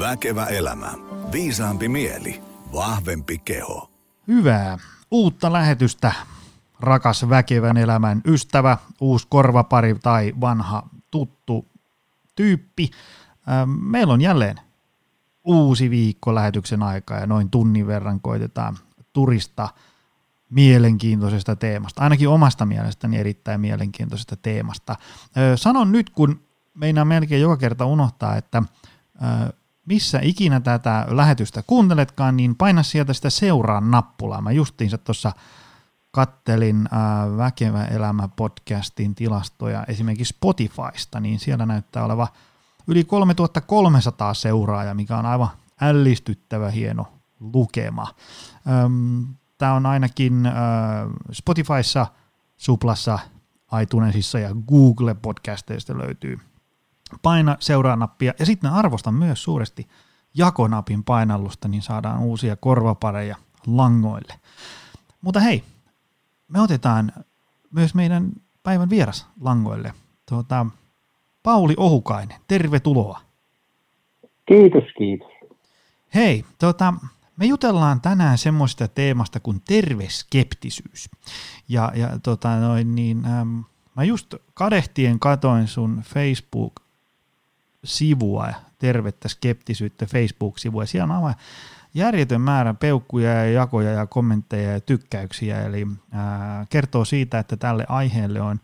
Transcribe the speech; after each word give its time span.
Väkevä 0.00 0.46
elämä. 0.46 0.92
Viisaampi 1.32 1.88
mieli. 1.88 2.42
Vahvempi 2.72 3.38
keho. 3.38 3.90
Hyvää 4.28 4.78
uutta 5.10 5.52
lähetystä, 5.52 6.12
rakas 6.80 7.28
väkevän 7.28 7.76
elämän 7.76 8.20
ystävä, 8.24 8.76
uusi 9.00 9.26
korvapari 9.30 9.94
tai 10.02 10.32
vanha 10.40 10.88
tuttu 11.10 11.66
tyyppi. 12.36 12.90
Ähm, 13.48 13.70
Meillä 13.70 14.12
on 14.12 14.20
jälleen 14.20 14.60
uusi 15.44 15.90
viikko 15.90 16.34
lähetyksen 16.34 16.82
aikaa 16.82 17.18
ja 17.18 17.26
noin 17.26 17.50
tunnin 17.50 17.86
verran 17.86 18.20
koitetaan 18.20 18.76
turista 19.12 19.68
mielenkiintoisesta 20.50 21.56
teemasta, 21.56 22.02
ainakin 22.02 22.28
omasta 22.28 22.66
mielestäni 22.66 23.18
erittäin 23.18 23.60
mielenkiintoisesta 23.60 24.36
teemasta. 24.36 24.96
Ö, 25.36 25.56
Sanon 25.56 25.92
nyt, 25.92 26.10
kun 26.10 26.40
meinaa 26.74 27.04
melkein 27.04 27.42
joka 27.42 27.56
kerta 27.56 27.84
unohtaa, 27.84 28.36
että 28.36 28.62
ö, 29.14 29.59
missä 29.86 30.18
ikinä 30.22 30.60
tätä 30.60 31.06
lähetystä 31.08 31.62
kuunteletkaan, 31.66 32.36
niin 32.36 32.56
paina 32.56 32.82
sieltä 32.82 33.12
sitä 33.12 33.30
seuraa 33.30 33.80
nappulaa. 33.80 34.40
Mä 34.40 34.52
justiinsa 34.52 34.98
tuossa 34.98 35.32
kattelin 36.10 36.88
äh, 36.92 37.36
Väkevä 37.36 37.84
elämä 37.84 38.28
podcastin 38.28 39.14
tilastoja 39.14 39.84
esimerkiksi 39.88 40.34
Spotifysta, 40.34 41.20
niin 41.20 41.38
siellä 41.38 41.66
näyttää 41.66 42.04
oleva 42.04 42.28
yli 42.86 43.04
3300 43.04 44.34
seuraajaa, 44.34 44.94
mikä 44.94 45.16
on 45.16 45.26
aivan 45.26 45.48
ällistyttävä 45.80 46.70
hieno 46.70 47.12
lukema. 47.40 48.14
Tämä 49.58 49.74
on 49.74 49.86
ainakin 49.86 50.46
äh, 50.46 50.54
Spotifyssa, 51.32 52.06
Suplassa, 52.56 53.18
iTunesissa 53.82 54.38
ja 54.38 54.50
Google 54.68 55.14
podcasteista 55.14 55.98
löytyy. 55.98 56.49
Paina 57.22 57.56
seuraa 57.60 57.96
nappia 57.96 58.34
ja 58.38 58.46
sitten 58.46 58.70
arvostan 58.70 59.14
myös 59.14 59.42
suuresti 59.42 59.88
jakonapin 60.34 61.04
painallusta, 61.04 61.68
niin 61.68 61.82
saadaan 61.82 62.20
uusia 62.20 62.56
korvapareja 62.56 63.36
langoille. 63.66 64.34
Mutta 65.20 65.40
hei, 65.40 65.64
me 66.48 66.60
otetaan 66.60 67.12
myös 67.70 67.94
meidän 67.94 68.30
päivän 68.62 68.90
vieras 68.90 69.26
langoille. 69.40 69.94
Tuota, 70.28 70.66
Pauli 71.42 71.74
Ohukainen, 71.76 72.40
tervetuloa. 72.48 73.20
Kiitos, 74.46 74.84
kiitos. 74.98 75.28
Hei, 76.14 76.44
tota, 76.58 76.94
me 77.36 77.46
jutellaan 77.46 78.00
tänään 78.00 78.38
semmoista 78.38 78.88
teemasta 78.88 79.40
kuin 79.40 79.62
terveskeptisyys. 79.68 81.10
Ja, 81.68 81.92
ja 81.94 82.18
tota, 82.22 82.56
noin, 82.56 82.94
niin, 82.94 83.24
äm, 83.24 83.64
mä 83.96 84.04
just 84.04 84.34
kadehtien 84.54 85.18
katoin 85.18 85.68
sun 85.68 86.02
Facebook-sivua, 87.80 88.54
tervettä 88.78 89.28
skeptisyyttä 89.28 90.06
Facebook-sivua, 90.06 90.86
siellä 90.86 91.04
on 91.04 91.10
aivan 91.10 91.34
järjetön 91.94 92.40
määrä 92.40 92.74
peukkuja 92.74 93.30
ja 93.30 93.50
jakoja 93.50 93.90
ja 93.90 94.06
kommentteja 94.06 94.72
ja 94.72 94.80
tykkäyksiä, 94.80 95.62
eli 95.62 95.86
ää, 96.12 96.66
kertoo 96.70 97.04
siitä, 97.04 97.38
että 97.38 97.56
tälle 97.56 97.86
aiheelle 97.88 98.40
on, 98.40 98.60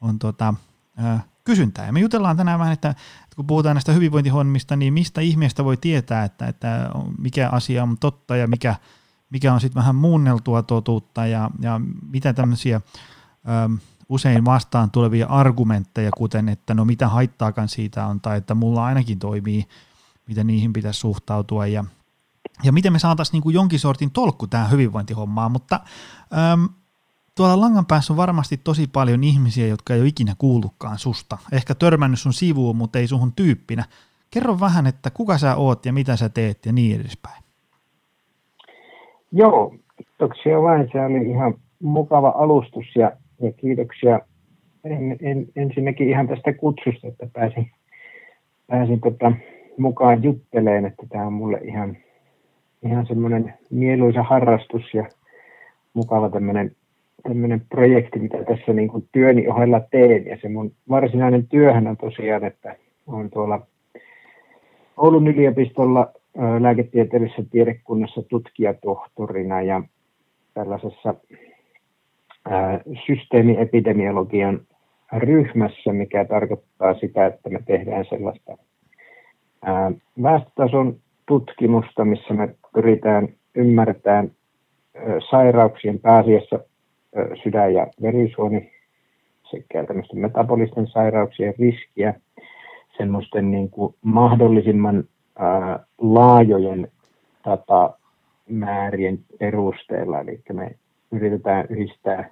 on 0.00 0.18
tota, 0.18 0.54
ää, 0.96 1.20
kysyntää. 1.44 1.86
Ja 1.86 1.92
me 1.92 2.00
jutellaan 2.00 2.36
tänään 2.36 2.58
vähän, 2.58 2.72
että, 2.72 2.90
että 2.90 3.36
kun 3.36 3.46
puhutaan 3.46 3.74
näistä 3.74 3.92
hyvinvointihommista, 3.92 4.76
niin 4.76 4.92
mistä 4.92 5.20
ihmeestä 5.20 5.64
voi 5.64 5.76
tietää, 5.76 6.24
että, 6.24 6.46
että 6.46 6.90
mikä 7.18 7.48
asia 7.48 7.82
on 7.82 7.98
totta 7.98 8.36
ja 8.36 8.46
mikä, 8.46 8.74
mikä 9.30 9.54
on 9.54 9.60
sitten 9.60 9.80
vähän 9.80 9.94
muunneltua 9.94 10.62
totuutta 10.62 11.26
ja, 11.26 11.50
ja 11.60 11.80
mitä 12.10 12.32
tämmöisiä 12.32 12.80
äm, 13.64 13.78
usein 14.08 14.44
vastaan 14.44 14.90
tulevia 14.90 15.26
argumentteja, 15.26 16.10
kuten 16.16 16.48
että 16.48 16.74
no 16.74 16.84
mitä 16.84 17.08
haittaakaan 17.08 17.68
siitä 17.68 18.06
on, 18.06 18.20
tai 18.20 18.38
että 18.38 18.54
mulla 18.54 18.84
ainakin 18.84 19.18
toimii, 19.18 19.64
miten 20.28 20.46
niihin 20.46 20.72
pitäisi 20.72 21.00
suhtautua 21.00 21.66
ja, 21.66 21.84
ja 22.64 22.72
miten 22.72 22.92
me 22.92 22.98
saataisiin 22.98 23.42
niin 23.44 23.54
jonkin 23.54 23.78
sortin 23.78 24.10
tolkku 24.10 24.46
tähän 24.46 24.70
hyvinvointihommaan, 24.70 25.52
mutta 25.52 25.80
äm, 26.52 26.68
tuolla 27.34 27.60
langan 27.60 27.86
päässä 27.86 28.12
on 28.12 28.16
varmasti 28.16 28.56
tosi 28.56 28.86
paljon 28.86 29.24
ihmisiä, 29.24 29.66
jotka 29.66 29.94
ei 29.94 30.00
ole 30.00 30.08
ikinä 30.08 30.34
kuullutkaan 30.38 30.98
susta. 30.98 31.38
Ehkä 31.52 31.74
törmännyt 31.74 32.20
sun 32.20 32.32
sivuun, 32.32 32.76
mutta 32.76 32.98
ei 32.98 33.06
suhun 33.06 33.32
tyyppinä. 33.32 33.84
Kerro 34.30 34.60
vähän, 34.60 34.86
että 34.86 35.10
kuka 35.10 35.38
sä 35.38 35.56
oot 35.56 35.86
ja 35.86 35.92
mitä 35.92 36.16
sä 36.16 36.28
teet 36.28 36.66
ja 36.66 36.72
niin 36.72 37.00
edespäin. 37.00 37.42
Joo, 39.32 39.74
kiitoksia 39.96 40.62
vain. 40.62 40.88
Se 40.92 41.00
oli 41.00 41.30
ihan 41.30 41.54
mukava 41.82 42.34
alustus 42.36 42.84
ja, 42.96 43.12
ja 43.40 43.52
kiitoksia 43.52 44.20
en, 44.84 45.16
en, 45.20 45.46
ensinnäkin 45.56 46.08
ihan 46.08 46.28
tästä 46.28 46.52
kutsusta, 46.52 47.08
että 47.08 47.26
pääsin, 47.32 47.70
pääsin 48.66 49.00
tota, 49.00 49.32
mukaan 49.78 50.22
jutteleen, 50.22 50.86
että 50.86 51.02
tämä 51.08 51.26
on 51.26 51.32
mulle 51.32 51.60
ihan, 51.64 51.96
ihan 52.82 53.06
semmoinen 53.06 53.54
mieluisa 53.70 54.22
harrastus 54.22 54.94
ja 54.94 55.08
mukava 55.94 56.30
tämmöinen 56.30 56.76
tämmöinen 57.22 57.62
projekti, 57.68 58.18
mitä 58.18 58.44
tässä 58.44 58.72
niin 58.72 58.88
kuin 58.88 59.08
työni 59.12 59.48
ohella 59.48 59.80
teen. 59.90 60.26
Ja 60.26 60.38
se 60.42 60.48
mun 60.48 60.72
varsinainen 60.88 61.46
työhän 61.46 61.86
on 61.86 61.96
tosiaan, 61.96 62.44
että 62.44 62.76
on 63.06 63.30
tuolla 63.30 63.66
Oulun 64.96 65.28
yliopistolla 65.28 66.12
lääketieteellisessä 66.60 67.42
tiedekunnassa 67.50 68.22
tutkijatohtorina 68.22 69.62
ja 69.62 69.82
tällaisessa 70.54 71.14
systeemiepidemiologian 73.06 74.60
ryhmässä, 75.16 75.92
mikä 75.92 76.24
tarkoittaa 76.24 76.94
sitä, 76.94 77.26
että 77.26 77.50
me 77.50 77.58
tehdään 77.66 78.04
sellaista 78.08 78.56
väestötason 80.22 80.96
tutkimusta, 81.26 82.04
missä 82.04 82.34
me 82.34 82.54
pyritään 82.74 83.28
ymmärtämään 83.54 84.30
sairauksien 85.30 85.98
pääasiassa 85.98 86.60
sydän- 87.42 87.74
ja 87.74 87.86
verisuoni 88.02 88.72
sekä 89.50 89.84
tämmöisten 89.84 90.18
metabolisten 90.18 90.86
sairauksien 90.86 91.54
riskiä 91.58 92.14
semmoisten 92.96 93.50
niin 93.50 93.70
kuin 93.70 93.94
mahdollisimman 94.02 95.04
laajojen 95.98 96.88
datamäärien 97.44 99.18
perusteella. 99.38 100.20
Eli 100.20 100.40
me 100.52 100.70
yritetään 101.12 101.66
yhdistää 101.70 102.30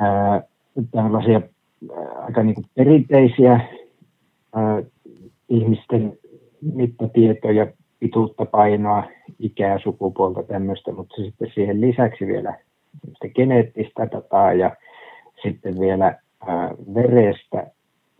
ää, 0.00 0.42
tällaisia 0.90 1.40
ää, 1.96 2.24
aika 2.24 2.42
niin 2.42 2.54
kuin 2.54 2.66
perinteisiä 2.74 3.60
ää, 4.54 4.82
ihmisten 5.48 6.18
mittatietoja, 6.74 7.66
pituutta, 8.00 8.46
painoa, 8.46 9.04
ikää, 9.38 9.78
sukupuolta, 9.78 10.42
tämmöistä, 10.42 10.92
mutta 10.92 11.16
sitten 11.16 11.50
siihen 11.54 11.80
lisäksi 11.80 12.26
vielä 12.26 12.54
geneettistä 13.34 14.08
dataa 14.12 14.52
ja 14.52 14.76
sitten 15.42 15.80
vielä 15.80 16.18
ää, 16.46 16.74
verestä, 16.94 17.66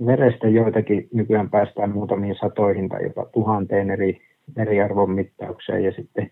verestä 0.07 0.49
joitakin 0.49 1.09
nykyään 1.13 1.51
päästään 1.51 1.91
muutamiin 1.91 2.37
satoihin 2.41 2.89
tai 2.89 3.03
jopa 3.03 3.27
tuhanteen 3.33 3.91
eri 3.91 4.21
veriarvon 4.57 5.11
mittaukseen 5.11 5.85
ja 5.85 5.93
sitten 5.93 6.31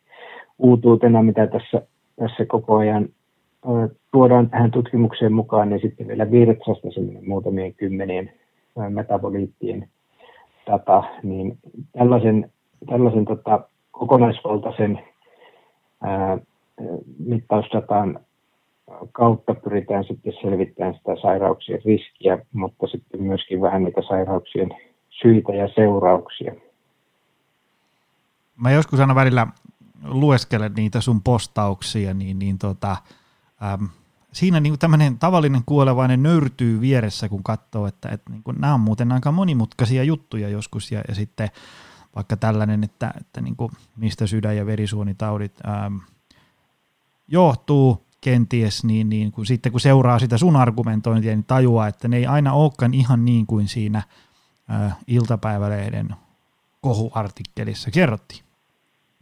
uutuutena, 0.58 1.22
mitä 1.22 1.46
tässä, 1.46 1.82
tässä 2.16 2.44
koko 2.46 2.76
ajan 2.76 3.08
tuodaan 4.12 4.50
tähän 4.50 4.70
tutkimukseen 4.70 5.32
mukaan, 5.32 5.68
niin 5.68 5.80
sitten 5.80 6.08
vielä 6.08 6.30
virtsasta 6.30 6.88
muutamien 7.26 7.74
kymmenien 7.74 8.32
metaboliittien 8.88 9.88
data, 10.66 11.02
niin 11.22 11.58
tällaisen, 11.92 12.52
tällaisen 12.86 13.24
tota, 13.24 13.60
kokonaisvaltaisen 13.90 15.00
ää, 16.02 16.38
kautta 19.12 19.54
pyritään 19.54 20.04
sitten 20.04 20.32
selvittämään 20.42 20.94
sitä 20.94 21.16
sairauksien 21.22 21.80
riskiä, 21.84 22.38
mutta 22.52 22.86
sitten 22.86 23.22
myöskin 23.22 23.60
vähän 23.60 23.84
niitä 23.84 24.02
sairauksien 24.08 24.68
syitä 25.10 25.52
ja 25.54 25.68
seurauksia. 25.74 26.54
Mä 28.56 28.70
joskus 28.70 29.00
aina 29.00 29.14
välillä 29.14 29.46
lueskelen 30.04 30.72
niitä 30.76 31.00
sun 31.00 31.22
postauksia, 31.22 32.14
niin, 32.14 32.38
niin 32.38 32.58
tota, 32.58 32.96
äm, 33.62 33.88
siinä 34.32 34.60
niin 34.60 34.78
tämmöinen 34.78 35.18
tavallinen 35.18 35.62
kuolevainen 35.66 36.22
nöyrtyy 36.22 36.80
vieressä, 36.80 37.28
kun 37.28 37.42
katsoo, 37.42 37.86
että, 37.86 38.08
että 38.08 38.30
niin 38.30 38.42
kuin, 38.42 38.56
nämä 38.60 38.74
on 38.74 38.80
muuten 38.80 39.12
aika 39.12 39.32
monimutkaisia 39.32 40.04
juttuja 40.04 40.48
joskus, 40.48 40.92
ja, 40.92 41.02
ja 41.08 41.14
sitten 41.14 41.48
vaikka 42.16 42.36
tällainen, 42.36 42.84
että, 42.84 43.14
että 43.20 43.40
niin 43.40 43.56
kuin, 43.56 43.72
mistä 43.96 44.26
sydän- 44.26 44.56
ja 44.56 44.66
verisuonitaudit 44.66 45.58
äm, 45.66 46.00
johtuu, 47.28 48.06
kenties, 48.20 48.84
niin, 48.84 49.08
niin 49.08 49.32
kun 49.32 49.46
sitten 49.46 49.72
kun 49.72 49.80
seuraa 49.80 50.18
sitä 50.18 50.38
sun 50.38 50.56
argumentointia, 50.56 51.32
niin 51.32 51.44
tajuaa, 51.44 51.88
että 51.88 52.08
ne 52.08 52.16
ei 52.16 52.26
aina 52.26 52.52
olekaan 52.52 52.94
ihan 52.94 53.24
niin 53.24 53.46
kuin 53.46 53.68
siinä 53.68 54.02
ä, 54.70 54.90
iltapäivälehden 55.06 56.08
kohuartikkelissa 56.80 57.90
kerrottiin. 57.90 58.44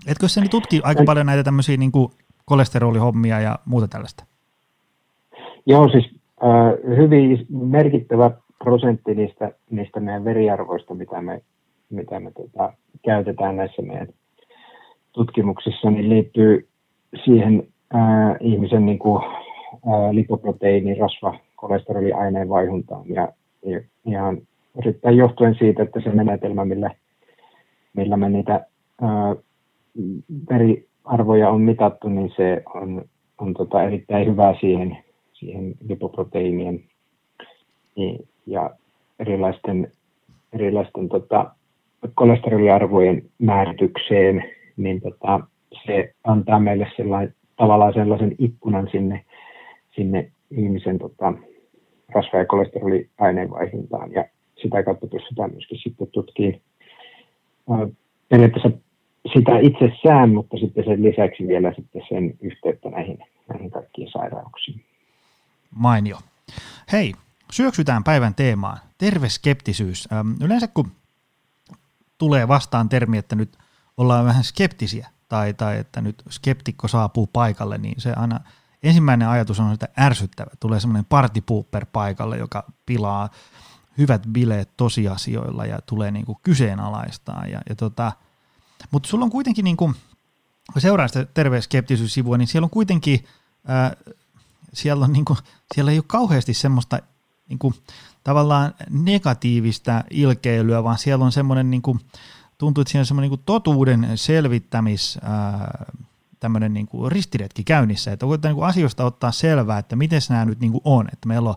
Etkö 0.07 0.29
sä 0.29 0.43
tutki 0.51 0.81
aika 0.85 1.05
paljon 1.05 1.27
näitä 1.27 1.45
tämmöisiä 1.45 1.77
niin 1.77 1.93
kuin 1.93 2.13
kolesterolihommia 2.47 3.41
ja 3.41 3.59
muuta 3.65 3.89
tällaista? 3.89 4.25
Joo, 5.67 5.89
siis 5.89 6.05
äh, 6.45 6.97
hyvin 6.97 7.47
merkittävä 7.51 8.31
prosentti 8.65 9.15
niistä, 9.15 9.53
niistä 9.71 10.01
meidän 10.01 10.25
veriarvoista, 10.25 10.95
mitä 10.95 11.23
me, 11.23 11.41
mitä 11.91 12.21
me 12.21 12.31
tota, 12.31 12.73
käytetään 13.05 13.57
näissä 13.57 13.83
meidän 13.83 14.09
tutkimuksissa, 15.13 15.91
niin 15.91 16.09
liittyy 16.09 16.69
siihen 17.25 17.69
ää, 17.93 18.37
ihmisen 18.41 18.87
niin 18.87 18.99
kuin, 18.99 19.23
ää, 19.25 20.15
lipoproteiini, 20.15 20.95
rasva, 20.95 21.39
kolesteroliaineen 21.57 22.49
vaihuntaan 22.49 23.05
ja, 23.09 23.29
ja 23.67 23.81
ihan 24.07 24.39
osittain 24.75 25.17
johtuen 25.17 25.55
siitä, 25.59 25.83
että 25.83 26.01
se 26.01 26.11
menetelmä, 26.11 26.65
millä, 26.65 26.91
millä 27.95 28.17
me 28.17 28.29
niitä 28.29 28.67
ää, 29.03 29.37
veriarvoja 31.07 31.51
on 31.51 31.61
mitattu, 31.61 32.09
niin 32.09 32.33
se 32.37 32.63
on, 32.75 33.05
on 33.39 33.55
tota 33.55 33.83
erittäin 33.83 34.27
hyvä 34.27 34.55
siihen, 34.61 34.99
siihen 35.33 35.75
lipoproteiinien 35.89 36.85
ja 38.47 38.71
erilaisten, 39.19 39.93
erilaisten 40.53 41.09
tota, 41.09 41.51
kolesteroliarvojen 42.15 43.23
määritykseen, 43.39 44.45
niin 44.77 45.01
tota, 45.01 45.41
se 45.87 46.15
antaa 46.25 46.61
meille 46.61 46.87
sellainen, 46.97 47.35
tavallaan 47.57 47.95
sellaisen 47.95 48.35
ikkunan 48.39 48.89
sinne, 48.93 49.25
sinne 49.91 50.31
ihmisen 50.51 50.99
tota, 50.99 51.33
rasva- 52.15 52.39
ja 52.39 52.47
kolesteroliaineenvaihduntaan. 52.47 54.13
Ja 54.13 54.25
sitä 54.63 54.83
kautta 54.83 55.07
pystytään 55.07 55.51
myöskin 55.51 55.79
sitten 55.79 56.07
tutkimaan 56.13 56.61
periaatteessa 58.29 58.86
sitä 59.35 59.59
itsessään, 59.59 60.35
mutta 60.35 60.57
sitten 60.57 60.85
sen 60.85 61.03
lisäksi 61.03 61.49
vielä 61.49 61.73
sitten 61.77 62.03
sen 62.09 62.35
yhteyttä 62.41 62.91
näihin, 62.91 63.19
näihin 63.49 63.71
kaikkiin 63.71 64.09
sairauksiin. 64.13 64.85
Mainio. 65.71 66.19
Hei, 66.93 67.15
syöksytään 67.53 68.05
päivän 68.05 68.35
teemaan. 68.35 68.79
Terve 68.99 69.29
skeptisyys. 69.29 70.09
Yleensä 70.45 70.69
kun 70.69 70.93
tulee 72.19 72.49
vastaan 72.49 72.89
termi, 72.89 73.19
että 73.19 73.37
nyt 73.37 73.59
ollaan 73.97 74.25
vähän 74.25 74.45
skeptisiä 74.45 75.09
tai, 75.29 75.55
tai 75.55 75.79
että 75.79 76.01
nyt 76.01 76.23
skeptikko 76.31 76.89
saapuu 76.89 77.27
paikalle, 77.33 77.79
niin 77.79 78.01
se 78.01 78.13
aina 78.17 78.41
ensimmäinen 78.83 79.29
ajatus 79.29 79.61
on, 79.61 79.73
että 79.73 79.89
ärsyttävä. 80.01 80.51
Tulee 80.61 80.81
semmoinen 80.81 81.05
partipuupper 81.05 81.87
paikalle, 81.93 82.39
joka 82.39 82.65
pilaa 82.87 83.29
hyvät 83.99 84.23
bileet 84.33 84.71
tosiasioilla 84.77 85.67
ja 85.67 85.79
tulee 85.87 86.11
niin 86.11 86.27
kuin 86.27 86.39
kyseenalaistaa. 86.43 87.47
Ja, 87.47 87.61
ja 87.69 87.75
tota, 87.75 88.13
mutta 88.91 89.09
sulla 89.09 89.25
on 89.25 89.31
kuitenkin, 89.31 89.65
niin 89.65 89.77
kun 89.77 89.95
seuraa 90.79 91.09
sitä 91.09 91.25
terveyskeptisyyssivua, 91.25 92.39
niin 92.39 92.49
siellä 92.49 92.67
on 92.67 92.71
kuitenkin, 92.71 93.25
ää, 93.67 93.97
siellä, 94.73 95.05
on 95.05 95.13
niin 95.13 95.25
kuin, 95.25 95.39
siellä 95.75 95.93
ei 95.93 95.99
ole 95.99 96.05
kauheasti 96.07 96.55
semmoista 96.55 96.99
niin 97.49 97.59
kuin, 97.59 97.75
tavallaan 98.25 98.75
negatiivista 98.91 100.05
ilkeilyä, 100.11 100.85
vaan 100.85 100.99
siellä 100.99 101.25
on 101.25 101.33
semmoinen, 101.33 101.71
niin 101.71 101.83
kuin, 101.83 102.01
tuntuu, 102.59 102.83
että 102.83 102.93
siellä 102.93 103.03
on 103.03 103.07
semmoinen 103.07 103.31
niin 103.31 103.43
totuuden 103.47 104.09
selvittämis, 104.15 105.19
ää, 105.23 105.85
tämmöinen 106.41 106.75
niin 106.75 106.89
ristiretki 107.09 107.65
käynnissä, 107.65 108.13
että 108.13 108.27
voidaan 108.27 108.55
niin 108.55 108.65
asioista 108.65 109.05
ottaa 109.05 109.33
selvää, 109.33 109.79
että 109.79 109.97
miten 109.97 110.21
nämä 110.29 110.45
nyt 110.45 110.61
niin 110.61 110.81
on, 110.85 111.09
että 111.13 111.29
meillä 111.29 111.49
on 111.49 111.57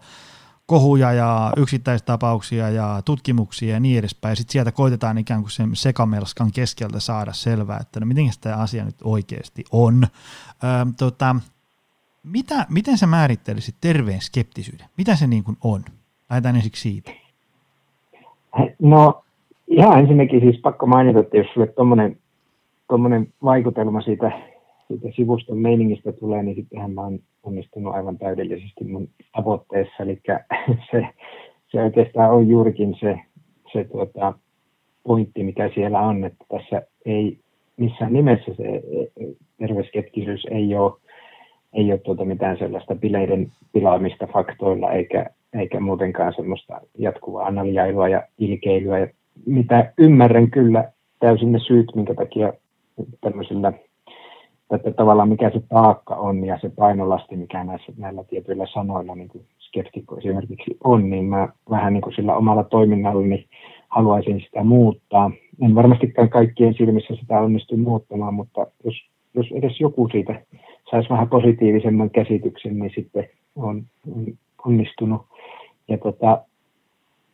kohuja 0.69 1.13
ja 1.13 1.53
yksittäistapauksia 1.57 2.69
ja 2.69 3.01
tutkimuksia 3.05 3.73
ja 3.73 3.79
niin 3.79 3.99
edespäin. 3.99 4.35
Sitten 4.35 4.51
sieltä 4.51 4.71
koitetaan 4.71 5.17
ikään 5.17 5.41
kuin 5.41 5.51
sen 5.51 5.69
sekamelskan 5.73 6.51
keskeltä 6.51 6.99
saada 6.99 7.33
selvää, 7.33 7.79
että 7.81 7.99
no 7.99 8.05
miten 8.05 8.25
tämä 8.41 8.55
asia 8.55 8.85
nyt 8.85 8.95
oikeasti 9.03 9.63
on. 9.71 10.03
Öö, 10.03 10.85
tota, 10.99 11.35
mitä, 12.23 12.65
miten 12.69 12.97
sä 12.97 13.07
määrittelisit 13.07 13.75
terveen 13.81 14.21
skeptisyyden? 14.21 14.87
Mitä 14.97 15.15
se 15.15 15.27
niin 15.27 15.43
kuin 15.43 15.57
on? 15.63 15.81
Lähdetään 16.29 16.55
ensiksi 16.55 16.81
siitä. 16.81 17.11
No 18.79 19.23
ihan 19.67 19.99
ensinnäkin 19.99 20.41
siis 20.41 20.61
pakko 20.61 20.85
mainita, 20.85 21.19
että 21.19 21.37
jos 21.37 21.47
sulle 21.53 21.67
tuommoinen 22.87 23.33
vaikutelma 23.43 24.01
siitä, 24.01 24.31
siitä 24.89 25.07
sivuston 25.15 25.57
meiningistä 25.57 26.11
tulee, 26.11 26.43
niin 26.43 26.55
sittenhän 26.55 26.91
mä 26.91 27.01
oon 27.01 27.19
onnistunut 27.43 27.93
aivan 27.93 28.17
täydellisesti 28.17 28.83
mun 28.83 29.09
tavoitteessa. 29.35 30.03
Eli 30.03 30.21
se, 30.91 31.07
se 31.71 31.83
oikeastaan 31.83 32.31
on 32.31 32.47
juurikin 32.47 32.95
se, 32.99 33.19
se 33.73 33.83
tuota, 33.83 34.33
pointti, 35.03 35.43
mikä 35.43 35.69
siellä 35.75 36.01
on, 36.01 36.23
että 36.23 36.45
tässä 36.49 36.81
ei 37.05 37.39
missään 37.77 38.13
nimessä 38.13 38.53
se 38.53 38.81
terveyskeptisyys 39.57 40.47
ei 40.51 40.75
ole, 40.75 40.93
ei 41.73 41.91
ole 41.91 41.99
tuota 41.99 42.25
mitään 42.25 42.57
sellaista 42.57 42.95
bileiden 42.95 43.51
pilaamista 43.73 44.27
faktoilla 44.27 44.91
eikä, 44.91 45.25
eikä 45.53 45.79
muutenkaan 45.79 46.33
semmoista 46.35 46.81
jatkuvaa 46.97 47.45
analjailua 47.45 48.07
ja 48.07 48.23
ilkeilyä. 48.37 48.99
Ja 48.99 49.07
mitä 49.45 49.93
ymmärrän 49.97 50.51
kyllä 50.51 50.91
täysin 51.19 51.51
ne 51.51 51.59
syyt, 51.59 51.95
minkä 51.95 52.13
takia 52.13 52.53
tämmöisillä 53.21 53.73
että 54.75 54.91
tavallaan 54.91 55.29
mikä 55.29 55.49
se 55.49 55.61
taakka 55.69 56.15
on 56.15 56.45
ja 56.45 56.59
se 56.61 56.69
painolasti, 56.69 57.35
mikä 57.35 57.63
näissä, 57.63 57.93
näillä 57.97 58.23
tietyillä 58.23 58.67
sanoilla, 58.73 59.15
niin 59.15 59.27
kuin 59.27 59.45
skeptikko 59.59 60.17
esimerkiksi 60.17 60.77
on, 60.83 61.09
niin 61.09 61.25
mä 61.25 61.49
vähän 61.69 61.93
niin 61.93 62.01
kuin 62.01 62.15
sillä 62.15 62.35
omalla 62.35 62.63
toiminnallani 62.63 63.45
haluaisin 63.89 64.41
sitä 64.41 64.63
muuttaa. 64.63 65.31
En 65.61 65.75
varmastikaan 65.75 66.29
kaikkien 66.29 66.73
silmissä 66.73 67.15
sitä 67.15 67.39
onnistu 67.41 67.77
muuttamaan, 67.77 68.33
mutta 68.33 68.67
jos, 68.83 68.95
jos 69.33 69.47
edes 69.51 69.79
joku 69.79 70.09
siitä 70.11 70.41
saisi 70.91 71.09
vähän 71.09 71.29
positiivisemman 71.29 72.09
käsityksen, 72.09 72.79
niin 72.79 72.91
sitten 72.95 73.29
on, 73.55 73.83
on 74.15 74.25
onnistunut. 74.65 75.21
Ja 75.87 75.97
tota, 75.97 76.41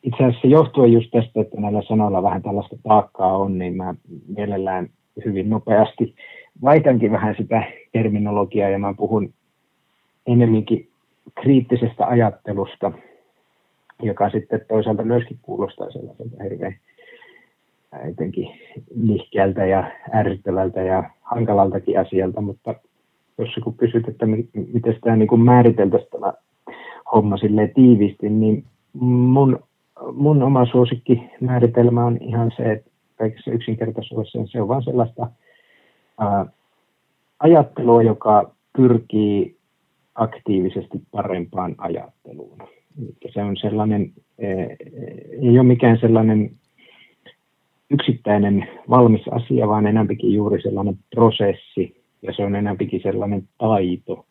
itse 0.04 0.24
asiassa 0.24 0.48
johtuen 0.48 0.94
just 0.94 1.12
tästä, 1.12 1.42
että 1.42 1.62
näillä 1.62 1.82
sanoilla 1.82 2.24
vähän 2.24 2.42
tällaista 2.42 2.76
taakkaa 2.84 3.38
on, 3.38 3.58
niin 3.58 3.76
mä 3.76 3.96
mielellään 4.38 4.90
hyvin 5.26 5.50
nopeasti. 5.50 6.16
Vaihtankin 6.62 7.12
vähän 7.12 7.36
sitä 7.38 7.64
terminologiaa 7.92 8.70
ja 8.70 8.80
mä 8.80 8.94
puhun 8.94 9.34
enemmänkin 10.28 10.90
kriittisestä 11.42 12.08
ajattelusta, 12.08 12.92
joka 14.04 14.30
sitten 14.30 14.62
toisaalta 14.68 15.04
myöskin 15.04 15.40
kuulostaa 15.42 15.92
sellaiselta 15.92 16.44
hirveän 16.44 16.76
jotenkin 18.08 18.48
nihkeältä 18.96 19.66
ja 19.66 19.92
ärsyttävältä 20.14 20.82
ja 20.82 21.10
hankalaltakin 21.22 22.00
asialta, 22.00 22.42
mutta 22.42 22.76
jos 23.38 23.50
kun 23.64 23.78
kysyt, 23.78 24.08
että 24.08 24.26
miten 24.26 24.98
tämä 25.02 25.16
niin 25.16 25.40
määriteltäisiin 25.44 26.12
tämä 26.12 26.34
homma 27.14 27.38
silleen 27.38 27.74
tiiviisti, 27.74 28.30
niin 28.30 28.64
mun, 28.94 29.60
mun 30.14 30.44
oma 30.44 30.66
suosikki 30.66 31.24
määritelmä 31.42 32.06
on 32.06 32.18
ihan 32.22 32.52
se, 32.58 32.72
että 32.72 32.92
kaikessa 33.16 33.52
yksinkertaisuudessa 33.52 34.40
se 34.46 34.62
on 34.62 34.68
vain 34.68 34.84
sellaista 34.84 35.30
ää, 36.20 36.46
ajattelua, 37.40 38.04
joka 38.04 38.52
pyrkii 38.78 39.58
aktiivisesti 40.16 41.02
parempaan 41.12 41.76
ajatteluun. 41.78 42.58
Eli 42.98 43.32
se 43.34 43.44
on 43.44 43.58
sellainen, 43.58 44.14
ei 45.42 45.60
ole 45.60 45.64
mikään 45.64 45.98
sellainen 46.02 46.52
yksittäinen 47.90 48.68
valmis 48.90 49.28
asia, 49.32 49.68
vaan 49.68 49.88
enemmänkin 49.88 50.34
juuri 50.34 50.62
sellainen 50.62 51.00
prosessi 51.16 52.04
ja 52.22 52.34
se 52.34 52.44
on 52.44 52.56
enemmänkin 52.56 53.02
sellainen 53.04 53.48
taito, 53.58 54.26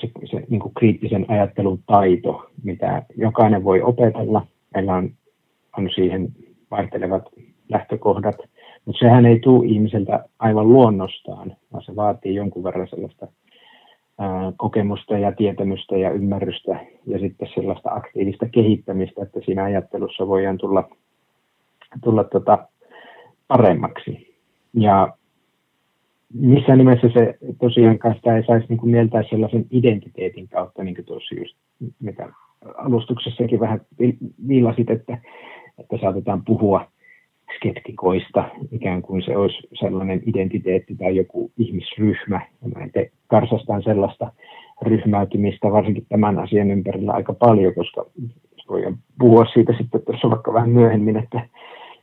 se, 0.00 0.10
se 0.30 0.44
niin 0.48 0.60
kuin 0.60 0.74
kriittisen 0.74 1.26
ajattelun 1.28 1.82
taito, 1.86 2.50
mitä 2.62 3.02
jokainen 3.16 3.64
voi 3.64 3.82
opetella. 3.82 4.46
Meillä 4.74 4.94
on, 4.94 5.10
on 5.78 5.90
siihen 5.94 6.28
vaihtelevat 6.70 7.22
lähtökohdat, 7.68 8.36
mutta 8.84 8.98
sehän 8.98 9.26
ei 9.26 9.40
tule 9.40 9.66
ihmiseltä 9.66 10.24
aivan 10.38 10.68
luonnostaan, 10.68 11.56
vaan 11.72 11.82
se 11.84 11.96
vaatii 11.96 12.34
jonkun 12.34 12.64
verran 12.64 12.88
sellaista 12.88 13.28
kokemusta 14.56 15.18
ja 15.18 15.32
tietämystä 15.32 15.96
ja 15.96 16.10
ymmärrystä 16.10 16.80
ja 17.06 17.18
sitten 17.18 17.48
sellaista 17.54 17.90
aktiivista 17.90 18.48
kehittämistä, 18.48 19.22
että 19.22 19.40
siinä 19.44 19.64
ajattelussa 19.64 20.28
voidaan 20.28 20.58
tulla, 20.58 20.88
tulla 22.04 22.24
tota 22.24 22.68
paremmaksi. 23.48 24.36
Ja 24.74 25.12
missään 26.34 26.78
nimessä 26.78 27.08
se 27.14 27.38
tosiaankaan 27.60 28.14
sitä 28.14 28.36
ei 28.36 28.44
saisi 28.46 28.66
niin 28.68 28.90
mieltää 28.90 29.22
sellaisen 29.30 29.66
identiteetin 29.70 30.48
kautta, 30.48 30.84
niin 30.84 30.94
kuin 30.94 31.04
tuossa 31.04 31.34
just, 31.34 31.56
mitä 32.00 32.32
alustuksessakin 32.76 33.60
vähän 33.60 33.80
viilasit, 34.48 34.90
että, 34.90 35.18
että 35.78 35.96
saatetaan 36.00 36.42
puhua 36.44 36.88
skeptikoista, 37.56 38.48
ikään 38.72 39.02
kuin 39.02 39.22
se 39.22 39.36
olisi 39.36 39.68
sellainen 39.80 40.22
identiteetti 40.26 40.94
tai 40.94 41.16
joku 41.16 41.50
ihmisryhmä. 41.58 42.40
Ja 42.62 42.68
mä 42.68 42.86
karsastan 43.26 43.82
sellaista 43.82 44.32
ryhmäytymistä 44.82 45.72
varsinkin 45.72 46.06
tämän 46.08 46.38
asian 46.38 46.70
ympärillä 46.70 47.12
aika 47.12 47.32
paljon, 47.32 47.74
koska 47.74 48.06
voidaan 48.68 48.98
puhua 49.18 49.44
siitä 49.44 49.72
sitten 49.78 50.02
tuossa 50.02 50.30
vaikka 50.30 50.52
vähän 50.52 50.70
myöhemmin, 50.70 51.16
että 51.16 51.48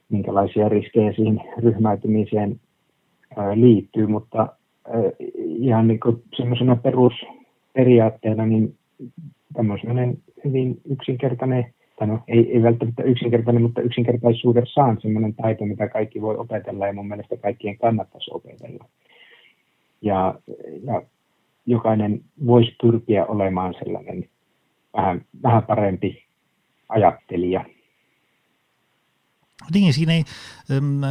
minkälaisia 0.09 0.69
riskejä 0.69 1.13
siihen 1.13 1.41
ryhmäytymiseen 1.57 2.59
liittyy, 3.55 4.07
mutta 4.07 4.47
ihan 5.37 5.87
niin 5.87 5.99
kuin 5.99 6.23
perusperiaatteena 6.83 8.45
niin 8.45 8.75
tämmöinen 9.53 10.17
hyvin 10.45 10.81
yksinkertainen 10.89 11.73
tai 11.95 12.07
no, 12.07 12.19
ei, 12.27 12.53
ei 12.53 12.63
välttämättä 12.63 13.03
yksinkertainen, 13.03 13.63
mutta 13.63 13.81
yksinkertaisuudessaan 13.81 14.97
semmoinen 15.01 15.33
taito, 15.33 15.65
mitä 15.65 15.87
kaikki 15.87 16.21
voi 16.21 16.37
opetella 16.37 16.87
ja 16.87 16.93
mun 16.93 17.07
mielestä 17.07 17.37
kaikkien 17.37 17.77
kannattaisi 17.77 18.31
opetella. 18.33 18.85
Ja, 20.01 20.35
ja 20.83 21.01
jokainen 21.65 22.21
voisi 22.45 22.75
pyrkiä 22.81 23.25
olemaan 23.25 23.73
sellainen 23.73 24.29
vähän, 24.93 25.25
vähän 25.43 25.63
parempi 25.63 26.23
ajattelija. 26.89 27.65
Niin, 29.73 29.93
siinä 29.93 30.13
ei, 30.13 30.23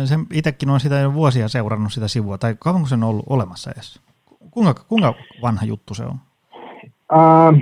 se, 0.05 0.15
itsekin 0.33 0.71
on 0.71 0.81
sitä 0.81 0.99
jo 0.99 1.15
vuosia 1.15 1.49
seurannut 1.49 1.93
sitä 1.93 2.09
sivua, 2.09 2.39
tai 2.39 2.57
kauanko 2.59 2.89
se 2.89 2.95
on 2.95 3.05
ollut 3.05 3.27
olemassa 3.29 3.71
edes? 3.71 4.01
Kuinka, 4.51 4.75
kuinka 4.89 5.15
vanha 5.43 5.67
juttu 5.67 5.95
se 5.95 6.05
on? 6.05 6.19
Uh, 7.13 7.61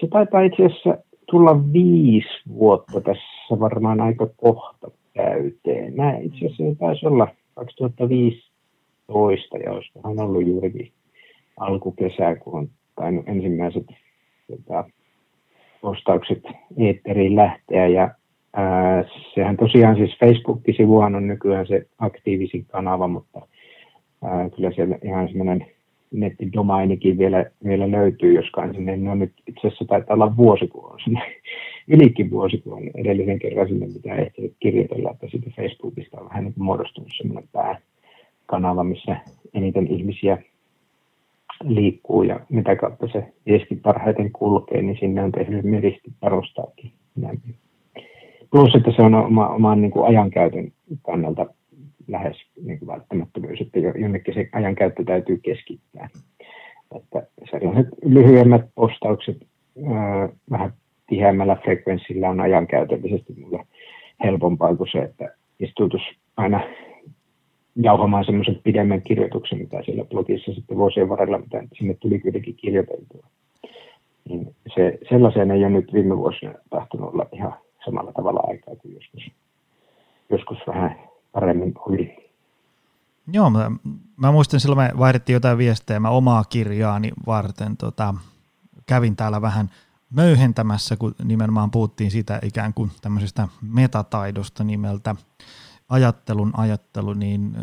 se 0.00 0.08
taitaa 0.08 0.40
itse 0.40 0.64
asiassa 0.64 1.05
tulla 1.30 1.72
viisi 1.72 2.28
vuotta 2.48 3.00
tässä 3.00 3.60
varmaan 3.60 4.00
aika 4.00 4.26
kohta 4.36 4.90
täyteen. 5.14 5.96
Mä 5.96 6.18
itse 6.18 6.46
asiassa 6.46 6.78
taisi 6.78 7.06
olla 7.06 7.28
2015 7.54 9.58
ja 9.58 9.72
olisikohan 9.72 10.20
ollut 10.20 10.46
juurikin 10.46 10.92
alkukesää, 11.56 12.36
kun 12.36 12.58
on 12.58 12.68
tainnut 12.94 13.28
ensimmäiset 13.28 13.86
tota, 14.46 14.84
postaukset 15.80 16.42
eetteriin 16.76 17.36
lähteä. 17.36 17.86
Ja 17.86 18.10
ää, 18.52 19.04
sehän 19.34 19.56
tosiaan 19.56 19.96
siis 19.96 20.18
Facebook-sivuhan 20.20 21.14
on 21.14 21.26
nykyään 21.26 21.66
se 21.66 21.86
aktiivisin 21.98 22.66
kanava, 22.66 23.08
mutta 23.08 23.40
ää, 24.24 24.50
kyllä 24.50 24.70
siellä 24.70 24.98
ihan 25.04 25.28
semmoinen 25.28 25.66
nettidomainikin 26.20 27.18
vielä, 27.18 27.44
vielä 27.64 27.90
löytyy, 27.90 28.34
joskaan 28.34 28.74
sinne, 28.74 28.96
no 28.96 29.14
nyt 29.14 29.32
itse 29.46 29.60
asiassa 29.66 29.84
taitaa 29.84 30.14
olla 30.14 30.36
vuosi, 30.36 30.68
kun 30.68 30.92
on 30.92 31.00
sinne, 31.04 31.22
ylikin 31.94 32.30
vuosi, 32.30 32.58
kun 32.58 32.72
on 32.72 32.90
edellisen 32.94 33.38
kerran 33.38 33.68
sinne 33.68 33.86
mitä 33.86 34.14
ehtinyt 34.14 34.52
kirjoitella, 34.60 35.10
että 35.10 35.26
siitä 35.30 35.50
Facebookista 35.56 36.20
on 36.20 36.28
vähän 36.28 36.44
niin 36.44 36.54
muodostunut 36.56 37.10
semmoinen 37.16 37.48
pääkanava, 37.52 38.84
missä 38.84 39.16
eniten 39.54 39.86
ihmisiä 39.86 40.38
liikkuu 41.64 42.22
ja 42.22 42.40
mitä 42.48 42.76
kautta 42.76 43.08
se 43.12 43.32
viesti 43.46 43.76
parhaiten 43.76 44.32
kulkee, 44.32 44.82
niin 44.82 44.96
sinne 45.00 45.22
on 45.22 45.32
tehnyt 45.32 45.64
meristi 45.64 46.12
parostaakin. 46.20 46.92
Plus, 48.50 48.74
että 48.74 48.92
se 48.96 49.02
on 49.02 49.14
oma, 49.14 49.48
oman 49.48 49.82
niin 49.82 49.92
ajankäytön 50.06 50.72
kannalta 51.02 51.46
lähes 52.08 52.36
niin 52.62 52.78
kuin 52.78 52.86
välttämättömyys, 52.86 53.60
että 53.60 53.78
jonnekin 53.78 54.34
se 54.34 54.48
ajankäyttö 54.52 55.04
täytyy 55.04 55.40
keskittää. 55.42 56.08
Että 56.96 57.26
sellaiset 57.50 57.88
lyhyemmät 58.04 58.66
postaukset 58.74 59.36
ää, 59.86 60.28
vähän 60.50 60.72
tiheämmällä 61.06 61.56
frekvenssillä 61.64 62.30
on 62.30 62.40
ajankäytöllisesti 62.40 63.32
mulle 63.40 63.66
helpompaa 64.24 64.76
kuin 64.76 64.88
se, 64.92 64.98
että 64.98 65.34
istuutus 65.60 66.02
aina 66.36 66.60
jauhamaan 67.76 68.24
semmoisen 68.24 68.60
pidemmän 68.64 69.02
kirjoituksen, 69.02 69.58
mitä 69.58 69.82
siellä 69.84 70.04
blogissa 70.04 70.52
sitten 70.52 70.76
vuosien 70.76 71.08
varrella, 71.08 71.38
mitä 71.38 71.62
sinne 71.78 71.94
tuli 71.94 72.18
kuitenkin 72.18 72.56
kirjoiteltua. 72.56 73.26
Niin 74.28 74.54
se, 74.74 74.98
sellaiseen 75.08 75.50
ei 75.50 75.64
ole 75.64 75.70
nyt 75.70 75.92
viime 75.92 76.16
vuosina 76.16 76.54
tahtonut 76.70 77.12
olla 77.12 77.26
ihan 77.32 77.54
samalla 77.84 78.12
tavalla 78.12 78.40
aikaa 78.46 78.76
kuin 78.76 78.94
joskus, 78.94 79.30
joskus 80.30 80.58
vähän 80.66 80.96
paremmin 81.32 81.74
oli. 81.78 82.32
Joo, 83.32 83.50
mä, 83.50 83.70
mä 84.16 84.32
muistan 84.32 84.60
silloin 84.60 84.78
me 84.78 84.92
vaihdettiin 84.98 85.34
jotain 85.34 85.58
viestejä, 85.58 86.00
mä 86.00 86.10
omaa 86.10 86.44
kirjaani 86.44 87.12
varten 87.26 87.76
tota, 87.76 88.14
kävin 88.86 89.16
täällä 89.16 89.42
vähän 89.42 89.70
möyhentämässä, 90.10 90.96
kun 90.96 91.14
nimenomaan 91.24 91.70
puhuttiin 91.70 92.10
siitä 92.10 92.38
ikään 92.42 92.74
kuin 92.74 92.90
tämmöisestä 93.00 93.48
metataidosta 93.62 94.64
nimeltä 94.64 95.16
ajattelun 95.88 96.52
ajattelu, 96.56 97.12
niin 97.12 97.56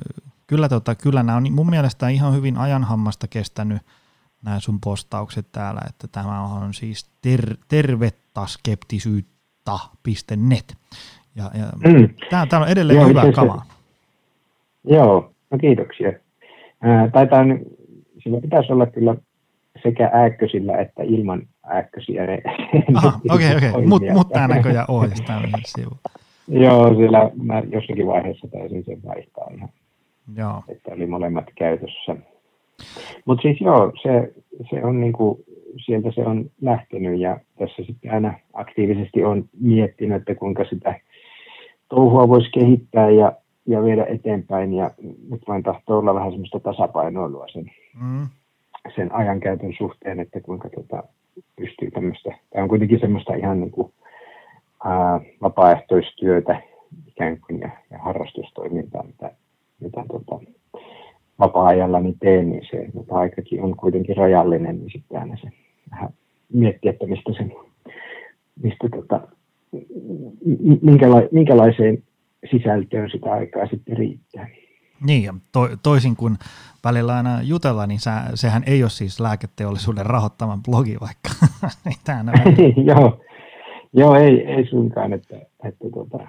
kyllä, 0.48 0.70
tota, 0.70 0.96
kyllä 0.96 1.24
nämä 1.24 1.38
on 1.38 1.54
mun 1.54 1.70
mielestä 1.70 2.10
ihan 2.10 2.34
hyvin 2.34 2.58
ajanhammasta 2.58 3.28
kestänyt 3.28 3.82
nämä 4.44 4.60
sun 4.60 4.80
postaukset 4.80 5.52
täällä, 5.52 5.82
että 5.90 6.08
tämä 6.08 6.42
on 6.42 6.74
siis 6.74 7.06
ter, 7.22 7.58
tervettä 7.68 8.48
skeptisyyttä.net. 8.48 10.78
Ja, 11.36 11.52
ja 11.60 11.92
mm. 11.92 12.10
tämä, 12.30 12.46
tämä 12.46 12.62
on 12.62 12.70
edelleen 12.70 13.00
Joo, 13.00 13.08
hyvä 13.08 13.32
kama. 13.32 13.66
Joo, 14.84 15.32
no 15.52 15.58
kiitoksia. 15.58 16.14
Ää, 16.82 17.10
taitaa, 17.10 17.44
sillä 18.24 18.42
pitäisi 18.42 18.74
olla 18.74 18.86
kyllä 18.86 19.16
sekä 19.84 20.10
ääkkösillä 20.14 20.78
että 20.78 21.04
ilman 21.04 21.48
ääkkösiä. 21.64 22.24
Okei, 23.30 23.56
okei, 23.56 23.70
okay, 23.70 23.86
mutta 23.86 24.14
mut 24.14 24.30
tämä 24.30 24.48
näköjään 24.48 24.86
ohjastaa 24.88 25.42
sivu. 25.66 25.92
Joo, 26.48 26.96
sillä 26.96 27.32
mä 27.44 27.62
jossakin 27.72 28.08
vaiheessa 28.08 28.48
taisin 28.48 28.84
sen 28.86 29.04
vaihtaa 29.04 29.48
ihan, 29.58 29.70
joo. 30.38 30.64
että 30.68 30.92
oli 30.92 31.06
molemmat 31.06 31.46
käytössä. 31.56 32.16
Mutta 33.26 33.42
siis 33.42 33.62
joo, 33.62 33.92
se, 34.04 34.34
se 34.70 34.84
on 34.84 35.00
niinku, 35.02 35.44
sieltä 35.86 36.12
se 36.12 36.22
on 36.22 36.50
lähtenyt 36.62 37.20
ja 37.20 37.40
tässä 37.60 37.84
sitten 37.84 38.12
aina 38.12 38.34
aktiivisesti 38.54 39.24
on 39.24 39.46
miettinyt, 39.60 40.18
että 40.18 40.36
kuinka 40.36 40.66
sitä 40.70 41.00
touhua 41.96 42.28
voisi 42.30 42.52
kehittää 42.52 43.10
ja, 43.10 43.34
ja 43.66 43.84
viedä 43.84 44.06
eteenpäin 44.06 44.74
ja 44.74 44.92
nyt 45.30 45.42
vain 45.48 45.64
tahtoo 45.64 45.98
olla 45.98 46.16
vähän 46.16 46.32
semmoista 46.32 46.60
tasapainoilua 46.60 47.48
sen, 47.48 47.72
mm. 48.02 48.28
sen 48.96 49.16
ajankäytön 49.16 49.74
suhteen, 49.78 50.20
että 50.20 50.42
kuinka 50.42 50.70
tota, 50.70 51.04
pystyy 51.56 51.92
tämmöistä, 51.92 52.38
tämä 52.50 52.64
on 52.64 52.70
kuitenkin 52.70 53.00
semmoista 53.00 53.36
ihan 53.36 53.60
niin 53.60 53.72
kuin 53.72 53.94
ää, 54.84 55.22
vapaaehtoistyötä 55.42 56.62
ikään 57.08 57.38
kuin 57.48 57.60
ja, 57.60 57.70
ja 57.92 57.98
harrastustoimintaa, 58.00 59.04
mitä, 59.04 59.32
mitä 59.80 60.06
tota, 60.12 60.40
vapaa-ajallani 61.40 62.16
teen, 62.20 62.50
niin 62.50 62.68
se 62.72 62.88
vapaa-aikakin 62.96 63.62
on 63.62 63.78
kuitenkin 63.78 64.18
rajallinen, 64.18 64.80
niin 64.80 64.92
sitten 64.92 65.20
aina 65.20 65.38
se 65.42 65.48
vähän 65.92 66.10
miettiä, 66.54 66.92
että 66.92 67.06
mistä, 67.06 67.34
sen, 67.34 67.54
mistä 68.64 68.90
tota, 68.90 69.28
minkäla- 70.82 71.28
minkälaiseen 71.32 72.04
sisältöön 72.52 73.10
sitä 73.10 73.32
aikaa 73.32 73.68
sitten 73.68 73.98
riittää. 73.98 74.48
Niin, 75.06 75.24
ja 75.24 75.34
to, 75.52 75.70
toisin 75.84 76.16
kuin 76.16 76.38
välillä 76.84 77.16
aina 77.16 77.42
jutella, 77.42 77.88
niin 77.88 78.00
sä, 78.00 78.12
sehän 78.34 78.64
ei 78.68 78.84
ole 78.84 78.90
siis 78.90 79.20
lääketeollisuuden 79.20 80.06
rahoittaman 80.06 80.64
blogi 80.64 80.98
vaikka. 81.02 81.30
Joo, 82.90 83.20
Joo, 83.94 84.16
ei, 84.16 84.46
ei 84.46 84.68
suinkaan, 84.68 85.14
että, 85.14 85.36
että 85.64 85.90
tota, 85.94 86.28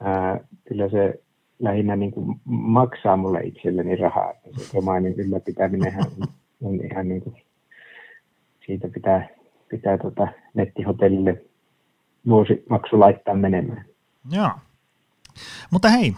ää, 0.00 0.40
kyllä 0.64 0.88
se 0.88 1.20
lähinnä 1.58 1.96
niin 1.96 2.10
kuin 2.10 2.40
maksaa 2.44 3.16
mulle 3.16 3.40
itselleni 3.40 3.96
rahaa. 3.96 4.30
Että 4.30 4.60
se 4.60 4.78
omainen 4.78 5.14
ylläpitäminen 5.14 5.94
on, 5.98 6.28
on 6.62 6.80
ihan 6.92 7.08
niin 7.08 7.20
kuin, 7.20 7.36
siitä 8.66 8.88
pitää, 8.88 9.28
pitää 9.68 9.98
tota 9.98 10.28
nettihotellille 10.54 11.42
vuosimaksu 12.28 13.00
laittaa 13.00 13.34
menemään. 13.34 13.84
Joo. 14.30 14.50
Mutta 15.70 15.88
hei, 15.88 16.16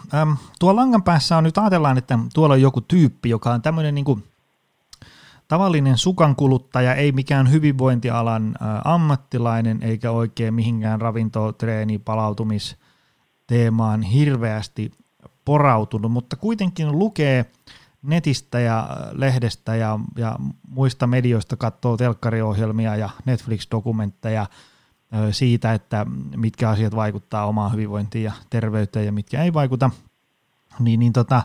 tuo 0.59 0.77
langan 0.77 1.03
päässä 1.03 1.37
on 1.37 1.45
nyt 1.45 1.59
ajatellaan, 1.59 1.99
että 1.99 2.19
tuolla 2.35 2.55
on 2.55 2.63
joku 2.63 2.81
tyyppi, 2.81 3.29
joka 3.29 3.53
on 3.53 3.63
tämmöinen 3.63 3.95
niin 3.95 4.05
kuin 4.05 4.25
tavallinen 5.49 5.99
sukankuluttaja, 5.99 6.95
ei 6.95 7.13
mikään 7.13 7.51
hyvinvointialan 7.51 8.55
ammattilainen 8.85 9.83
eikä 9.83 10.11
oikein 10.11 10.55
mihinkään 10.55 11.01
ravinto, 11.01 11.53
treeni, 11.53 11.99
palautumisteemaan 11.99 14.03
hirveästi 14.03 14.93
porautunut, 15.45 16.13
mutta 16.13 16.37
kuitenkin 16.37 16.99
lukee 16.99 17.47
netistä 18.03 18.61
ja 18.61 18.89
lehdestä 19.13 19.77
ja, 19.77 19.99
ja 20.17 20.37
muista 20.69 21.07
medioista, 21.07 21.57
katsoo 21.57 21.97
telkkariohjelmia 21.97 22.97
ja 22.97 23.11
Netflix-dokumentteja 23.25 24.47
siitä, 25.31 25.73
että 25.73 26.07
mitkä 26.37 26.71
asiat 26.71 26.97
vaikuttaa 26.97 27.47
omaan 27.47 27.73
hyvinvointiin 27.73 28.25
ja 28.25 28.33
terveyteen 28.51 29.07
ja 29.07 29.13
mitkä 29.13 29.43
ei 29.43 29.53
vaikuta, 29.53 29.91
niin, 30.81 31.01
niin 31.01 31.13
tota, 31.13 31.43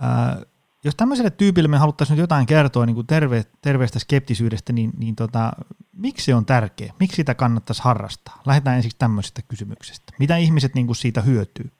ää, 0.00 0.36
jos 0.84 0.94
tämmöiselle 0.94 1.30
tyypille 1.30 1.68
me 1.68 1.76
haluttaisiin 1.76 2.16
nyt 2.16 2.22
jotain 2.22 2.46
kertoa 2.46 2.86
niin 2.86 2.94
kuin 2.94 3.06
terve, 3.06 3.42
terveestä 3.62 3.98
skeptisyydestä, 3.98 4.72
niin, 4.72 4.90
niin 4.98 5.16
tota, 5.16 5.52
miksi 5.96 6.24
se 6.24 6.34
on 6.34 6.46
tärkeä? 6.46 6.92
Miksi 7.00 7.16
sitä 7.16 7.34
kannattaisi 7.34 7.82
harrastaa? 7.82 8.42
Lähdetään 8.46 8.76
ensiksi 8.76 8.98
tämmöisestä 8.98 9.42
kysymyksestä. 9.48 10.12
Mitä 10.18 10.36
ihmiset 10.36 10.74
niin 10.74 10.86
kuin 10.86 10.96
siitä 10.96 11.20
hyötyy? 11.20 11.70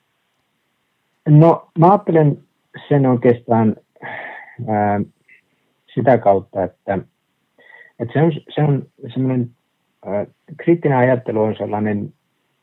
No 1.29 1.71
mä 1.79 1.91
ajattelen 1.91 2.39
sen 2.89 3.07
oikeastaan 3.07 3.77
ää, 4.69 5.01
sitä 5.95 6.19
kautta, 6.19 6.65
että, 6.65 6.99
että 7.99 8.13
se 8.13 8.23
on, 8.23 8.33
se 8.55 8.63
on 8.63 8.87
semmoinen 9.13 9.51
kriittinen 10.57 10.99
ajattelu 10.99 11.43
on 11.43 11.57
sellainen 11.57 12.13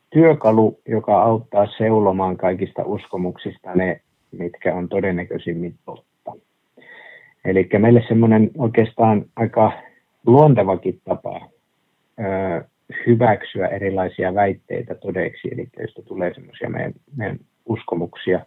työkalu, 0.10 0.80
joka 0.88 1.22
auttaa 1.22 1.68
seulomaan 1.78 2.38
kaikista 2.38 2.84
uskomuksista 2.86 3.76
ne, 3.76 4.02
mitkä 4.32 4.76
on 4.76 4.90
todennäköisimmin 4.90 5.76
totta. 5.86 6.32
Eli 7.46 7.70
meille 7.80 8.04
semmoinen 8.08 8.52
oikeastaan 8.58 9.26
aika 9.36 9.72
luontevakin 10.26 11.02
tapa 11.06 11.50
hyväksyä 13.08 13.68
erilaisia 13.68 14.36
väitteitä 14.36 14.96
todeksi, 14.96 15.48
eli 15.52 15.68
jos 15.80 16.06
tulee 16.08 16.34
semmoisia 16.34 16.70
meidän, 16.70 16.94
meidän 17.16 17.40
uskomuksia, 17.66 18.46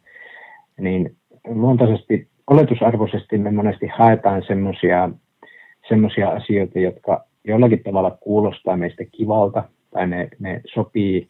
niin 0.80 1.16
luontaisesti, 1.48 2.28
oletusarvoisesti 2.46 3.38
me 3.38 3.50
monesti 3.50 3.86
haetaan 3.86 4.42
semmoisia 4.46 5.10
semmoisia 5.88 6.28
asioita, 6.28 6.78
jotka 6.78 7.24
jollakin 7.48 7.82
tavalla 7.82 8.10
kuulostaa 8.10 8.76
meistä 8.76 9.04
kivalta, 9.12 9.64
tai 9.90 10.06
ne, 10.06 10.28
ne 10.38 10.60
sopii, 10.74 11.28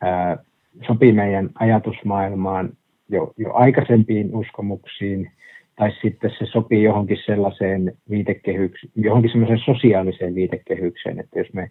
ää, 0.00 0.36
sopii 0.86 1.12
meidän 1.12 1.50
ajatusmaailmaan 1.54 2.70
jo, 3.08 3.32
jo 3.36 3.54
aikaisempiin 3.54 4.34
uskomuksiin, 4.34 5.30
tai 5.76 5.92
sitten 6.02 6.30
se 6.38 6.46
sopii 6.46 6.82
johonkin 6.82 7.18
sellaiseen 7.26 7.92
viitekehykseen, 8.10 8.92
johonkin 8.96 9.30
semmoiseen 9.30 9.60
sosiaaliseen 9.64 10.34
viitekehykseen, 10.34 11.20
että 11.20 11.38
jos 11.38 11.52
me 11.52 11.70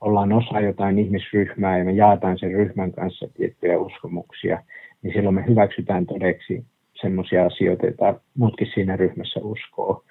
ollaan 0.00 0.32
osa 0.32 0.60
jotain 0.60 0.98
ihmisryhmää 0.98 1.78
ja 1.78 1.84
me 1.84 1.92
jaetaan 1.92 2.38
sen 2.38 2.52
ryhmän 2.52 2.92
kanssa 2.92 3.28
tiettyjä 3.34 3.78
uskomuksia, 3.78 4.62
niin 5.02 5.14
silloin 5.14 5.34
me 5.34 5.44
hyväksytään 5.48 6.06
todeksi 6.06 6.64
semmoisia 7.00 7.46
asioita, 7.46 7.86
joita 7.86 8.20
muutkin 8.38 8.68
siinä 8.74 8.96
ryhmässä 8.96 9.40
uskoo. 9.42 10.04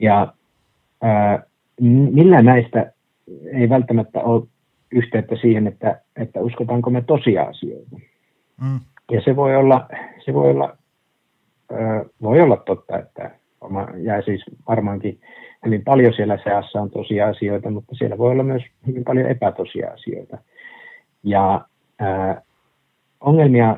Ja 0.00 0.32
ää, 1.02 1.42
millään 1.80 2.44
näistä 2.44 2.92
ei 3.52 3.68
välttämättä 3.68 4.20
ole 4.20 4.42
yhteyttä 4.92 5.36
siihen, 5.36 5.66
että, 5.66 6.00
että 6.16 6.40
uskotaanko 6.40 6.90
me 6.90 7.02
tosiasioita. 7.02 7.96
Mm. 8.60 8.80
Ja 9.10 9.20
se 9.20 9.36
voi 9.36 9.56
olla, 9.56 9.88
se 10.24 10.34
voi 10.34 10.50
olla, 10.50 10.76
ää, 11.72 12.04
voi 12.22 12.40
olla 12.40 12.56
totta, 12.56 12.98
että 12.98 13.30
oma, 13.60 13.86
ja 13.96 14.22
siis 14.22 14.44
varmaankin 14.68 15.20
hyvin 15.66 15.84
paljon 15.84 16.12
siellä 16.12 16.38
seassa 16.44 16.80
on 16.80 16.90
tosiasioita, 16.90 17.70
mutta 17.70 17.94
siellä 17.94 18.18
voi 18.18 18.30
olla 18.30 18.42
myös 18.42 18.62
hyvin 18.86 19.04
paljon 19.04 19.30
epätosiasioita. 19.30 20.38
Ja 21.22 21.60
ää, 21.98 22.42
ongelmia 23.20 23.76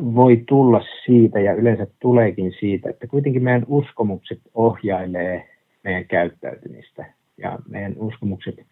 voi 0.00 0.42
tulla 0.48 0.80
siitä 1.04 1.40
ja 1.40 1.54
yleensä 1.54 1.86
tuleekin 2.00 2.52
siitä, 2.60 2.90
että 2.90 3.06
kuitenkin 3.06 3.42
meidän 3.42 3.64
uskomukset 3.68 4.40
ohjailee 4.54 5.48
meidän 5.84 6.04
käyttäytymistä 6.04 7.17
ja 7.38 7.58
meidän 7.68 7.94
uskomukset 7.96 8.66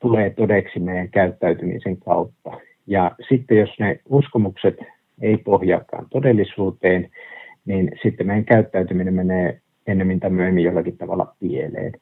tulee 0.00 0.30
todeksi 0.30 0.80
meidän 0.80 1.08
käyttäytymisen 1.08 1.96
kautta. 1.96 2.50
Ja 2.86 3.10
sitten 3.28 3.58
jos 3.58 3.70
ne 3.78 4.00
uskomukset 4.08 4.76
ei 5.20 5.36
pohjaakaan 5.36 6.06
todellisuuteen, 6.10 7.10
niin 7.64 7.90
sitten 8.02 8.26
meidän 8.26 8.44
käyttäytyminen 8.44 9.14
menee 9.14 9.60
ennemmin 9.86 10.20
tai 10.20 10.30
myöhemmin 10.30 10.64
jollakin 10.64 10.96
tavalla 10.96 11.34
pieleen. 11.40 11.92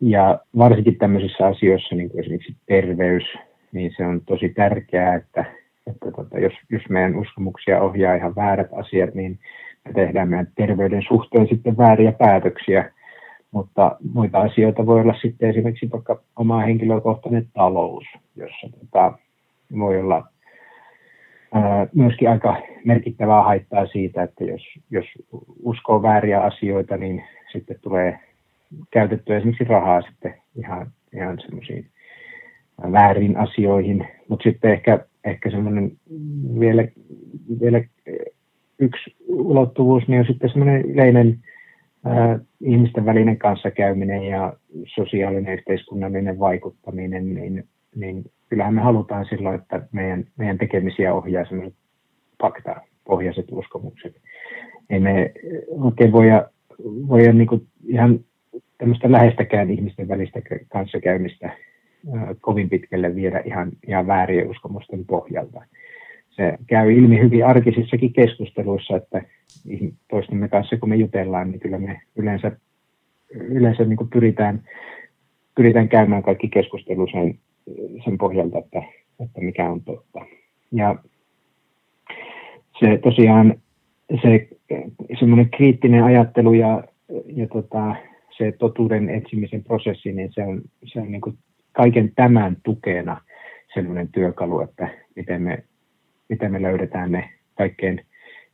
Ja 0.00 0.40
varsinkin 0.58 0.98
tämmöisissä 0.98 1.46
asioissa, 1.46 1.94
niin 1.94 2.10
kuin 2.10 2.20
esimerkiksi 2.20 2.56
terveys, 2.66 3.24
niin 3.72 3.92
se 3.96 4.06
on 4.06 4.20
tosi 4.20 4.48
tärkeää, 4.48 5.14
että, 5.14 5.44
että 5.86 6.10
tota, 6.10 6.38
jos, 6.38 6.52
jos 6.70 6.82
meidän 6.88 7.18
uskomuksia 7.18 7.82
ohjaa 7.82 8.14
ihan 8.14 8.36
väärät 8.36 8.68
asiat, 8.72 9.14
niin 9.14 9.38
me 9.84 9.92
tehdään 9.92 10.28
meidän 10.28 10.48
terveyden 10.54 11.02
suhteen 11.08 11.48
sitten 11.48 11.76
vääriä 11.76 12.12
päätöksiä, 12.12 12.92
mutta 13.52 13.96
muita 14.12 14.40
asioita 14.40 14.86
voi 14.86 15.00
olla 15.00 15.14
sitten 15.22 15.50
esimerkiksi 15.50 15.90
vaikka 15.92 16.20
oma 16.36 16.60
henkilökohtainen 16.60 17.46
talous, 17.54 18.04
jossa 18.36 18.68
tota, 18.80 19.18
voi 19.78 20.00
olla 20.00 20.26
ää, 21.52 21.86
myöskin 21.94 22.30
aika 22.30 22.56
merkittävää 22.84 23.42
haittaa 23.42 23.86
siitä, 23.86 24.22
että 24.22 24.44
jos, 24.44 24.62
jos 24.90 25.06
uskoo 25.62 26.02
vääriä 26.02 26.40
asioita, 26.40 26.96
niin 26.96 27.24
sitten 27.52 27.76
tulee 27.80 28.18
käytettyä 28.90 29.36
esimerkiksi 29.36 29.64
rahaa 29.64 30.02
sitten 30.02 30.34
ihan, 30.56 30.86
ihan 31.14 31.40
semmoisiin 31.40 31.86
väärin 32.92 33.36
asioihin, 33.36 34.08
mutta 34.28 34.42
sitten 34.42 34.72
ehkä, 34.72 35.06
ehkä 35.24 35.50
semmoinen 35.50 35.92
vielä, 36.60 36.84
vielä 37.60 37.84
yksi 38.78 39.16
ulottuvuus, 39.28 40.08
niin 40.08 40.20
on 40.20 40.26
sitten 40.26 40.50
semmoinen 40.50 40.82
yleinen 40.82 41.38
ihmisten 42.60 43.04
välinen 43.04 43.38
kanssakäyminen 43.38 44.22
ja 44.22 44.52
sosiaalinen 44.86 45.54
yhteiskunnallinen 45.54 46.38
vaikuttaminen, 46.38 47.34
niin, 47.34 47.64
niin 47.94 48.24
kyllähän 48.48 48.74
me 48.74 48.80
halutaan 48.80 49.24
silloin, 49.24 49.60
että 49.60 49.82
meidän, 49.92 50.24
meidän 50.36 50.58
tekemisiä 50.58 51.14
ohjaa 51.14 51.44
sellaiset 51.44 51.74
faktapohjaiset 52.42 53.46
uskomukset. 53.50 54.16
Ei 54.90 55.00
me 55.00 55.32
oikein 55.68 56.12
voida, 56.12 56.48
voida 57.08 57.32
niin 57.32 57.48
kuin 57.48 57.66
ihan 57.86 58.20
tämmöistä 58.78 59.12
lähestäkään 59.12 59.70
ihmisten 59.70 60.08
välistä 60.08 60.40
kanssakäymistä 60.72 61.50
kovin 62.40 62.70
pitkälle 62.70 63.14
viedä 63.14 63.42
ihan, 63.44 63.72
ihan 63.86 64.06
väärien 64.06 64.50
uskomusten 64.50 65.04
pohjalta. 65.04 65.62
Se 66.36 66.58
käy 66.66 66.92
ilmi 66.92 67.20
hyvin 67.20 67.46
arkisissakin 67.46 68.12
keskusteluissa, 68.12 68.96
että 68.96 69.22
toistemme 70.10 70.48
kanssa 70.48 70.76
kun 70.76 70.88
me 70.88 70.96
jutellaan, 70.96 71.50
niin 71.50 71.60
kyllä 71.60 71.78
me 71.78 72.00
yleensä, 72.16 72.52
yleensä 73.30 73.84
niin 73.84 74.10
pyritään, 74.12 74.62
pyritään 75.54 75.88
käymään 75.88 76.22
kaikki 76.22 76.48
keskustelu 76.48 77.06
sen, 77.12 77.38
sen 78.04 78.18
pohjalta, 78.18 78.58
että, 78.58 78.82
että 79.20 79.40
mikä 79.40 79.70
on 79.70 79.82
totta. 79.82 80.20
Ja 80.72 80.96
se 82.80 82.98
tosiaan 82.98 83.54
se 84.22 84.48
semmoinen 85.18 85.50
kriittinen 85.50 86.04
ajattelu 86.04 86.52
ja, 86.52 86.84
ja 87.26 87.46
tota, 87.46 87.96
se 88.38 88.52
totuuden 88.52 89.08
etsimisen 89.10 89.64
prosessi, 89.64 90.12
niin 90.12 90.32
se 90.32 90.42
on, 90.42 90.62
se 90.84 91.00
on 91.00 91.12
niin 91.12 91.38
kaiken 91.72 92.12
tämän 92.14 92.56
tukena 92.62 93.20
semmoinen 93.74 94.08
työkalu, 94.08 94.60
että 94.60 94.88
miten 95.16 95.42
me, 95.42 95.64
miten 96.32 96.52
me 96.52 96.62
löydetään 96.62 97.12
ne 97.12 97.30
kaikkein 97.58 98.06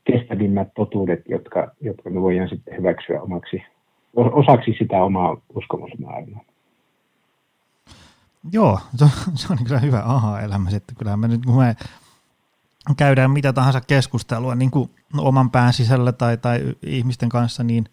kestävimmät 0.04 0.68
totuudet, 0.74 1.20
jotka, 1.28 1.70
jotka 1.80 2.10
me 2.10 2.20
voidaan 2.20 2.48
sitten 2.48 2.76
hyväksyä 2.76 3.22
omaksi, 3.22 3.62
osaksi 4.16 4.74
sitä 4.78 5.02
omaa 5.02 5.36
uskomusmaailmaa. 5.54 6.44
Joo, 8.52 8.78
se 8.96 9.04
on, 9.04 9.10
se 9.34 9.52
on 9.52 9.58
kyllä 9.66 9.80
hyvä 9.80 10.02
aha-elämä. 10.04 10.70
Että 10.76 10.92
kyllä 10.98 11.16
me 11.16 11.28
nyt, 11.28 11.46
kun 11.46 11.56
me 11.56 11.76
käydään 12.96 13.30
mitä 13.30 13.52
tahansa 13.52 13.80
keskustelua 13.80 14.54
niin 14.54 14.70
kuin 14.70 14.90
oman 15.18 15.50
pään 15.50 15.72
sisällä 15.72 16.12
tai, 16.12 16.36
tai 16.36 16.60
ihmisten 16.86 17.28
kanssa, 17.28 17.62
niin 17.62 17.84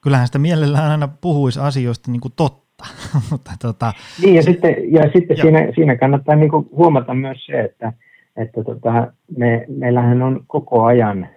kyllähän 0.00 0.26
sitä 0.26 0.38
mielellään 0.38 0.90
aina 0.90 1.08
puhuisi 1.08 1.60
asioista 1.60 2.10
niin 2.10 2.20
kuin 2.20 2.32
totta. 2.36 2.84
Mutta, 3.30 3.50
tota, 3.62 3.92
niin, 4.22 4.34
ja 4.34 4.42
se, 4.42 4.50
sitten, 4.50 4.92
ja 4.92 5.02
sitten 5.14 5.36
siinä, 5.36 5.58
siinä 5.74 5.96
kannattaa 5.96 6.34
niin 6.34 6.50
kuin 6.50 6.68
huomata 6.70 7.14
myös 7.14 7.46
se, 7.46 7.60
että– 7.60 7.92
että 8.36 8.64
tota, 8.64 9.12
me, 9.36 9.64
meillähän 9.68 10.22
on 10.22 10.44
koko 10.46 10.84
ajan 10.84 11.28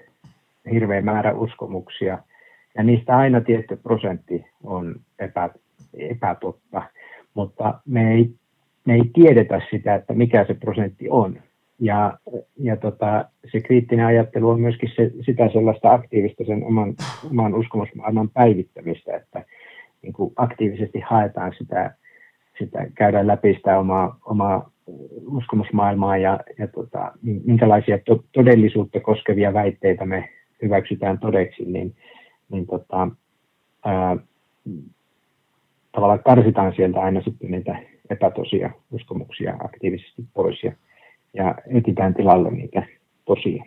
hirveä 0.72 1.02
määrä 1.02 1.34
uskomuksia, 1.34 2.18
ja 2.78 2.84
niistä 2.84 3.18
aina 3.18 3.42
tietty 3.42 3.76
prosentti 3.76 4.46
on 4.64 4.96
epä, 5.20 5.50
epätotta, 5.94 6.82
mutta 7.34 7.80
me 7.86 8.14
ei, 8.14 8.32
me 8.86 8.94
ei 8.94 9.12
tiedetä 9.14 9.62
sitä, 9.72 9.96
että 9.96 10.14
mikä 10.14 10.46
se 10.46 10.54
prosentti 10.54 11.10
on. 11.10 11.40
Ja, 11.80 12.18
ja 12.58 12.78
tota, 12.78 13.26
se 13.52 13.60
kriittinen 13.60 14.06
ajattelu 14.06 14.50
on 14.50 14.62
myöskin 14.62 14.90
se, 14.96 15.12
sitä 15.26 15.50
sellaista 15.54 15.94
aktiivista 15.94 16.44
sen 16.44 16.64
oman, 16.64 16.96
oman 17.32 17.56
uskomusmaailman 17.56 18.30
päivittämistä, 18.30 19.16
että 19.16 19.46
niin 20.02 20.14
kuin 20.14 20.34
aktiivisesti 20.36 21.00
haetaan 21.00 21.54
sitä, 21.58 21.96
sitä, 22.60 22.88
käydään 22.96 23.28
läpi 23.28 23.54
sitä 23.54 23.80
omaa, 23.80 24.18
omaa 24.26 24.72
uskomusmaailmaa 25.28 26.18
ja, 26.18 26.40
ja 26.58 26.68
tota, 26.68 27.12
minkälaisia 27.22 28.00
to, 28.06 28.24
todellisuutta 28.32 29.00
koskevia 29.00 29.54
väitteitä 29.54 30.06
me 30.06 30.30
hyväksytään 30.62 31.20
todeksi, 31.20 31.64
niin, 31.66 31.96
niin 32.52 32.68
tota, 32.68 33.08
ää, 33.86 34.18
tavallaan 35.92 36.24
karsitaan 36.24 36.74
sieltä 36.76 37.00
aina 37.00 37.22
sitten 37.22 37.52
niitä 37.52 37.80
epätosia 38.10 38.70
uskomuksia 38.92 39.58
aktiivisesti 39.64 40.26
pois 40.34 40.64
ja, 40.64 40.72
ja 41.34 41.56
etitään 41.68 42.14
tilalle 42.14 42.52
niitä 42.52 42.84
tosia. 43.26 43.64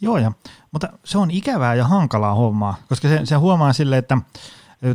Joo, 0.00 0.18
ja, 0.18 0.32
mutta 0.72 0.88
se 1.04 1.18
on 1.18 1.30
ikävää 1.30 1.74
ja 1.74 1.84
hankalaa 1.84 2.34
hommaa, 2.34 2.74
koska 2.88 3.08
se, 3.08 3.20
se 3.24 3.34
huomaa 3.34 3.72
sille, 3.72 3.98
että 3.98 4.18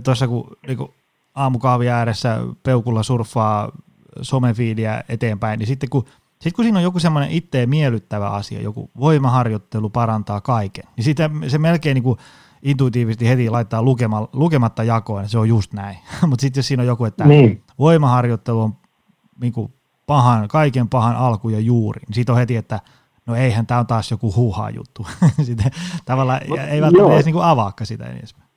tuossa 0.03 0.27
kun 0.27 0.57
niin 0.67 0.77
kun 0.77 0.93
aamukahvi 1.35 1.89
ääressä 1.89 2.39
peukulla 2.63 3.03
surffaa 3.03 3.71
somefiidiä 4.21 5.03
eteenpäin, 5.09 5.59
niin 5.59 5.67
sitten 5.67 5.89
kun, 5.89 6.05
sitten 6.31 6.53
kun 6.53 6.65
siinä 6.65 6.79
on 6.79 6.83
joku 6.83 6.99
semmoinen 6.99 7.31
itteen 7.31 7.69
miellyttävä 7.69 8.29
asia, 8.29 8.61
joku 8.61 8.89
voimaharjoittelu 8.99 9.89
parantaa 9.89 10.41
kaiken, 10.41 10.83
niin 10.95 11.03
sitä 11.03 11.29
se 11.47 11.57
melkein 11.57 11.95
niin 11.95 12.03
kuin 12.03 12.17
intuitiivisesti 12.63 13.27
heti 13.27 13.49
laittaa 13.49 13.83
lukema, 13.83 14.27
lukematta 14.33 14.83
jakoon, 14.83 15.21
että 15.21 15.31
se 15.31 15.39
on 15.39 15.49
just 15.49 15.73
näin. 15.73 15.97
Mutta 16.29 16.41
sitten 16.41 16.59
jos 16.59 16.67
siinä 16.67 16.83
on 16.83 16.87
joku, 16.87 17.05
että 17.05 17.25
niin. 17.25 17.63
voimaharjoittelu 17.79 18.61
on 18.61 18.73
niin 19.41 19.53
kuin 19.53 19.73
pahan, 20.05 20.47
kaiken 20.47 20.89
pahan 20.89 21.15
alku 21.15 21.49
ja 21.49 21.59
juuri, 21.59 22.01
niin 22.07 22.15
siitä 22.15 22.31
on 22.31 22.37
heti, 22.37 22.55
että 22.55 22.79
no 23.25 23.35
eihän 23.35 23.67
tämä 23.67 23.79
on 23.79 23.87
taas 23.87 24.11
joku 24.11 24.33
huuhaa 24.35 24.69
juttu. 24.69 25.07
sitten 25.43 25.71
tavallaan 26.05 26.41
Mut, 26.49 26.59
ei 26.59 26.81
välttämättä 26.81 27.13
edes 27.13 27.25
niin 27.25 27.35
avaakka 27.41 27.85
sitä 27.85 28.05
edespäin. 28.05 28.47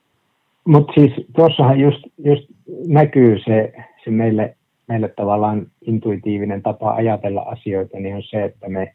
Mutta 0.67 0.93
siis 0.93 1.11
tuossahan 1.35 1.79
just, 1.79 1.99
just 2.17 2.43
näkyy 2.87 3.39
se, 3.45 3.73
se 4.03 4.11
meille 4.11 4.57
meille 4.91 5.07
tavallaan 5.15 5.67
intuitiivinen 5.87 6.61
tapa 6.61 6.91
ajatella 6.91 7.41
asioita, 7.41 7.99
niin 7.99 8.15
on 8.15 8.23
se, 8.23 8.43
että 8.43 8.69
me, 8.69 8.93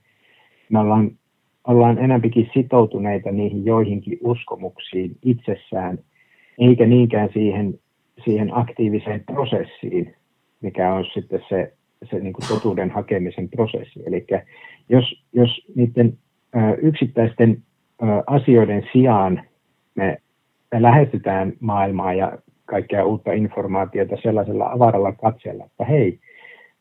me 0.68 0.78
ollaan, 0.78 1.11
ollaan 1.66 1.98
enemmänkin 1.98 2.50
sitoutuneita 2.54 3.32
niihin 3.32 3.64
joihinkin 3.64 4.18
uskomuksiin 4.22 5.16
itsessään, 5.22 5.98
eikä 6.59 6.87
niinkään 6.87 7.28
siihen, 7.32 7.78
siihen 8.24 8.56
aktiiviseen 8.56 9.24
prosessiin, 9.24 10.14
mikä 10.61 10.94
on 10.94 11.04
sitten 11.14 11.40
se, 11.48 11.72
se 12.11 12.18
niin 12.18 12.32
kuin 12.32 12.48
totuuden 12.48 12.90
hakemisen 12.90 13.48
prosessi. 13.48 14.02
Eli 14.06 14.26
jos, 14.88 15.24
jos 15.32 15.50
niiden 15.74 16.18
yksittäisten 16.82 17.62
asioiden 18.26 18.82
sijaan 18.92 19.42
me, 19.94 20.18
me 20.72 20.82
lähestytään 20.82 21.52
maailmaa 21.61 22.14
ja 22.14 22.38
kaikkea 22.66 23.05
uutta 23.05 23.33
informaatiota 23.33 24.16
sellaisella 24.22 24.72
avaralla 24.72 25.12
katseella, 25.12 25.64
että 25.64 25.85
hei, 25.85 26.18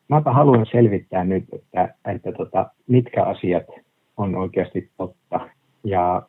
mäpä 0.08 0.32
haluan 0.32 0.66
selvittää 0.72 1.24
nyt, 1.24 1.44
että, 1.52 1.94
että 2.04 2.32
tota, 2.32 2.70
mitkä 2.86 3.22
asiat 3.22 3.66
on 4.16 4.34
oikeasti 4.34 4.90
totta. 4.96 5.48
Ja 5.84 6.22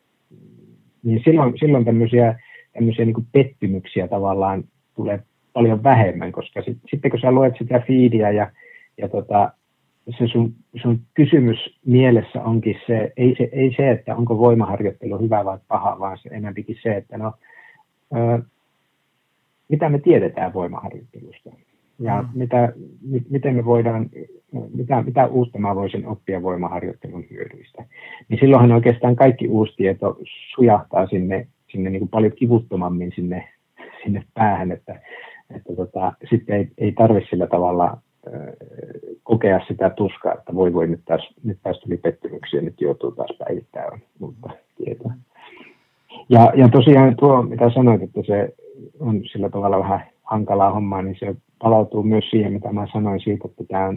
niin 1.04 1.22
silloin, 1.26 1.54
silloin 1.60 1.86
tämmöisiä, 1.86 2.39
tämmöisiä 2.74 3.06
niin 3.06 3.28
pettymyksiä 3.32 4.08
tavallaan 4.08 4.63
tulee 4.96 5.20
paljon 5.54 5.84
vähemmän, 5.84 6.32
koska 6.32 6.62
sit, 6.62 6.78
sitten 6.89 7.12
kun 7.12 7.20
sä 7.20 7.32
luet 7.32 7.54
sitä 7.58 7.84
feedia 7.88 8.32
ja, 8.32 8.52
ja 8.98 9.10
tota, 9.10 9.52
se 10.10 10.28
sun, 10.28 10.54
sun 10.82 11.02
kysymys 11.13 11.58
mielessä 11.86 12.43
onkin 12.43 12.76
se 12.88 13.13
ei, 13.17 13.36
se, 13.38 13.50
ei 13.52 13.74
se, 13.78 13.91
että 13.91 14.15
onko 14.15 14.38
voimaharjoittelu 14.38 15.20
hyvä 15.20 15.46
vai 15.46 15.58
paha, 15.67 16.00
vaan 16.00 16.17
se 16.17 16.30
enemmänkin 16.30 16.78
se, 16.84 16.96
että 16.96 17.17
no, 17.17 17.34
mitä 19.69 19.89
me 19.89 19.99
tiedetään 19.99 20.53
voimaharjoittelusta 20.53 21.49
ja 21.99 22.21
mm. 22.21 22.30
mitä, 22.34 22.73
mi, 23.01 23.21
miten 23.30 23.56
me 23.56 23.65
voidaan, 23.65 24.10
mitä, 24.73 25.01
mitä 25.01 25.27
uutta 25.27 25.60
mä 25.60 25.75
voisin 25.75 26.08
oppia 26.08 26.41
voimaharjoittelun 26.41 27.25
hyödyistä. 27.32 27.86
Niin 28.30 28.39
silloinhan 28.39 28.71
oikeastaan 28.71 29.15
kaikki 29.15 29.47
uusi 29.47 29.73
tieto 29.77 30.17
sujahtaa 30.56 31.08
sinne, 31.08 31.47
sinne 31.71 31.89
niin 31.89 31.99
kuin 31.99 32.10
paljon 32.10 32.34
kivuttomammin 32.36 33.12
sinne, 33.15 33.47
sinne 34.03 34.23
päähän, 34.34 34.71
että, 34.71 35.01
että 35.56 35.75
tota, 35.75 36.13
sitten 36.30 36.56
ei, 36.56 36.67
ei 36.77 36.91
tarvitse 36.91 37.30
sillä 37.30 37.47
tavalla 37.47 37.97
kokea 39.23 39.60
sitä 39.67 39.89
tuskaa, 39.89 40.34
että 40.34 40.56
voi 40.56 40.73
voi 40.73 40.88
nyt 40.88 41.01
taas, 41.06 41.30
nyt 41.43 41.58
taas 41.63 41.80
tuli 41.80 41.97
pettymyksiä, 41.97 42.62
nyt 42.62 42.82
joutuu 42.82 43.12
taas 43.12 43.38
päivittämään 43.39 44.01
uutta 44.21 44.49
tietoa. 44.77 45.12
Ja, 46.30 46.51
ja 46.56 46.69
tosiaan 46.69 47.15
tuo, 47.15 47.41
mitä 47.41 47.69
sanoit, 47.69 48.01
että 48.01 48.21
se 48.27 48.53
on 49.00 49.22
sillä 49.32 49.50
tavalla 49.50 49.80
vähän 49.80 50.08
hankalaa 50.24 50.74
hommaa, 50.74 51.02
niin 51.02 51.16
se 51.20 51.36
palautuu 51.60 52.04
myös 52.04 52.30
siihen, 52.30 52.54
mitä 52.54 52.74
mä 52.74 52.88
sanoin 52.94 53.20
siitä, 53.20 53.48
että 53.48 53.64
tämä 53.68 53.88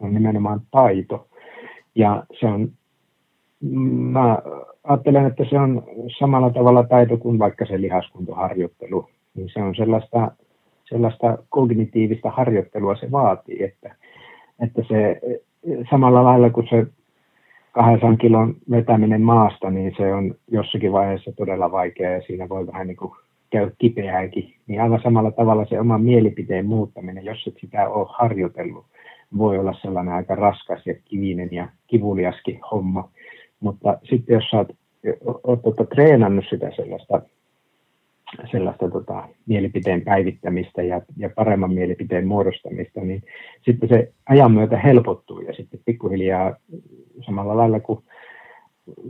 on, 0.00 0.14
nimenomaan 0.14 0.60
taito. 0.70 1.26
Ja 1.94 2.24
se 2.40 2.46
on, 2.46 2.68
mä 4.10 4.38
ajattelen, 4.84 5.26
että 5.26 5.44
se 5.50 5.58
on 5.58 5.82
samalla 6.18 6.50
tavalla 6.50 6.82
taito 6.82 7.16
kuin 7.16 7.38
vaikka 7.38 7.66
se 7.66 7.80
lihaskuntoharjoittelu. 7.80 9.08
Niin 9.34 9.48
se 9.52 9.62
on 9.62 9.74
sellaista, 9.74 10.30
sellaista 10.84 11.38
kognitiivista 11.48 12.30
harjoittelua 12.30 12.96
se 12.96 13.10
vaatii, 13.10 13.62
että, 13.62 13.94
että 14.60 14.82
se 14.88 15.20
samalla 15.90 16.24
lailla 16.24 16.50
kuin 16.50 16.66
se 16.70 16.86
200 17.72 18.16
kilon 18.16 18.54
vetäminen 18.70 19.22
maasta, 19.22 19.70
niin 19.70 19.94
se 19.96 20.14
on 20.14 20.34
jossakin 20.50 20.92
vaiheessa 20.92 21.32
todella 21.32 21.72
vaikea 21.72 22.10
ja 22.10 22.22
siinä 22.22 22.48
voi 22.48 22.66
vähän 22.66 22.86
niin 22.86 22.96
kuin 22.96 23.12
käy 23.50 23.70
kipeääkin, 23.78 24.54
niin 24.66 24.82
aivan 24.82 25.00
samalla 25.02 25.30
tavalla 25.30 25.66
se 25.66 25.80
oman 25.80 26.02
mielipiteen 26.02 26.66
muuttaminen, 26.66 27.24
jos 27.24 27.46
et 27.46 27.54
sitä 27.60 27.88
ole 27.88 28.06
harjoitellut, 28.10 28.86
voi 29.38 29.58
olla 29.58 29.74
sellainen 29.82 30.14
aika 30.14 30.34
raskas 30.34 30.86
ja 30.86 30.94
kivinen 31.04 31.48
ja 31.52 31.68
kivuliaskin 31.86 32.60
homma. 32.70 33.10
Mutta 33.60 33.98
sitten 34.02 34.34
jos 34.34 34.44
sä 34.50 34.56
oot, 34.56 34.68
oot, 35.44 35.66
oot 35.66 35.88
treenannut 35.88 36.44
sitä 36.50 36.70
sellaista, 36.76 37.22
sellaista 38.50 38.90
tota, 38.90 39.28
mielipiteen 39.46 40.02
päivittämistä 40.02 40.82
ja, 40.82 41.00
ja 41.16 41.30
paremman 41.34 41.74
mielipiteen 41.74 42.26
muodostamista, 42.26 43.00
niin 43.00 43.22
sitten 43.62 43.88
se 43.88 44.12
ajan 44.28 44.52
myötä 44.52 44.78
helpottuu 44.78 45.40
ja 45.40 45.52
sitten 45.52 45.80
pikkuhiljaa 45.84 46.56
samalla 47.26 47.56
lailla 47.56 47.80
kuin 47.80 48.04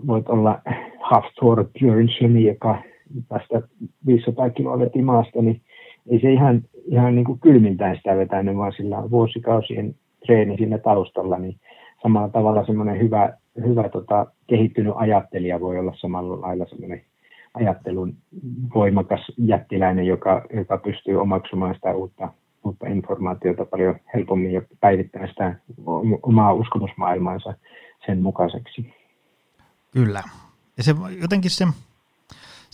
voit 0.06 0.28
olla 0.28 0.60
half 1.00 1.24
tour 1.40 1.64
joka 2.44 2.82
tästä 3.28 3.62
500 4.06 4.50
kiloa 4.50 4.78
veti 4.78 5.02
maasta, 5.02 5.42
niin 5.42 5.60
ei 6.06 6.20
se 6.20 6.32
ihan, 6.32 6.62
ihan 6.86 7.14
niin 7.14 7.24
kuin 7.24 7.40
kylmintään 7.40 7.96
sitä 7.96 8.16
vetänyt, 8.16 8.56
vaan 8.56 8.72
sillä 8.76 8.98
on 8.98 9.10
vuosikausien 9.10 9.94
treeni 10.26 10.56
siinä 10.56 10.78
taustalla, 10.78 11.38
niin 11.38 11.56
samalla 12.02 12.28
tavalla 12.28 12.66
semmoinen 12.66 13.00
hyvä, 13.00 13.32
hyvä 13.66 13.88
tota, 13.88 14.26
kehittynyt 14.46 14.92
ajattelija 14.96 15.60
voi 15.60 15.78
olla 15.78 15.94
samalla 15.96 16.40
lailla 16.40 16.66
semmoinen 16.66 17.02
ajattelun 17.54 18.14
voimakas 18.74 19.32
jättiläinen, 19.38 20.06
joka, 20.06 20.46
joka 20.56 20.78
pystyy 20.78 21.20
omaksumaan 21.20 21.74
sitä 21.74 21.94
uutta, 21.94 22.32
uutta 22.64 22.86
informaatiota 22.86 23.64
paljon 23.64 23.94
helpommin 24.14 24.52
ja 24.52 24.62
päivittämään 24.80 25.28
sitä 25.28 25.54
omaa 26.22 26.52
uskomusmaailmaansa 26.52 27.54
sen 28.06 28.22
mukaiseksi. 28.22 28.94
Kyllä. 29.92 30.22
Ja 30.76 30.82
se 30.82 30.94
jotenkin 31.20 31.50
se, 31.50 31.66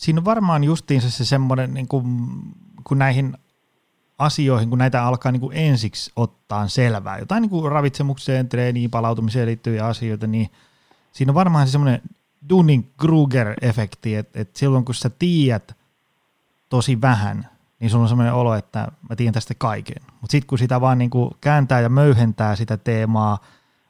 siinä 0.02 0.18
on 0.20 0.24
varmaan 0.24 0.64
justiinsa 0.64 1.10
se 1.10 1.24
semmoinen, 1.24 1.74
niin 1.74 1.88
kuin, 1.88 2.28
kun 2.84 2.98
näihin 2.98 3.36
asioihin, 4.18 4.68
kun 4.70 4.78
näitä 4.78 5.04
alkaa 5.04 5.32
niin 5.32 5.40
kuin 5.40 5.56
ensiksi 5.56 6.12
ottaa 6.16 6.68
selvää, 6.68 7.18
jotain 7.18 7.40
niin 7.40 7.50
kuin 7.50 7.72
ravitsemukseen, 7.72 8.48
treeniin, 8.48 8.90
palautumiseen 8.90 9.46
liittyviä 9.46 9.86
asioita, 9.86 10.26
niin 10.26 10.50
siinä 11.12 11.30
on 11.30 11.34
varmaan 11.34 11.66
se 11.66 11.70
semmoinen 11.70 12.02
Dunning-Kruger-efekti, 12.48 14.14
että, 14.18 14.40
että 14.40 14.58
silloin 14.58 14.84
kun 14.84 14.94
sä 14.94 15.10
tiedät 15.10 15.76
tosi 16.68 17.00
vähän, 17.00 17.48
niin 17.80 17.90
sulla 17.90 18.02
on 18.02 18.08
semmoinen 18.08 18.34
olo, 18.34 18.54
että 18.54 18.88
mä 19.08 19.16
tiedän 19.16 19.34
tästä 19.34 19.54
kaiken. 19.58 20.02
Mutta 20.20 20.32
sitten 20.32 20.46
kun 20.46 20.58
sitä 20.58 20.80
vaan 20.80 20.98
niin 20.98 21.10
kuin 21.10 21.30
kääntää 21.40 21.80
ja 21.80 21.88
möyhentää 21.88 22.56
sitä 22.56 22.76
teemaa 22.76 23.38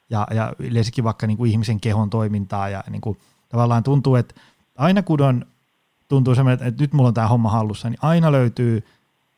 ja, 0.09 0.27
ja 0.31 0.53
yleensäkin 0.59 1.03
vaikka 1.03 1.27
niin 1.27 1.37
kuin 1.37 1.51
ihmisen 1.51 1.79
kehon 1.79 2.09
toimintaa 2.09 2.69
ja 2.69 2.83
niin 2.89 3.01
kuin 3.01 3.17
tavallaan 3.49 3.83
tuntuu, 3.83 4.15
että 4.15 4.35
aina 4.77 5.03
kun 5.03 5.21
on 5.21 5.45
tuntuu 6.13 6.35
semmoinen, 6.35 6.67
että 6.67 6.83
nyt 6.83 6.93
mulla 6.93 7.07
on 7.07 7.13
tämä 7.13 7.27
homma 7.27 7.49
hallussa, 7.49 7.89
niin 7.89 7.99
aina 8.01 8.31
löytyy 8.31 8.85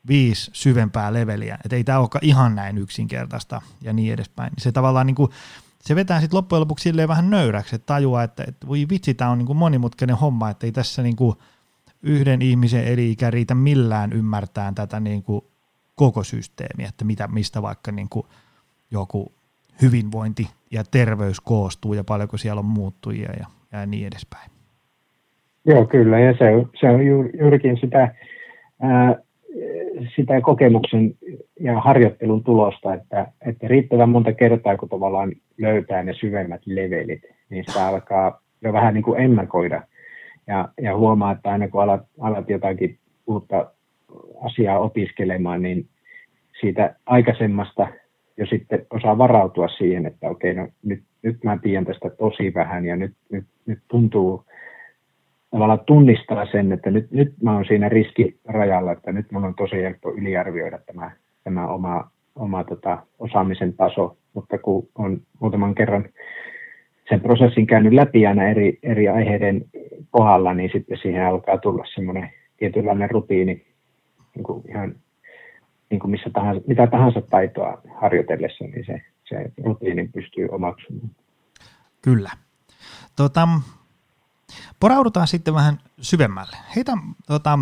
viisi 0.08 0.52
syvempää 0.54 1.14
leveliä, 1.14 1.58
että 1.66 1.76
ei 1.76 1.84
tämä 1.84 2.00
olekaan 2.00 2.26
ihan 2.26 2.56
näin 2.56 2.78
yksinkertaista 2.78 3.62
ja 3.82 3.94
niin 3.94 4.14
edespäin. 4.14 4.54
Se 4.58 4.72
tavallaan 4.72 5.08
niin 5.08 5.16
kuin, 5.16 5.32
se 5.82 5.96
vetää 5.96 6.22
sitten 6.22 6.38
loppujen 6.38 6.60
lopuksi 6.60 6.84
silleen 6.84 7.08
vähän 7.08 7.30
nöyräksi, 7.30 7.76
että 7.76 7.86
tajuaa, 7.86 8.24
että, 8.24 8.44
että 8.48 8.68
voi 8.68 8.86
vitsi, 8.90 9.14
tämä 9.14 9.32
on 9.32 9.38
niin 9.38 9.46
kuin 9.46 9.58
monimutkainen 9.58 10.16
homma, 10.16 10.50
että 10.50 10.66
ei 10.66 10.72
tässä 10.72 11.02
niin 11.02 11.16
kuin 11.16 11.36
yhden 12.02 12.42
ihmisen 12.42 12.88
eli-ikä 12.88 13.32
riitä 13.32 13.56
millään 13.56 14.14
ymmärtää 14.14 14.72
tätä 14.76 15.00
niin 15.00 15.24
kuin 15.24 15.42
koko 15.96 16.24
systeemiä, 16.24 16.88
että 16.88 17.06
mitä, 17.06 17.28
mistä 17.28 17.62
vaikka 17.62 17.92
niin 17.92 18.10
kuin 18.10 18.28
joku 18.92 19.34
hyvinvointi 19.82 20.50
ja 20.72 20.84
terveys 20.84 21.40
koostuu 21.40 21.94
ja 21.94 22.04
paljonko 22.04 22.38
siellä 22.38 22.60
on 22.60 22.66
muuttujia 22.66 23.32
ja, 23.40 23.48
ja 23.72 23.86
niin 23.86 24.08
edespäin. 24.08 24.55
Joo, 25.66 25.86
kyllä, 25.86 26.20
ja 26.20 26.34
se, 26.34 26.46
se 26.80 26.90
on 26.90 27.06
juurikin 27.40 27.78
sitä, 27.78 28.16
ää, 28.82 29.16
sitä 30.16 30.42
kokemuksen 30.42 31.14
ja 31.60 31.82
harjoittelun 31.82 32.44
tulosta, 32.44 32.94
että, 32.94 33.28
että 33.48 33.68
riittävän 33.68 34.10
monta 34.10 34.34
kertaa, 34.34 34.78
kun 34.78 34.90
tavallaan 34.90 35.32
löytää 35.58 36.04
ne 36.04 36.14
syvemmät 36.14 36.62
levelit, 36.66 37.22
niin 37.50 37.64
sitä 37.68 37.88
alkaa 37.88 38.42
jo 38.62 38.74
vähän 38.74 38.94
niin 38.94 39.04
kuin 39.04 39.22
ennakoida. 39.22 39.82
Ja, 40.48 40.70
ja 40.82 40.98
huomaa, 40.98 41.32
että 41.32 41.50
aina 41.50 41.68
kun 41.68 41.82
alat, 41.82 42.02
alat 42.20 42.50
jotakin 42.50 42.98
uutta 43.28 43.72
asiaa 44.42 44.80
opiskelemaan, 44.80 45.62
niin 45.62 45.88
siitä 46.62 46.96
aikaisemmasta 47.06 47.88
jo 48.38 48.46
sitten 48.46 48.86
osaa 48.90 49.18
varautua 49.18 49.68
siihen, 49.68 50.06
että 50.06 50.30
okei, 50.30 50.54
no 50.54 50.68
nyt, 50.84 51.04
nyt 51.22 51.44
mä 51.44 51.58
tiedän 51.62 51.86
tästä 51.86 52.10
tosi 52.10 52.54
vähän 52.54 52.86
ja 52.86 52.96
nyt, 52.96 53.14
nyt, 53.32 53.46
nyt 53.66 53.80
tuntuu 53.88 54.46
tavallaan 55.56 55.86
tunnistaa 55.86 56.46
sen, 56.52 56.72
että 56.72 56.92
nyt, 56.92 57.12
nyt 57.12 57.34
mä 57.44 57.54
oon 57.54 57.66
siinä 57.66 57.90
riskirajalla, 57.90 58.92
että 58.92 59.12
nyt 59.12 59.32
mun 59.32 59.46
on 59.46 59.56
tosi 59.56 59.76
helppo 59.76 60.12
yliarvioida 60.12 60.80
tämä, 60.86 61.12
tämä 61.44 61.68
oma, 61.68 62.12
oma 62.36 62.64
tota, 62.64 63.04
osaamisen 63.20 63.74
taso, 63.74 64.18
mutta 64.34 64.58
kun 64.58 64.90
on 64.96 65.22
muutaman 65.40 65.76
kerran 65.76 66.06
sen 67.10 67.22
prosessin 67.22 67.68
käynyt 67.68 67.94
läpi 67.94 68.28
aina 68.28 68.48
eri, 68.48 68.80
eri 68.84 69.08
aiheiden 69.08 69.66
kohdalla, 70.12 70.54
niin 70.54 70.70
sitten 70.74 70.98
siihen 71.02 71.26
alkaa 71.26 71.58
tulla 71.58 71.84
semmoinen 71.96 72.30
tietynlainen 72.58 73.12
rutiini 73.12 73.66
niin 74.36 74.44
kuin 74.44 74.64
ihan 74.70 74.96
niin 75.90 76.00
kuin 76.00 76.12
missä 76.12 76.30
tahansa, 76.34 76.62
mitä 76.68 76.88
tahansa 76.88 77.22
taitoa 77.22 77.82
harjoitellessa, 78.02 78.66
niin 78.66 78.86
se, 78.86 79.02
se 79.30 79.52
rutiini 79.64 80.10
pystyy 80.14 80.48
omaksumaan. 80.52 81.10
Kyllä. 82.02 82.30
Tota, 83.16 83.48
Poraudutaan 84.80 85.28
sitten 85.28 85.54
vähän 85.54 85.80
syvemmälle. 86.02 86.58
Heitä 86.76 86.92
tota, 87.28 87.60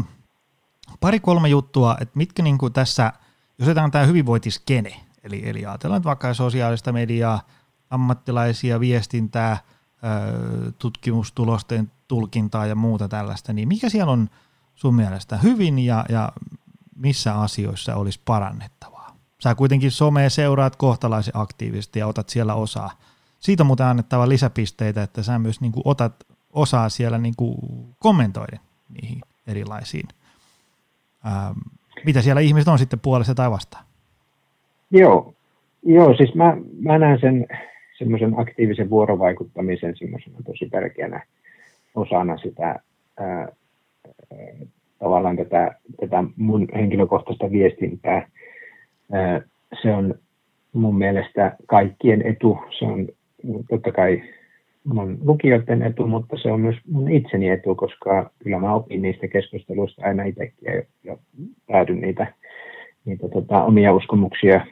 pari-kolme 1.00 1.50
juttua, 1.50 1.98
että 2.00 2.17
mitkä 2.17 2.43
niin 2.43 2.58
kuin 2.58 2.74
tässä, 2.74 3.13
jos 3.60 3.67
otetaan 3.67 3.91
tämä 3.91 4.06
hyvinvointiskene, 4.06 5.04
Eli, 5.24 5.50
eli 5.50 5.65
ajatellaan 5.65 5.98
että 5.98 6.08
vaikka 6.08 6.34
sosiaalista 6.34 6.91
mediaa, 6.91 7.41
ammattilaisia, 7.89 8.80
viestintää, 8.80 9.58
tutkimustulosten 10.78 11.91
tulkintaa 12.08 12.65
ja 12.65 12.76
muuta 12.76 13.08
tällaista, 13.08 13.54
niin 13.54 13.67
mikä 13.67 13.89
siellä 13.89 14.12
on 14.12 14.30
sun 14.76 14.96
mielestä 14.96 15.38
hyvin 15.38 15.80
ja, 15.80 16.06
ja 16.10 16.32
missä 16.96 17.36
asioissa 17.36 17.96
olisi 17.96 18.19
parannettavaa? 18.26 19.15
Sä 19.43 19.56
kuitenkin 19.56 19.91
somea 19.91 20.30
seuraat 20.30 20.76
kohtalaisen 20.76 21.38
aktiivisesti 21.38 22.00
ja 22.00 22.08
otat 22.08 22.30
siellä 22.30 22.54
osaa. 22.54 22.91
Siitä 23.39 23.63
on 23.63 23.67
muuten 23.67 23.86
annettava 23.86 24.30
lisäpisteitä, 24.30 25.04
että 25.04 25.24
sä 25.24 25.39
myös 25.39 25.62
niin 25.62 25.72
kuin 25.72 25.84
otat 25.86 26.24
osaa 26.53 26.89
siellä 26.89 27.17
niin 27.17 27.33
kuin 27.37 27.57
kommentoida 27.99 28.57
niihin 29.01 29.21
erilaisiin. 29.47 30.07
Ähm, 31.25 31.57
mitä 32.05 32.21
siellä 32.21 32.41
ihmiset 32.41 32.67
on 32.67 32.79
sitten 32.79 32.99
puolesta 32.99 33.35
tai 33.35 33.51
vastaan? 33.51 33.85
Joo, 34.91 35.33
Joo 35.85 36.15
siis 36.17 36.35
mä, 36.35 36.57
mä 36.81 36.97
näen 36.97 37.19
sen 37.19 37.47
semmoisen 37.97 38.39
aktiivisen 38.39 38.89
vuorovaikuttamisen 38.89 39.95
semmoisena 39.97 40.37
tosi 40.45 40.69
tärkeänä 40.69 41.25
osana 41.95 42.37
sitä 42.37 42.79
ää, 43.19 43.47
tavallaan 44.99 45.37
tätä, 45.37 45.75
tätä 46.01 46.23
mun 46.35 46.67
henkilökohtaista 46.75 47.51
viestintää. 47.51 48.29
Ää, 49.11 49.41
se 49.81 49.93
on 49.93 50.15
mun 50.73 50.97
mielestä 50.97 51.55
kaikkien 51.65 52.21
etu. 52.21 52.57
Se 52.79 52.85
on 52.85 53.07
totta 53.69 53.91
kai 53.91 54.23
mun 54.84 55.17
lukijoiden 55.24 55.82
etu, 55.82 56.08
mutta 56.08 56.38
se 56.38 56.52
on 56.52 56.62
myös 56.62 56.76
mun 56.91 57.12
itseni 57.12 57.50
etu, 57.50 57.76
koska 57.76 58.32
kyllä 58.39 58.60
mä 58.60 58.76
opin 58.76 59.02
niistä 59.02 59.28
keskusteluista 59.28 60.06
aina 60.06 60.24
itsekin 60.24 60.74
ja, 60.74 60.84
ja 61.04 61.17
päädyn 61.67 62.02
niitä, 62.02 62.34
niitä 63.06 63.30
tota, 63.30 63.63
omia 63.63 63.93
uskomuksia 63.93 64.65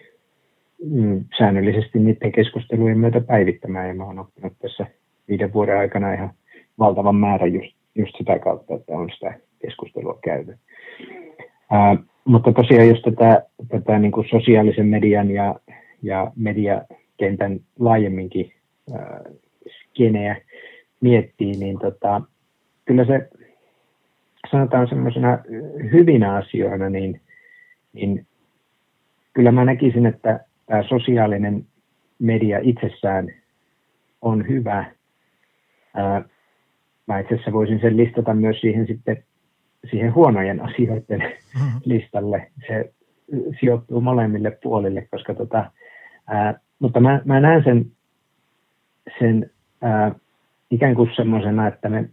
mm, 0.85 1.25
säännöllisesti 1.37 1.99
niiden 1.99 2.31
keskustelujen 2.31 2.99
myötä 2.99 3.21
päivittämään 3.21 3.87
ja 3.87 3.93
mä 3.93 4.05
oon 4.05 4.19
oppinut 4.19 4.53
tässä 4.61 4.85
viiden 5.27 5.53
vuoden 5.53 5.77
aikana 5.77 6.13
ihan 6.13 6.33
valtavan 6.79 7.15
määrän 7.15 7.53
just, 7.53 7.75
just 7.95 8.17
sitä 8.17 8.39
kautta, 8.39 8.75
että 8.75 8.93
on 8.93 9.09
sitä 9.09 9.33
keskustelua 9.61 10.19
käyty. 10.23 10.57
Ää, 11.71 11.97
mutta 12.25 12.51
tosiaan 12.51 12.87
jos 12.87 13.01
tätä, 13.01 13.43
tätä 13.67 13.99
niin 13.99 14.11
kuin 14.11 14.27
sosiaalisen 14.29 14.87
median 14.87 15.31
ja, 15.31 15.55
ja 16.01 16.31
mediakentän 16.35 17.59
laajemminkin 17.79 18.53
ää, 18.93 19.21
skeneä 19.91 20.41
miettii, 21.01 21.51
niin 21.51 21.79
tota, 21.79 22.21
kyllä 22.85 23.05
se 23.05 23.29
sanotaan 24.51 24.87
semmoisena 24.89 25.37
hyvinä 25.91 26.33
asioina, 26.33 26.89
niin, 26.89 27.21
niin 27.93 28.25
kyllä 29.33 29.51
mä 29.51 29.65
näkisin, 29.65 30.05
että 30.05 30.39
tämä 30.65 30.83
sosiaalinen 30.83 31.65
media 32.19 32.59
itsessään 32.61 33.33
on 34.21 34.47
hyvä. 34.47 34.85
Ää, 35.93 36.23
mä 37.07 37.19
itse 37.19 37.33
asiassa 37.33 37.51
voisin 37.51 37.79
sen 37.81 37.97
listata 37.97 38.33
myös 38.33 38.61
siihen 38.61 38.87
sitten 38.87 39.23
siihen 39.89 40.13
huonojen 40.13 40.61
asioiden 40.69 41.19
mm-hmm. 41.19 41.81
listalle. 41.85 42.51
Se 42.67 42.93
sijoittuu 43.59 44.01
molemmille 44.01 44.57
puolille, 44.63 45.07
koska 45.11 45.33
tota, 45.33 45.71
ää, 46.27 46.59
mutta 46.79 46.99
mä, 46.99 47.21
mä 47.25 47.39
näen 47.39 47.63
sen, 47.63 47.85
sen 49.19 49.51
ää, 49.81 50.15
ikään 50.71 50.95
kuin 50.95 51.09
semmoisena, 51.15 51.67
että 51.67 51.89
me, 51.89 52.09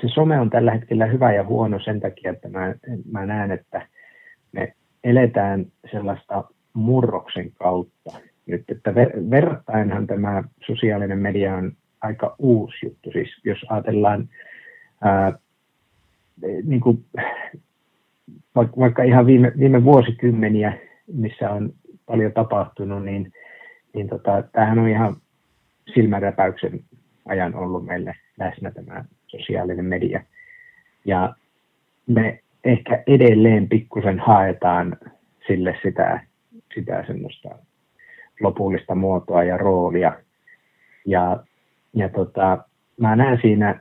se 0.00 0.08
some 0.08 0.40
on 0.40 0.50
tällä 0.50 0.72
hetkellä 0.72 1.06
hyvä 1.06 1.32
ja 1.32 1.44
huono 1.44 1.78
sen 1.80 2.00
takia, 2.00 2.30
että 2.30 2.48
mä, 2.48 2.74
mä 3.12 3.26
näen, 3.26 3.50
että 3.50 3.86
me 4.52 4.72
eletään 5.04 5.66
sellaista 5.90 6.44
murroksen 6.72 7.52
kautta. 7.52 8.10
Nyt, 8.46 8.64
että 8.68 8.90
ver- 8.90 9.30
vertainhan 9.30 10.06
tämä 10.06 10.44
sosiaalinen 10.66 11.18
media 11.18 11.54
on 11.54 11.72
aika 12.00 12.34
uusi 12.38 12.86
juttu. 12.86 13.10
Siis 13.12 13.28
jos 13.44 13.58
ajatellaan 13.68 14.28
ää, 15.02 15.32
niin 16.64 16.80
kuin, 16.80 17.04
vaikka, 18.54 18.76
vaikka 18.76 19.02
ihan 19.02 19.26
viime, 19.26 19.52
viime 19.58 19.84
vuosikymmeniä, 19.84 20.78
missä 21.12 21.50
on 21.50 21.72
paljon 22.06 22.32
tapahtunut, 22.32 23.04
niin, 23.04 23.32
niin 23.94 24.08
tota, 24.08 24.42
tämähän 24.52 24.78
on 24.78 24.88
ihan 24.88 25.16
silmänräpäyksen 25.94 26.80
ajan 27.24 27.54
ollut 27.54 27.86
meille 27.86 28.14
läsnä 28.38 28.70
tämä 28.70 29.04
sosiaalinen 29.26 29.84
media. 29.84 30.22
Ja 31.04 31.34
me 32.06 32.40
ehkä 32.64 33.02
edelleen 33.06 33.68
pikkusen 33.68 34.18
haetaan 34.18 34.96
sille 35.46 35.76
sitä 35.82 36.20
sitä 36.74 37.04
semmoista 37.06 37.48
lopullista 38.40 38.94
muotoa 38.94 39.44
ja 39.44 39.56
roolia. 39.56 40.12
Ja, 41.06 41.44
ja 41.94 42.08
tota, 42.08 42.64
mä 43.00 43.16
näen 43.16 43.38
siinä 43.42 43.80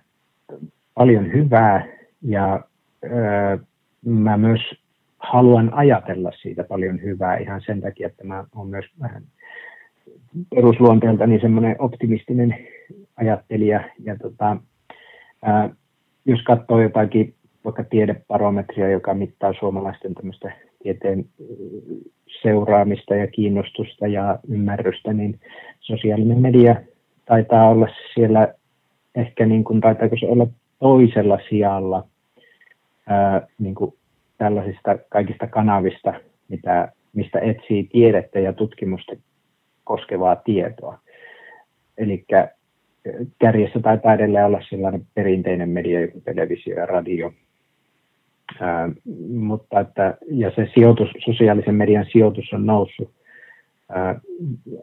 paljon 0.93 1.33
hyvää 1.33 1.87
ja 2.21 2.63
öö, 3.03 3.57
mä 4.05 4.37
myös 4.37 4.61
haluan 5.19 5.73
ajatella 5.73 6.31
siitä 6.31 6.63
paljon 6.63 7.01
hyvää 7.01 7.37
ihan 7.37 7.61
sen 7.65 7.81
takia, 7.81 8.07
että 8.07 8.23
mä 8.23 8.45
oon 8.55 8.67
myös 8.67 8.85
vähän 9.01 9.23
perusluonteeltani 10.55 11.39
semmoinen 11.39 11.75
optimistinen 11.79 12.57
ajattelija. 13.15 13.83
Ja 14.03 14.15
tota, 14.17 14.57
ää, 15.41 15.69
jos 16.25 16.41
katsoo 16.41 16.81
jotakin 16.81 17.35
vaikka 17.65 17.83
tiedeparometria, 17.83 18.89
joka 18.89 19.13
mittaa 19.13 19.53
suomalaisten 19.59 20.15
tämmöistä 20.15 20.51
tieteen 20.83 21.25
seuraamista 22.41 23.15
ja 23.15 23.27
kiinnostusta 23.27 24.07
ja 24.07 24.39
ymmärrystä, 24.49 25.13
niin 25.13 25.39
sosiaalinen 25.79 26.39
media 26.39 26.75
taitaa 27.25 27.69
olla 27.69 27.87
siellä 28.13 28.53
ehkä 29.15 29.45
niin 29.45 29.63
kuin, 29.63 29.81
taitaako 29.81 30.15
se 30.19 30.25
olla 30.25 30.47
toisella 30.79 31.39
sijalla 31.49 32.07
ää, 33.07 33.47
niin 33.59 33.75
kuin 33.75 33.93
tällaisista 34.37 34.97
kaikista 35.09 35.47
kanavista, 35.47 36.13
mitä, 36.49 36.91
mistä 37.13 37.39
etsii 37.39 37.83
tiedettä 37.83 38.39
ja 38.39 38.53
tutkimusta 38.53 39.15
koskevaa 39.83 40.35
tietoa. 40.35 40.99
Eli 41.97 42.25
kärjessä 43.39 43.79
taitaa 43.79 44.13
edelleen 44.13 44.45
olla 44.45 44.61
sellainen 44.69 45.05
perinteinen 45.13 45.69
media, 45.69 46.01
joku 46.01 46.21
televisio 46.21 46.75
ja 46.77 46.85
radio, 46.85 47.33
Ää, 48.61 48.89
mutta 49.29 49.79
että, 49.79 50.17
ja 50.31 50.51
se 50.55 50.69
sijoitus, 50.73 51.09
sosiaalisen 51.25 51.75
median 51.75 52.05
sijoitus 52.11 52.53
on 52.53 52.65
noussut 52.65 53.11
ää, 53.89 54.19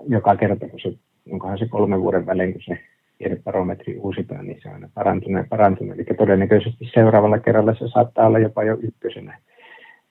joka 0.09 0.37
kerta, 0.37 0.69
kun 0.69 0.81
se, 0.81 0.93
onkohan 1.33 1.59
se 1.59 1.67
kolmen 1.69 2.01
vuoden 2.01 2.27
välein, 2.27 2.53
kun 2.53 2.63
se 2.63 2.79
tiedebarometri 3.19 3.99
uusitaan, 3.99 4.47
niin 4.47 4.59
se 4.63 4.69
on 4.69 4.75
aina 4.75 4.89
parantunut 4.95 5.49
parantunut. 5.49 5.95
Eli 5.95 6.05
todennäköisesti 6.05 6.91
seuraavalla 6.95 7.39
kerralla 7.39 7.75
se 7.75 7.89
saattaa 7.89 8.27
olla 8.27 8.39
jopa 8.39 8.65
jo 8.65 8.79
ykkösenä. 8.83 9.39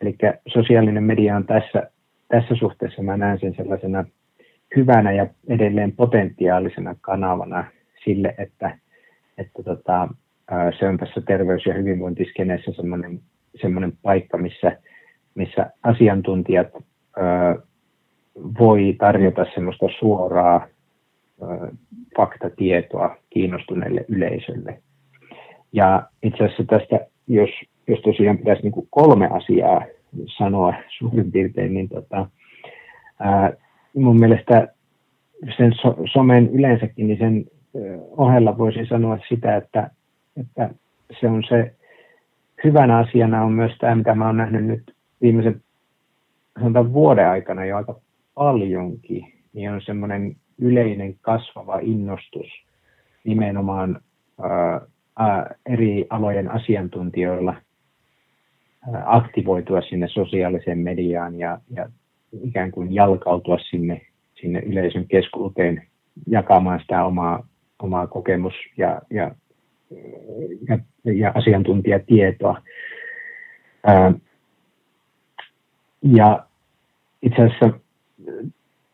Eli 0.02 0.16
sosiaalinen 0.48 1.04
media 1.04 1.36
on 1.36 1.46
tässä, 1.46 1.90
tässä 2.28 2.56
suhteessa, 2.56 3.04
mä 3.04 3.18
näen 3.18 3.40
sen 3.40 3.56
sellaisena 3.56 4.06
hyvänä 4.76 5.12
ja 5.12 5.28
edelleen 5.48 5.92
potentiaalisena 5.92 6.96
kanavana 7.02 7.66
sille, 8.06 8.36
että, 8.38 8.78
että 9.38 9.64
tota, 9.64 10.08
se 10.80 10.88
on 10.88 10.98
tässä 10.98 11.22
terveys- 11.22 11.66
ja 11.66 11.74
hyvinvointiskeneessä 11.74 12.72
semmoinen 12.72 13.20
semmoinen 13.62 13.94
paikka, 14.02 14.38
missä, 14.38 14.78
missä 15.36 15.72
asiantuntijat 15.84 16.68
ö, 16.76 16.82
voi 18.60 18.96
tarjota 19.00 19.46
semmoista 19.54 19.86
suoraa 20.00 20.68
ö, 21.42 21.72
faktatietoa 22.18 23.16
kiinnostuneelle 23.30 24.06
yleisölle. 24.08 24.82
Ja 25.74 26.04
itse 26.24 26.44
asiassa 26.44 26.64
tästä, 26.64 27.08
jos, 27.28 27.50
jos 27.88 28.00
tosiaan 28.00 28.38
pitäisi 28.38 28.62
niin 28.62 28.88
kolme 28.90 29.28
asiaa 29.32 29.82
sanoa 30.38 30.74
suurin 30.98 31.32
piirtein, 31.32 31.74
niin 31.74 31.90
tota, 31.90 32.30
ää, 33.20 33.54
mun 33.96 34.20
mielestä 34.20 34.68
sen 35.58 35.74
so, 35.74 35.96
somen 36.14 36.50
yleensäkin, 36.50 37.08
niin 37.08 37.20
sen 37.20 37.46
ohella 38.18 38.58
voisin 38.58 38.88
sanoa 38.88 39.20
sitä, 39.30 39.56
että, 39.56 39.92
että 40.38 40.70
se 41.22 41.28
on 41.28 41.44
se 41.50 41.76
hyvänä 42.64 42.98
asiana 42.98 43.44
on 43.44 43.52
myös 43.52 43.72
tämä, 43.80 43.96
mitä 43.96 44.16
mä 44.16 44.26
oon 44.26 44.38
nähnyt 44.38 44.66
nyt 44.66 44.96
viimeisen 45.22 45.62
sanotaan 46.60 46.94
vuoden 46.94 47.30
aikana 47.30 47.66
jo 47.66 47.78
aika 47.78 48.00
paljonkin, 48.34 49.34
niin 49.54 49.72
on 49.72 49.82
semmoinen 49.82 50.36
yleinen 50.58 51.16
kasvava 51.22 51.80
innostus 51.82 52.48
nimenomaan 53.24 54.02
ää, 55.16 55.56
eri 55.66 56.06
alojen 56.10 56.52
asiantuntijoilla 56.52 57.56
ää, 58.94 59.04
aktivoitua 59.06 59.82
sinne 59.82 60.08
sosiaaliseen 60.08 60.78
mediaan 60.78 61.40
ja, 61.40 61.60
ja 61.70 61.90
ikään 62.44 62.72
kuin 62.72 62.94
jalkautua 62.94 63.58
sinne, 63.70 64.02
sinne 64.42 64.60
yleisön 64.60 65.08
keskuuteen 65.08 65.88
jakamaan 66.28 66.80
sitä 66.80 67.06
omaa, 67.06 67.48
omaa 67.80 68.08
kokemus- 68.08 68.70
ja, 68.78 69.02
ja 69.10 69.36
ja, 70.68 70.80
ja 71.04 71.32
asiantuntijatietoa. 71.36 72.62
Ää, 73.86 74.14
ja 76.02 76.46
itse 77.22 77.42
asiassa 77.42 77.80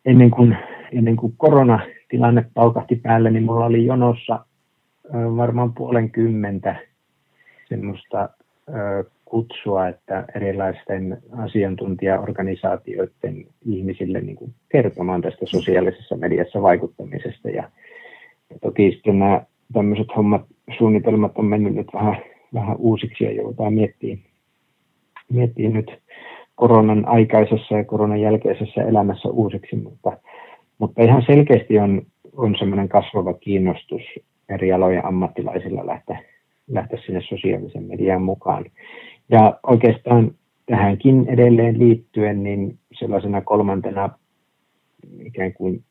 ennen 0.06 0.32
kuin, 0.32 0.58
ennen 0.91 1.15
kuin 1.15 1.34
koronatilanne 1.38 2.45
paukahti 2.54 2.95
päälle, 2.95 3.32
niin 3.32 3.43
mulla 3.43 3.65
oli 3.65 3.86
jonossa 3.86 4.45
varmaan 5.13 5.74
puolen 5.74 6.12
kymmentä 6.12 6.76
semmoista 7.69 8.30
kutsua, 9.26 9.88
että 9.88 10.26
erilaisten 10.36 11.17
asiantuntijaorganisaatioiden 11.38 13.45
ihmisille 13.65 14.21
niin 14.21 14.36
kuin 14.36 14.54
kertomaan 14.69 15.21
tästä 15.21 15.45
sosiaalisessa 15.45 16.17
mediassa 16.17 16.62
vaikuttamisesta. 16.62 17.50
Ja, 17.50 17.69
toki 18.62 18.91
sitten 18.91 19.19
nämä 19.19 19.41
tämmöiset 19.73 20.08
hommat, 20.15 20.45
suunnitelmat 20.77 21.38
on 21.38 21.45
mennyt 21.45 21.75
nyt 21.75 21.88
vähän, 21.93 22.17
vähän 22.53 22.77
uusiksi 22.77 23.23
ja 23.23 23.31
joudutaan 23.31 23.73
miettimään, 23.73 24.19
miettimään 25.29 25.73
nyt 25.73 25.91
koronan 26.55 27.08
aikaisessa 27.08 27.77
ja 27.77 27.84
koronan 27.84 28.21
jälkeisessä 28.21 28.84
elämässä 28.84 29.29
uusiksi, 29.29 29.75
mutta, 29.75 30.17
mutta 30.77 31.03
ihan 31.03 31.23
selkeästi 31.27 31.79
on, 31.79 32.01
on 32.34 32.55
semmoinen 32.60 32.89
kasvava 32.89 33.34
kiinnostus 33.34 34.01
eri 34.49 34.73
alojen 34.73 35.05
ammattilaisilla 35.05 35.86
lähteä, 35.86 36.19
lähteä 36.67 36.99
sinne 37.05 37.21
sosiaalisen 37.21 37.84
median 37.84 38.21
mukaan. 38.21 38.65
Ja 39.29 39.60
oikeastaan 39.63 40.31
tähänkin 40.65 41.25
edelleen 41.29 41.79
liittyen, 41.79 42.43
niin 42.43 42.77
sellaisena 42.99 43.41
kolmantena 43.41 44.10
ikään 45.25 45.53
kuin 45.53 45.84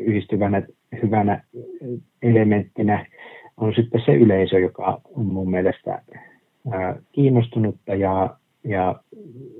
yhdistyvänä 0.00 0.62
hyvänä 1.02 1.44
elementtinä 2.22 3.06
on 3.56 3.74
sitten 3.74 4.02
se 4.06 4.14
yleisö, 4.14 4.58
joka 4.58 5.00
on 5.16 5.26
mun 5.26 5.50
mielestä 5.50 6.02
kiinnostunutta 7.12 7.94
ja, 7.94 8.36
ja, 8.64 8.94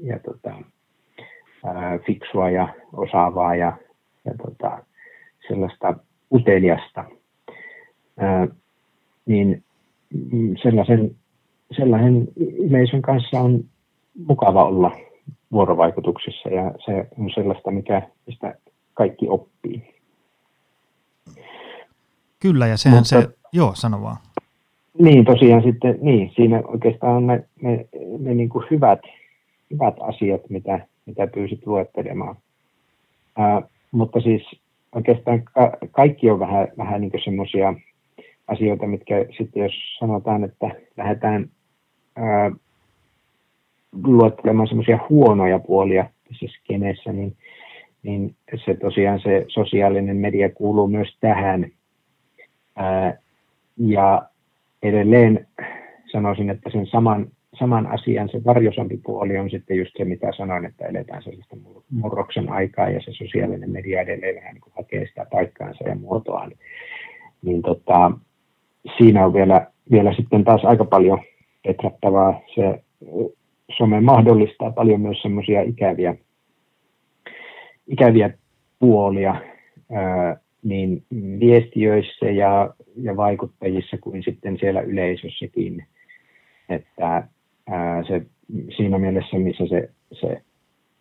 ja 0.02 0.18
tota, 0.18 0.54
fiksua 2.06 2.50
ja 2.50 2.74
osaavaa 2.92 3.54
ja, 3.54 3.76
ja 4.24 4.32
tota, 4.42 4.84
sellaista 5.48 5.94
uteliasta. 6.32 7.04
Niin 9.26 9.62
mm, 10.32 10.56
sellaisen 10.62 11.10
sellaisen 11.76 12.28
yleisön 12.38 13.02
kanssa 13.02 13.40
on 13.40 13.64
mukava 14.26 14.64
olla 14.64 14.96
vuorovaikutuksissa 15.52 16.48
ja 16.48 16.74
se 16.84 17.06
on 17.18 17.30
sellaista, 17.34 17.70
mikä, 17.70 18.02
mistä 18.26 18.54
kaikki 18.94 19.28
oppii. 19.28 19.49
Kyllä, 22.40 22.66
ja 22.66 22.76
sehän 22.76 22.98
Mutta, 22.98 23.08
se, 23.08 23.28
joo, 23.52 23.74
sano 23.74 24.02
vaan. 24.02 24.16
Niin, 24.98 25.24
tosiaan 25.24 25.62
sitten, 25.62 25.98
niin, 26.00 26.32
siinä 26.36 26.62
oikeastaan 26.64 27.16
on 27.16 27.26
ne, 27.26 27.44
ne, 27.62 27.86
ne 28.18 28.34
niin 28.34 28.48
kuin 28.48 28.64
hyvät, 28.70 29.00
hyvät 29.70 29.94
asiat, 30.00 30.40
mitä, 30.48 30.86
mitä 31.06 31.26
pyysit 31.26 31.66
luettelemaan. 31.66 32.36
Ää, 33.38 33.62
mutta 33.90 34.20
siis 34.20 34.42
oikeastaan 34.94 35.42
ka- 35.42 35.76
kaikki 35.90 36.30
on 36.30 36.40
vähän, 36.40 36.68
vähän 36.78 37.00
niin 37.00 37.12
semmoisia 37.24 37.74
asioita, 38.48 38.86
mitkä 38.86 39.26
sitten 39.38 39.62
jos 39.62 39.72
sanotaan, 39.98 40.44
että 40.44 40.70
lähdetään 40.96 41.50
ää, 42.16 42.50
luettelemaan 44.04 44.68
semmoisia 44.68 44.98
huonoja 45.08 45.58
puolia 45.58 46.10
tässä 46.28 46.46
skeneessä, 46.48 47.12
niin, 47.12 47.36
niin 48.02 48.34
se 48.64 48.74
tosiaan 48.74 49.20
se 49.20 49.44
sosiaalinen 49.48 50.16
media 50.16 50.50
kuuluu 50.50 50.88
myös 50.88 51.16
tähän. 51.20 51.70
Ja 53.76 54.22
edelleen 54.82 55.46
sanoisin, 56.12 56.50
että 56.50 56.70
sen 56.70 56.86
saman, 56.86 57.26
saman 57.58 57.86
asian 57.86 58.28
se 58.28 58.44
varjosampi 58.44 58.96
puoli 58.96 59.38
on 59.38 59.50
sitten 59.50 59.76
just 59.76 59.92
se, 59.96 60.04
mitä 60.04 60.32
sanoin, 60.36 60.64
että 60.64 60.86
eletään 60.86 61.22
sellaista 61.22 61.56
murroksen 61.90 62.52
aikaa 62.52 62.90
ja 62.90 63.00
se 63.00 63.12
sosiaalinen 63.12 63.70
media 63.70 64.00
edelleen 64.00 64.36
vähän 64.36 64.54
niin 64.54 64.72
hakee 64.76 65.06
sitä 65.06 65.26
paikkaansa 65.30 65.88
ja 65.88 65.94
muotoaan. 65.94 66.52
Niin 67.42 67.62
tota, 67.62 68.10
siinä 68.98 69.24
on 69.26 69.34
vielä, 69.34 69.66
vielä 69.90 70.14
sitten 70.14 70.44
taas 70.44 70.64
aika 70.64 70.84
paljon 70.84 71.18
petrattavaa. 71.66 72.40
Se 72.54 72.82
some 73.78 74.00
mahdollistaa 74.00 74.70
paljon 74.70 75.00
myös 75.00 75.22
semmoisia 75.22 75.62
ikäviä, 75.62 76.14
ikäviä 77.86 78.30
puolia 78.78 79.34
ää, 79.92 80.36
niin 80.62 81.04
viestiöissä 81.40 82.26
ja, 82.30 82.74
ja 82.96 83.16
vaikuttajissa 83.16 83.98
kuin 83.98 84.22
sitten 84.22 84.58
siellä 84.58 84.80
yleisössäkin. 84.80 85.84
Että 86.68 87.28
ää, 87.68 88.04
se, 88.04 88.22
siinä 88.76 88.98
mielessä, 88.98 89.38
missä 89.38 89.66
se, 89.66 89.88
se 90.12 90.42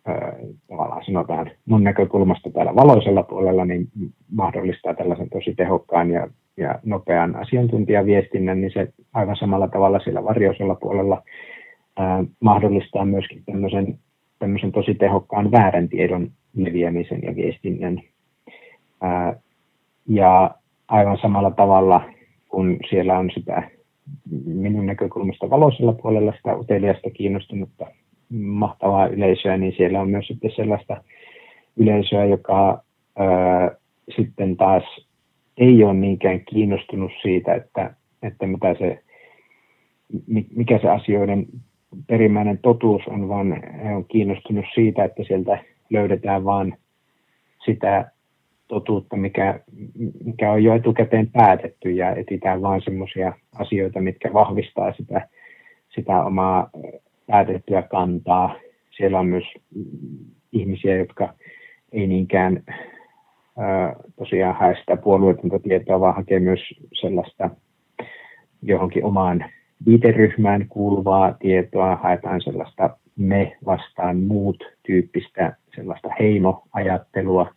ää, 0.06 0.36
tavallaan 0.68 1.04
sanotaan 1.04 1.50
mun 1.66 1.84
näkökulmasta 1.84 2.50
täällä 2.50 2.74
valoisella 2.74 3.22
puolella, 3.22 3.64
niin 3.64 3.88
mahdollistaa 4.32 4.94
tällaisen 4.94 5.30
tosi 5.30 5.54
tehokkaan 5.54 6.10
ja 6.10 6.28
ja 6.60 6.78
nopean 6.84 7.36
asiantuntijaviestinnän, 7.36 8.60
niin 8.60 8.72
se 8.72 8.92
aivan 9.12 9.36
samalla 9.36 9.68
tavalla 9.68 9.98
siellä 9.98 10.24
varjoisella 10.24 10.74
puolella 10.74 11.22
ää, 11.96 12.24
mahdollistaa 12.40 13.04
myöskin 13.04 13.42
tämmöisen, 13.44 13.98
tämmöisen 14.38 14.72
tosi 14.72 14.94
tehokkaan 14.94 15.50
väärän 15.50 15.88
tiedon 15.88 16.30
leviämisen 16.56 17.20
ja 17.22 17.36
viestinnän. 17.36 18.00
Ää, 19.00 19.36
ja 20.10 20.50
aivan 20.88 21.18
samalla 21.22 21.50
tavalla, 21.50 22.02
kun 22.48 22.76
siellä 22.90 23.18
on 23.18 23.30
sitä 23.34 23.70
minun 24.44 24.86
näkökulmasta 24.86 25.50
valoisella 25.50 25.92
puolella 25.92 26.32
sitä 26.36 26.56
uteliasta 26.56 27.10
kiinnostunutta 27.10 27.86
mahtavaa 28.30 29.06
yleisöä, 29.06 29.56
niin 29.56 29.74
siellä 29.76 30.00
on 30.00 30.10
myös 30.10 30.26
sitten 30.26 30.50
sellaista 30.56 31.02
yleisöä, 31.76 32.24
joka 32.24 32.82
ää, 33.16 33.70
sitten 34.16 34.56
taas 34.56 34.84
ei 35.56 35.84
ole 35.84 35.94
niinkään 35.94 36.40
kiinnostunut 36.40 37.12
siitä, 37.22 37.54
että, 37.54 37.94
että 38.22 38.46
mitä 38.46 38.74
se, 38.78 39.02
mikä 40.56 40.78
se 40.78 40.88
asioiden 40.88 41.46
perimmäinen 42.06 42.58
totuus 42.58 43.02
on, 43.06 43.28
vaan 43.28 43.62
he 43.84 43.94
on 43.94 44.04
kiinnostunut 44.04 44.64
siitä, 44.74 45.04
että 45.04 45.24
sieltä 45.24 45.58
löydetään 45.90 46.44
vain 46.44 46.76
sitä 47.64 48.10
totuutta, 48.70 49.16
mikä, 49.16 49.60
mikä 50.24 50.52
on 50.52 50.64
jo 50.64 50.74
etukäteen 50.74 51.30
päätetty 51.30 51.90
ja 51.90 52.14
etsitään 52.14 52.62
vain 52.62 52.82
semmoisia 52.84 53.32
asioita, 53.58 54.00
mitkä 54.00 54.32
vahvistaa 54.32 54.92
sitä, 54.92 55.28
sitä 55.94 56.24
omaa 56.24 56.70
päätettyä 57.26 57.82
kantaa. 57.82 58.54
Siellä 58.96 59.18
on 59.18 59.26
myös 59.26 59.44
ihmisiä, 60.52 60.96
jotka 60.96 61.34
ei 61.92 62.06
niinkään 62.06 62.62
tosiaan 64.18 64.56
hae 64.56 64.76
sitä 64.80 64.96
puolueetonta 64.96 65.58
tietoa, 65.58 66.00
vaan 66.00 66.16
hakee 66.16 66.40
myös 66.40 66.60
sellaista 67.00 67.50
johonkin 68.62 69.04
omaan 69.04 69.44
viiteryhmään 69.86 70.68
kuuluvaa 70.68 71.32
tietoa, 71.32 71.96
haetaan 71.96 72.40
sellaista 72.40 72.96
me 73.16 73.56
vastaan 73.66 74.16
muut 74.16 74.64
tyyppistä 74.86 75.56
sellaista 75.76 76.08
heimoajattelua. 76.20 77.54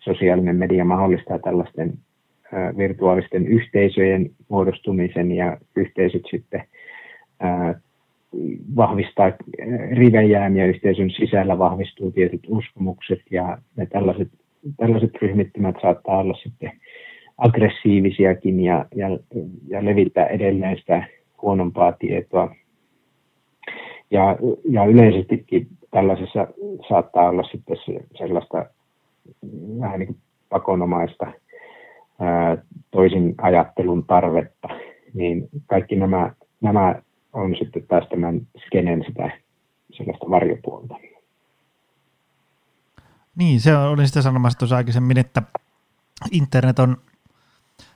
Sosiaalinen 0.00 0.56
media 0.56 0.84
mahdollistaa 0.84 1.38
tällaisten 1.38 1.92
virtuaalisten 2.76 3.46
yhteisöjen 3.46 4.30
muodostumisen 4.48 5.32
ja 5.32 5.56
yhteisöt 5.76 6.22
sitten 6.30 6.62
vahvistaa 8.76 9.32
rivejään 9.92 10.56
ja 10.56 10.66
yhteisön 10.66 11.10
sisällä 11.10 11.58
vahvistuu 11.58 12.10
tietyt 12.10 12.40
uskomukset 12.48 13.20
ja 13.30 13.58
ne 13.76 13.86
tällaiset 13.86 14.28
tällaiset 14.76 15.10
ryhmittymät 15.22 15.76
saattaa 15.82 16.18
olla 16.18 16.34
sitten 16.42 16.72
aggressiivisiakin 17.38 18.60
ja, 18.60 18.84
ja, 18.94 19.08
ja 19.68 19.84
levittää 19.84 20.26
edelleen 20.26 20.76
sitä 20.76 21.04
huonompaa 21.42 21.92
tietoa. 21.92 22.54
Ja, 24.10 24.36
ja 24.70 24.84
yleisestikin 24.84 25.66
tällaisessa 25.90 26.46
saattaa 26.88 27.28
olla 27.28 27.42
sitten 27.42 27.76
sellaista 28.18 28.66
vähän 29.80 29.98
niin 29.98 30.06
kuin 30.06 30.18
pakonomaista 30.48 31.26
ää, 32.20 32.56
toisin 32.90 33.34
ajattelun 33.42 34.04
tarvetta, 34.04 34.68
niin 35.14 35.48
kaikki 35.66 35.96
nämä, 35.96 36.32
nämä 36.60 36.94
on 37.32 37.56
sitten 37.58 37.86
taas 37.88 38.08
tämän 38.08 38.40
skenen 38.66 39.04
sitä 39.06 39.30
sellaista 39.90 40.30
varjopuolta. 40.30 40.94
Niin, 43.36 43.60
se 43.60 43.76
olin 43.76 44.08
sitä 44.08 44.22
sanomassa 44.22 44.58
tuossa 44.58 44.76
aikaisemmin, 44.76 45.18
että 45.18 45.42
internet 46.30 46.78
on 46.78 46.96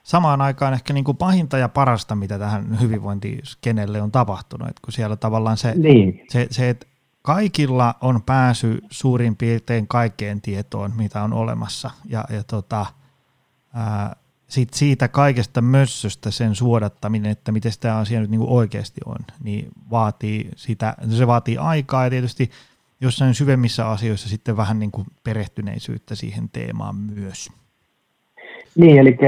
samaan 0.02 0.40
aikaan 0.40 0.74
ehkä 0.74 0.92
niin 0.92 1.04
kuin 1.04 1.16
pahinta 1.16 1.58
ja 1.58 1.68
parasta, 1.68 2.14
mitä 2.14 2.38
tähän 2.38 2.80
hyvinvointiskenelle 2.80 4.02
on 4.02 4.12
tapahtunut. 4.12 4.68
että 4.68 4.80
kun 4.84 4.92
siellä 4.92 5.16
tavallaan 5.16 5.56
se, 5.56 5.74
niin. 5.76 6.24
se, 6.28 6.46
se 6.50 6.68
että 6.70 6.86
kaikilla 7.24 7.94
on 8.00 8.22
pääsy 8.22 8.80
suurin 8.90 9.36
piirtein 9.36 9.88
kaikkeen 9.88 10.40
tietoon, 10.40 10.92
mitä 10.96 11.22
on 11.22 11.32
olemassa. 11.32 11.90
Ja, 12.08 12.24
ja 12.30 12.42
tota, 12.50 12.86
ää, 13.74 14.16
sit 14.46 14.74
siitä 14.74 15.08
kaikesta 15.08 15.60
mössöstä 15.60 16.30
sen 16.30 16.54
suodattaminen, 16.54 17.32
että 17.32 17.52
miten 17.52 17.72
tämä 17.80 17.98
asia 17.98 18.20
nyt 18.20 18.30
niin 18.30 18.40
kuin 18.40 18.50
oikeasti 18.50 19.00
on, 19.06 19.18
niin 19.44 19.68
vaatii 19.90 20.50
sitä, 20.56 20.94
se 21.10 21.26
vaatii 21.26 21.58
aikaa 21.58 22.04
ja 22.04 22.10
tietysti– 22.10 22.50
jossain 23.04 23.34
syvemmissä 23.34 23.88
asioissa 23.88 24.28
sitten 24.28 24.56
vähän 24.56 24.78
niin 24.78 24.90
kuin 24.90 25.06
perehtyneisyyttä 25.24 26.14
siihen 26.14 26.48
teemaan 26.52 26.94
myös. 26.96 27.50
Niin, 28.76 28.98
eli 28.98 29.18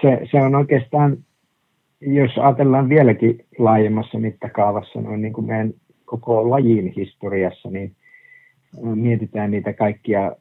se, 0.00 0.26
se 0.30 0.36
on 0.36 0.54
oikeastaan, 0.54 1.16
jos 2.00 2.38
ajatellaan 2.38 2.88
vieläkin 2.88 3.44
laajemmassa 3.58 4.18
mittakaavassa 4.18 5.00
noin 5.00 5.22
niin 5.22 5.32
kuin 5.32 5.46
meidän 5.46 5.74
koko 6.06 6.50
lajin 6.50 6.92
historiassa, 6.96 7.70
niin 7.70 7.96
mietitään 8.94 9.50
niitä 9.50 9.72
kaikkia 9.72 10.32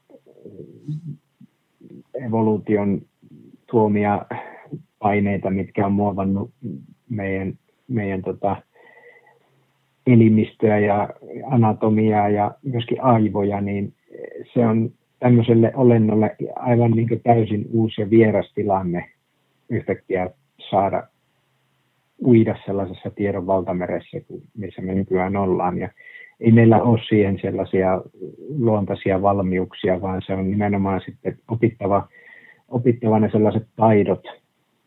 evoluution 2.28 3.02
tuomia 3.72 4.26
paineita, 5.00 5.50
mitkä 5.50 5.86
on 5.86 5.92
muovannut 5.92 6.52
meidän, 7.10 7.54
meidän 7.88 8.22
tota, 8.22 8.56
elimistöä 10.08 10.80
ja 10.80 11.10
anatomiaa 11.46 12.30
ja 12.30 12.52
myöskin 12.64 13.02
aivoja, 13.02 13.62
niin 13.62 13.94
se 14.54 14.66
on 14.68 14.92
tämmöiselle 15.20 15.72
olennolle 15.76 16.36
aivan 16.56 16.92
niin 16.92 17.22
täysin 17.24 17.66
uusi 17.72 18.02
ja 18.02 18.10
vieras 18.10 18.52
tilanne 18.56 19.10
yhtäkkiä 19.70 20.30
saada 20.70 21.08
uida 22.26 22.56
sellaisessa 22.66 23.10
tiedon 23.10 23.48
valtameressä, 23.48 24.18
missä 24.58 24.82
me 24.82 24.96
nykyään 24.96 25.36
ollaan. 25.36 25.78
Ja 25.78 25.90
ei 26.40 26.52
meillä 26.52 26.84
ole 26.84 27.00
siihen 27.10 27.40
sellaisia 27.42 28.02
luontaisia 28.60 29.22
valmiuksia, 29.22 30.02
vaan 30.02 30.22
se 30.26 30.34
on 30.34 30.52
nimenomaan 30.52 31.02
sitten 31.06 31.38
opittava, 31.52 32.08
opittava 32.70 33.20
ne 33.20 33.30
sellaiset 33.32 33.68
taidot, 33.76 34.24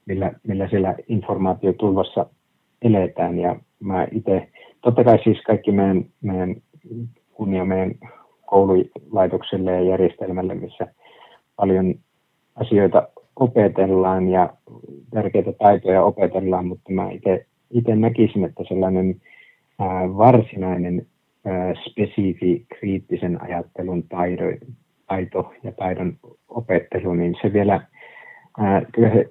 millä, 0.07 0.33
millä 0.47 0.69
siellä 0.69 0.95
informaatiotulvassa 1.09 2.27
eletään. 2.83 3.39
Ja 3.39 3.57
mä 3.81 4.07
itse, 4.13 4.49
totta 4.81 5.05
kai 5.05 5.19
siis 5.25 5.43
kaikki 5.47 5.73
meidän, 5.73 6.05
meidän 6.23 6.57
kunnia 7.33 7.65
meidän 7.65 7.95
koululaitokselle 8.47 9.73
ja 9.73 9.81
järjestelmälle, 9.81 10.55
missä 10.55 10.87
paljon 11.57 11.95
asioita 12.55 13.09
opetellaan 13.37 14.29
ja 14.29 14.53
tärkeitä 15.11 15.53
taitoja 15.53 16.05
opetellaan, 16.05 16.67
mutta 16.67 16.93
mä 16.93 17.11
itse 17.71 17.97
näkisin, 17.97 18.45
että 18.45 18.65
sellainen 18.69 19.21
ää, 19.79 20.17
varsinainen 20.17 21.07
ää, 21.45 21.75
spesifi 21.91 22.67
kriittisen 22.79 23.43
ajattelun 23.43 24.03
taido, 24.03 24.45
taito 25.07 25.53
ja 25.63 25.73
taidon 25.73 26.17
opettelu, 26.49 27.15
niin 27.15 27.37
se 27.43 27.53
vielä, 27.53 27.81
ää, 28.59 28.83
kyllä 28.93 29.11
se 29.11 29.31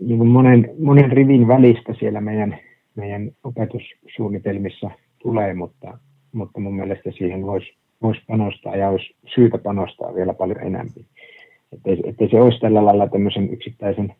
niin 0.00 0.18
kuin 0.18 0.30
monen, 0.30 0.70
monen 0.78 1.12
rivin 1.12 1.48
välistä 1.48 1.94
siellä 1.98 2.20
meidän, 2.20 2.58
meidän 2.94 3.30
opetussuunnitelmissa 3.44 4.90
tulee, 5.18 5.54
mutta, 5.54 5.98
mutta 6.32 6.60
mun 6.60 6.76
mielestä 6.76 7.10
siihen 7.10 7.46
voisi 7.46 7.78
vois 8.02 8.18
panostaa 8.26 8.76
ja 8.76 8.88
olisi 8.88 9.14
syytä 9.34 9.58
panostaa 9.58 10.14
vielä 10.14 10.34
paljon 10.34 10.60
enemmän. 10.60 11.04
Että 12.04 12.26
se 12.30 12.40
olisi 12.40 12.60
tällä 12.60 12.84
lailla 12.84 13.08
tämmöisen 13.08 13.52
yksittäisen 13.52 14.14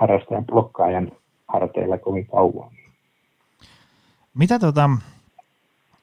harrastajan 0.00 0.46
blokkaajan 0.46 1.12
harteilla 1.48 1.98
kovin 1.98 2.26
kauan. 2.26 2.70
Mitä 4.34 4.58
tota, 4.58 4.90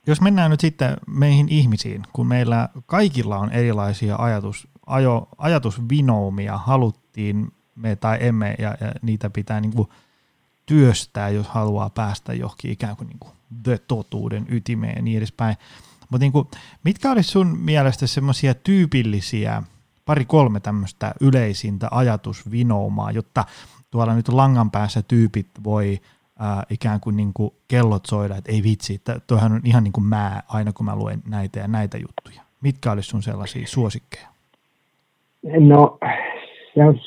jos 0.07 0.21
mennään 0.21 0.51
nyt 0.51 0.59
sitten 0.59 0.97
meihin 1.07 1.49
ihmisiin, 1.49 2.03
kun 2.13 2.27
meillä 2.27 2.69
kaikilla 2.85 3.37
on 3.37 3.51
erilaisia 3.51 4.15
ajatus, 4.15 4.67
ajo, 4.85 5.27
ajatusvinoumia, 5.37 6.57
haluttiin 6.57 7.51
me 7.75 7.95
tai 7.95 8.17
emme, 8.21 8.55
ja, 8.59 8.77
ja 8.81 8.91
niitä 9.01 9.29
pitää 9.29 9.61
niin 9.61 9.73
kuin 9.73 9.89
työstää, 10.65 11.29
jos 11.29 11.47
haluaa 11.47 11.89
päästä 11.89 12.33
johonkin 12.33 12.71
ikään 12.71 12.95
kuin, 12.95 13.07
niin 13.07 13.19
kuin 13.19 13.31
the 13.63 13.77
totuuden 13.87 14.45
ytimeen 14.49 14.95
ja 14.95 15.01
niin 15.01 15.17
edespäin. 15.17 15.55
Mutta 16.09 16.23
niin 16.23 16.31
kuin, 16.31 16.47
mitkä 16.83 17.11
olisi 17.11 17.29
sun 17.29 17.57
mielestä 17.59 18.07
semmoisia 18.07 18.53
tyypillisiä 18.53 19.63
pari-kolme 20.05 20.59
tämmöistä 20.59 21.13
yleisintä 21.21 21.87
ajatusvinoumaa, 21.91 23.11
jotta 23.11 23.45
tuolla 23.95 24.15
nyt 24.15 24.27
langan 24.27 24.71
päässä 24.71 25.01
tyypit 25.07 25.47
voi 25.63 25.97
ää, 26.39 26.63
ikään 26.69 26.99
kuin, 26.99 27.17
niin 27.17 27.31
kuin 27.33 27.51
kellot 27.67 28.05
soida, 28.05 28.35
että 28.35 28.51
ei 28.51 28.63
vitsi, 28.63 28.95
että 28.95 29.19
tuohan 29.27 29.51
on 29.51 29.61
ihan 29.63 29.83
niin 29.83 29.91
kuin 29.91 30.05
mä 30.05 30.41
aina 30.47 30.73
kun 30.73 30.85
mä 30.85 30.95
luen 30.95 31.19
näitä 31.29 31.59
ja 31.59 31.67
näitä 31.67 31.97
juttuja. 31.97 32.41
Mitkä 32.61 32.91
olisi 32.91 33.09
sun 33.09 33.23
sellaisia 33.23 33.67
suosikkeja? 33.67 34.27
No, 35.59 35.97
se 36.73 36.83
on, 36.83 36.99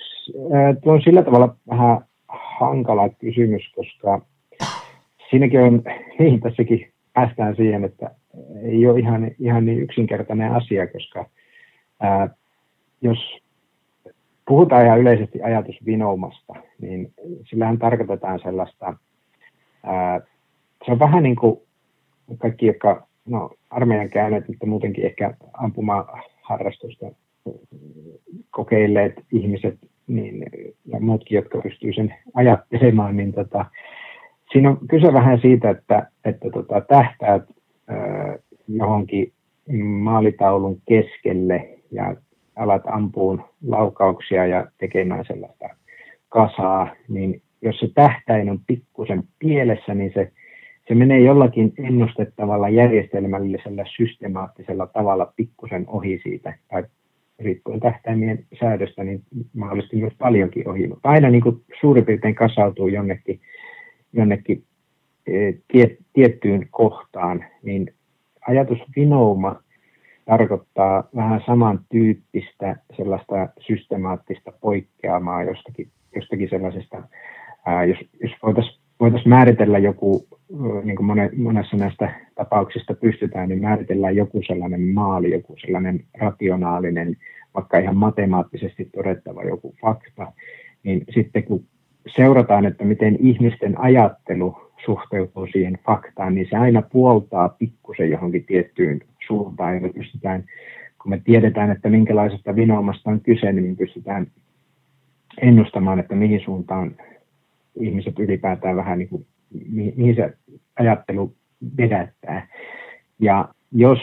tuo 0.82 0.92
on 0.92 1.02
sillä 1.02 1.22
tavalla 1.22 1.54
vähän 1.70 2.00
hankala 2.60 3.08
kysymys, 3.08 3.62
koska 3.76 4.20
siinäkin 5.30 5.60
on, 5.60 5.82
niin 6.18 6.40
tässäkin 6.40 6.92
päästään 7.12 7.56
siihen, 7.56 7.84
että 7.84 8.10
ei 8.62 8.86
ole 8.86 9.00
ihan, 9.00 9.30
ihan 9.38 9.66
niin 9.66 9.80
yksinkertainen 9.80 10.52
asia, 10.52 10.86
koska 10.86 11.26
ää, 12.00 12.28
jos 13.02 13.18
puhutaan 14.48 14.86
ihan 14.86 15.00
yleisesti 15.00 15.42
ajatusvinoumasta, 15.42 16.54
niin 16.80 17.12
sillähän 17.50 17.78
tarkoitetaan 17.78 18.40
sellaista, 18.42 18.94
ää, 19.82 20.20
se 20.86 20.92
on 20.92 20.98
vähän 20.98 21.22
niin 21.22 21.36
kuin 21.36 21.60
kaikki, 22.38 22.66
jotka 22.66 23.06
no, 23.26 23.50
armeijan 23.70 24.10
käyneet, 24.10 24.48
mutta 24.48 24.66
muutenkin 24.66 25.06
ehkä 25.06 25.34
ampumaharrastusta 25.52 27.06
kokeilleet 28.50 29.14
ihmiset 29.32 29.78
niin, 30.06 30.44
ja 30.86 31.00
muutkin, 31.00 31.36
jotka 31.36 31.60
pystyy 31.62 31.92
sen 31.92 32.14
ajattelemaan, 32.34 33.16
niin 33.16 33.32
tota, 33.32 33.64
siinä 34.52 34.70
on 34.70 34.78
kyse 34.90 35.12
vähän 35.12 35.40
siitä, 35.40 35.70
että, 35.70 36.10
että 36.24 36.50
tota, 36.50 36.80
tähtäät 36.80 37.42
ää, 37.88 38.38
johonkin 38.68 39.32
maalitaulun 39.82 40.80
keskelle 40.88 41.68
ja 41.90 42.16
alat 42.58 42.82
ampuun 42.86 43.44
laukauksia 43.66 44.46
ja 44.46 44.66
tekemään 44.78 45.24
sellaista 45.24 45.68
kasaa, 46.28 46.88
niin 47.08 47.42
jos 47.62 47.78
se 47.78 47.88
tähtäin 47.94 48.50
on 48.50 48.60
pikkusen 48.66 49.22
pielessä, 49.38 49.94
niin 49.94 50.10
se, 50.14 50.32
se 50.88 50.94
menee 50.94 51.20
jollakin 51.20 51.72
ennustettavalla 51.78 52.68
järjestelmällisellä 52.68 53.84
systemaattisella 53.96 54.86
tavalla 54.86 55.32
pikkusen 55.36 55.84
ohi 55.88 56.20
siitä, 56.22 56.54
tai 56.68 56.84
riippuen 57.38 57.80
tähtäimien 57.80 58.46
säädöstä, 58.60 59.04
niin 59.04 59.22
mahdollisesti 59.56 59.96
myös 59.96 60.12
paljonkin 60.18 60.68
ohi, 60.68 60.86
mutta 60.86 61.08
aina 61.08 61.30
niin 61.30 61.42
kuin 61.42 61.64
suurin 61.80 62.04
piirtein 62.04 62.34
kasautuu 62.34 62.88
jonnekin, 62.88 63.40
jonnekin 64.12 64.64
e, 65.26 65.52
tie, 65.72 65.96
tiettyyn 66.12 66.68
kohtaan, 66.70 67.44
niin 67.62 67.94
ajatusvinouma 68.48 69.62
tarkoittaa 70.28 71.08
vähän 71.16 71.40
samantyyppistä 71.46 72.76
sellaista 72.96 73.48
systemaattista 73.60 74.52
poikkeamaa 74.60 75.42
jostakin, 75.42 75.88
jostakin 76.14 76.48
sellaisesta, 76.50 77.02
ää, 77.66 77.84
jos, 77.84 77.98
jos 78.22 78.32
voitaisiin 78.42 78.80
voitais 79.00 79.26
määritellä 79.26 79.78
joku, 79.78 80.26
niin 80.84 80.96
kuin 80.96 81.06
monessa 81.36 81.76
näistä 81.76 82.14
tapauksista 82.34 82.94
pystytään, 82.94 83.48
niin 83.48 83.60
määritellään 83.60 84.16
joku 84.16 84.40
sellainen 84.46 84.80
maali, 84.80 85.30
joku 85.30 85.56
sellainen 85.60 86.04
rationaalinen, 86.18 87.16
vaikka 87.54 87.78
ihan 87.78 87.96
matemaattisesti 87.96 88.84
todettava 88.84 89.44
joku 89.44 89.74
fakta, 89.80 90.32
niin 90.82 91.04
sitten 91.14 91.44
kun 91.44 91.64
seurataan, 92.16 92.66
että 92.66 92.84
miten 92.84 93.16
ihmisten 93.20 93.80
ajattelu 93.80 94.56
suhteutuu 94.84 95.46
siihen 95.52 95.78
faktaan, 95.86 96.34
niin 96.34 96.46
se 96.50 96.56
aina 96.56 96.82
puoltaa 96.82 97.48
pikkusen 97.48 98.10
johonkin 98.10 98.44
tiettyyn 98.44 99.00
suuntaan, 99.28 99.74
ja 99.74 99.88
pystytään, 99.94 100.44
kun 101.02 101.10
me 101.10 101.20
tiedetään, 101.24 101.70
että 101.70 101.88
minkälaisesta 101.88 102.56
vinoomasta 102.56 103.10
on 103.10 103.20
kyse, 103.20 103.52
niin 103.52 103.76
pystytään 103.76 104.26
ennustamaan, 105.40 105.98
että 105.98 106.14
mihin 106.14 106.40
suuntaan 106.44 106.96
ihmiset 107.80 108.18
ylipäätään 108.18 108.76
vähän 108.76 108.98
niin 108.98 109.08
kuin, 109.08 109.26
mihin 109.96 110.14
se 110.14 110.32
ajattelu 110.78 111.34
vedättää. 111.78 112.48
Ja 113.18 113.48
jos, 113.72 113.98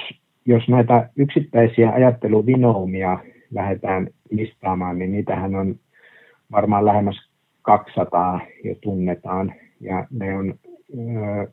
jos 0.46 0.68
näitä 0.68 1.10
yksittäisiä 1.16 1.92
ajatteluvinoumia 1.92 3.20
lähdetään 3.52 4.08
listaamaan, 4.32 5.00
niin 5.00 5.12
niitähän 5.12 5.56
on 5.56 5.76
varmaan 6.52 6.86
lähemmäs 6.86 7.30
200 7.62 8.40
jo 8.64 8.76
tunnetaan, 8.82 9.54
ja 9.82 10.08
ne 10.12 10.38
on 10.38 10.56
ö, 10.94 11.52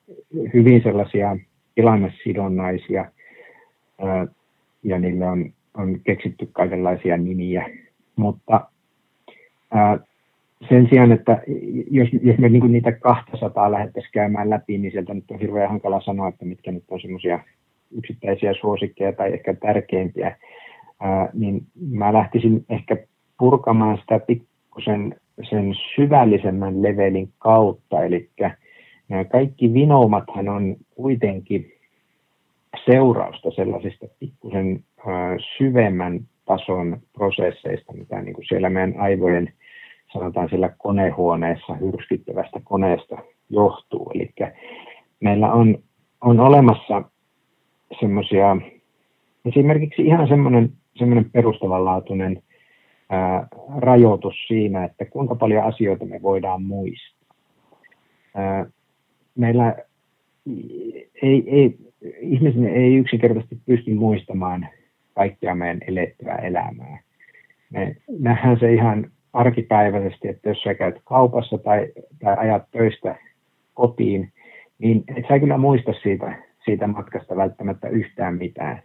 hyvin 0.54 0.82
sellaisia 0.82 1.36
tilannesidonnaisia, 1.74 3.04
ja 4.82 4.98
niille 4.98 5.26
on, 5.26 5.52
on 5.74 6.00
keksitty 6.04 6.48
kaikenlaisia 6.52 7.16
nimiä. 7.16 7.68
Mutta 8.16 8.66
sen 10.68 10.88
sijaan, 10.90 11.12
että 11.12 11.42
jos, 11.90 12.08
jos 12.22 12.38
me 12.38 12.48
niin 12.48 12.72
niitä 12.72 12.92
200 12.92 13.72
lähdettäisiin 13.72 14.12
käymään 14.12 14.50
läpi, 14.50 14.78
niin 14.78 14.92
sieltä 14.92 15.14
nyt 15.14 15.30
on 15.30 15.40
hirveän 15.40 15.68
hankala 15.68 16.00
sanoa, 16.00 16.28
että 16.28 16.44
mitkä 16.44 16.72
nyt 16.72 16.84
on 16.90 17.00
semmoisia 17.00 17.40
yksittäisiä 17.90 18.54
suosikkeja 18.60 19.12
tai 19.12 19.32
ehkä 19.32 19.54
tärkeimpiä, 19.54 20.36
ää, 21.00 21.28
niin 21.32 21.66
mä 21.90 22.12
lähtisin 22.12 22.64
ehkä 22.68 22.96
purkamaan 23.38 23.98
sitä 23.98 24.18
pikkusen 24.18 25.14
sen 25.50 25.74
syvällisemmän 25.96 26.82
levelin 26.82 27.32
kautta, 27.38 28.04
eli 28.04 28.30
kaikki 29.32 29.74
vinoumathan 29.74 30.48
on 30.48 30.76
kuitenkin 30.94 31.71
seurausta 32.84 33.50
sellaisista 33.50 34.06
pikkusen 34.18 34.84
syvemmän 35.58 36.20
tason 36.44 37.00
prosesseista, 37.12 37.92
mitä 37.92 38.22
niin 38.22 38.34
kuin 38.34 38.44
siellä 38.48 38.70
meidän 38.70 39.00
aivojen, 39.00 39.52
sanotaan 40.12 40.48
siellä 40.48 40.68
konehuoneessa 40.78 41.74
hyrskyttävästä 41.74 42.60
koneesta 42.64 43.18
johtuu. 43.50 44.10
Eli 44.14 44.30
meillä 45.20 45.52
on, 45.52 45.78
on 46.20 46.40
olemassa 46.40 47.02
semmoisia, 48.00 48.56
esimerkiksi 49.44 50.02
ihan 50.02 50.28
semmoinen, 50.28 50.72
semmoinen 50.96 51.30
perustavanlaatuinen 51.30 52.42
ää, 53.10 53.48
rajoitus 53.76 54.34
siinä, 54.48 54.84
että 54.84 55.04
kuinka 55.04 55.34
paljon 55.34 55.64
asioita 55.64 56.04
me 56.04 56.22
voidaan 56.22 56.62
muistaa. 56.62 57.36
Ää, 58.34 58.66
meillä 59.34 59.76
ei, 61.22 61.44
ei, 61.46 61.91
ihmisen 62.20 62.66
ei 62.66 62.96
yksinkertaisesti 62.96 63.58
pysty 63.66 63.94
muistamaan 63.94 64.68
kaikkea 65.14 65.54
meidän 65.54 65.80
elettyä 65.86 66.34
elämää. 66.34 66.98
Me 67.70 67.96
nähdään 68.18 68.58
se 68.60 68.72
ihan 68.72 69.10
arkipäiväisesti, 69.32 70.28
että 70.28 70.48
jos 70.48 70.62
sä 70.62 70.74
käyt 70.74 71.00
kaupassa 71.04 71.58
tai, 71.58 71.92
tai 72.20 72.36
ajat 72.36 72.70
töistä 72.70 73.16
kotiin, 73.74 74.32
niin 74.78 75.04
et 75.16 75.24
sä 75.28 75.38
kyllä 75.38 75.58
muista 75.58 75.92
siitä, 76.02 76.38
siitä 76.64 76.86
matkasta 76.86 77.36
välttämättä 77.36 77.88
yhtään 77.88 78.36
mitään. 78.36 78.82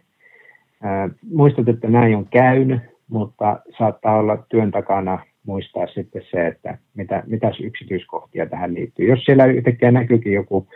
Ää, 0.82 1.08
muistat, 1.32 1.68
että 1.68 1.88
näin 1.88 2.16
on 2.16 2.26
käynyt, 2.30 2.80
mutta 3.08 3.60
saattaa 3.78 4.18
olla 4.18 4.36
työn 4.48 4.70
takana 4.70 5.18
muistaa 5.46 5.86
sitten 5.86 6.22
se, 6.30 6.46
että 6.46 6.78
mitä, 6.94 7.22
mitäs 7.26 7.60
yksityiskohtia 7.60 8.46
tähän 8.46 8.74
liittyy. 8.74 9.08
Jos 9.08 9.24
siellä 9.24 9.46
yhtäkkiä 9.46 9.90
näkyykin 9.90 10.32
joku, 10.32 10.68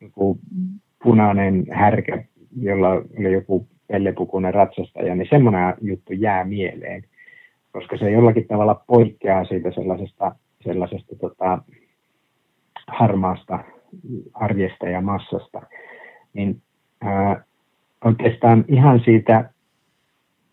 joku 0.00 0.38
punainen 1.04 1.66
härkä, 1.70 2.24
jolla 2.60 2.90
oli 2.90 3.32
joku 3.32 3.66
pellepukunen 3.86 4.54
ratsastaja, 4.54 5.14
niin 5.14 5.28
semmoinen 5.30 5.74
juttu 5.80 6.12
jää 6.12 6.44
mieleen, 6.44 7.04
koska 7.72 7.96
se 7.96 8.10
jollakin 8.10 8.46
tavalla 8.46 8.82
poikkeaa 8.86 9.44
siitä 9.44 9.70
sellaisesta, 9.70 10.34
sellaisesta 10.64 11.16
tota, 11.16 11.58
harmaasta 12.86 13.58
arjesta 14.34 14.88
ja 14.88 15.00
massasta. 15.00 15.62
Niin 16.34 16.62
ää, 17.00 17.44
oikeastaan 18.04 18.64
ihan 18.68 19.00
siitä, 19.04 19.50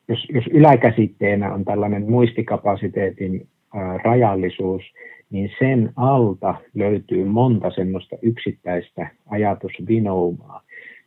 jos, 0.08 0.28
jos 0.30 0.48
yläkäsitteenä 0.48 1.54
on 1.54 1.66
tällainen 1.66 2.10
muistikapasiteetin 2.12 3.48
ää, 3.76 3.98
rajallisuus, 3.98 4.84
niin 5.32 5.50
sen 5.60 5.92
alta 5.96 6.56
löytyy 6.74 7.26
monta 7.26 7.72
semmoista 7.72 8.16
yksittäistä 8.22 9.08
ajatusvinoumaa, 9.30 10.62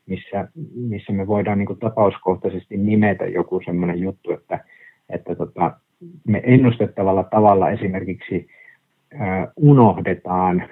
missä, 0.06 0.48
missä 0.74 1.12
me 1.12 1.26
voidaan 1.26 1.58
niin 1.58 1.78
tapauskohtaisesti 1.78 2.76
nimetä 2.76 3.24
joku 3.24 3.60
semmoinen 3.64 4.00
juttu, 4.00 4.32
että, 4.32 4.64
että 5.08 5.34
tota, 5.34 5.76
me 6.28 6.42
ennustettavalla 6.44 7.24
tavalla 7.24 7.70
esimerkiksi 7.70 8.48
äh, 9.20 9.48
unohdetaan 9.56 10.68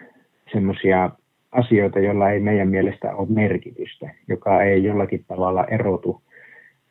semmoisia 0.52 1.10
asioita, 1.52 1.98
joilla 1.98 2.30
ei 2.30 2.40
meidän 2.40 2.68
mielestä 2.68 3.16
ole 3.16 3.28
merkitystä, 3.30 4.10
joka 4.28 4.62
ei 4.62 4.84
jollakin 4.84 5.24
tavalla 5.28 5.64
erotu 5.64 6.22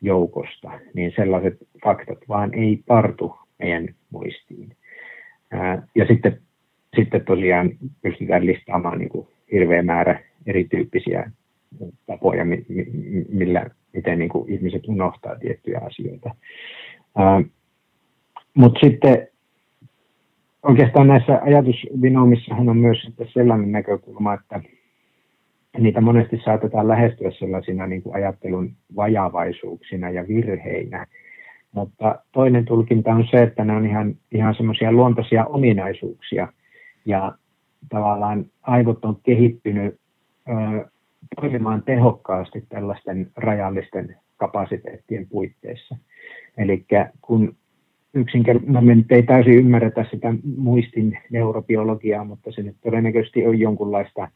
joukosta, 0.00 0.70
niin 0.94 1.12
sellaiset 1.16 1.54
faktat 1.84 2.18
vaan 2.28 2.54
ei 2.54 2.82
tartu 2.86 3.36
meidän 3.58 3.88
muistiin. 4.10 4.76
Ja 5.94 6.06
sitten, 6.06 6.40
sitten 6.96 7.24
tosiaan 7.24 7.70
pystytään 8.02 8.46
listaamaan 8.46 8.98
niin 8.98 9.08
kuin 9.08 9.28
hirveä 9.52 9.82
määrä 9.82 10.20
erityyppisiä 10.46 11.30
tapoja, 12.06 12.44
millä, 13.28 13.70
miten 13.92 14.18
niin 14.18 14.28
kuin 14.28 14.50
ihmiset 14.52 14.88
unohtaa 14.88 15.36
tiettyjä 15.36 15.80
asioita. 15.84 16.34
Mutta 18.54 18.80
sitten 18.86 19.28
oikeastaan 20.62 21.08
näissä 21.08 21.40
ajatusvinoumissahan 21.42 22.68
on 22.68 22.76
myös 22.76 22.98
sellainen 23.32 23.72
näkökulma, 23.72 24.34
että 24.34 24.60
niitä 25.78 26.00
monesti 26.00 26.40
saatetaan 26.44 26.88
lähestyä 26.88 27.30
sellaisina 27.30 27.86
niin 27.86 28.02
kuin 28.02 28.14
ajattelun 28.14 28.72
vajavaisuuksina 28.96 30.10
ja 30.10 30.28
virheinä. 30.28 31.06
Mutta 31.72 32.18
toinen 32.32 32.64
tulkinta 32.64 33.10
on 33.10 33.26
se, 33.30 33.42
että 33.42 33.64
ne 33.64 33.72
on 33.72 33.86
ihan, 33.86 34.14
ihan 34.32 34.54
semmoisia 34.54 34.92
luontaisia 34.92 35.44
ominaisuuksia 35.44 36.48
ja 37.04 37.32
tavallaan 37.88 38.46
aivot 38.62 39.04
on 39.04 39.16
kehittynyt 39.22 39.94
ö, 40.48 40.52
toimimaan 41.40 41.82
tehokkaasti 41.82 42.64
tällaisten 42.68 43.30
rajallisten 43.36 44.16
kapasiteettien 44.36 45.26
puitteissa. 45.28 45.96
Eli 46.58 46.84
kun 47.20 47.56
yksinkertaisesti, 48.14 48.72
no 48.72 48.80
me 48.80 49.04
ei 49.10 49.22
täysin 49.22 49.58
ymmärretä 49.58 50.06
sitä 50.10 50.34
muistin 50.56 51.18
neurobiologiaa, 51.30 52.24
mutta 52.24 52.52
se 52.52 52.62
nyt 52.62 52.76
todennäköisesti 52.84 53.46
on 53.46 53.58
jonkunlaista 53.58 54.28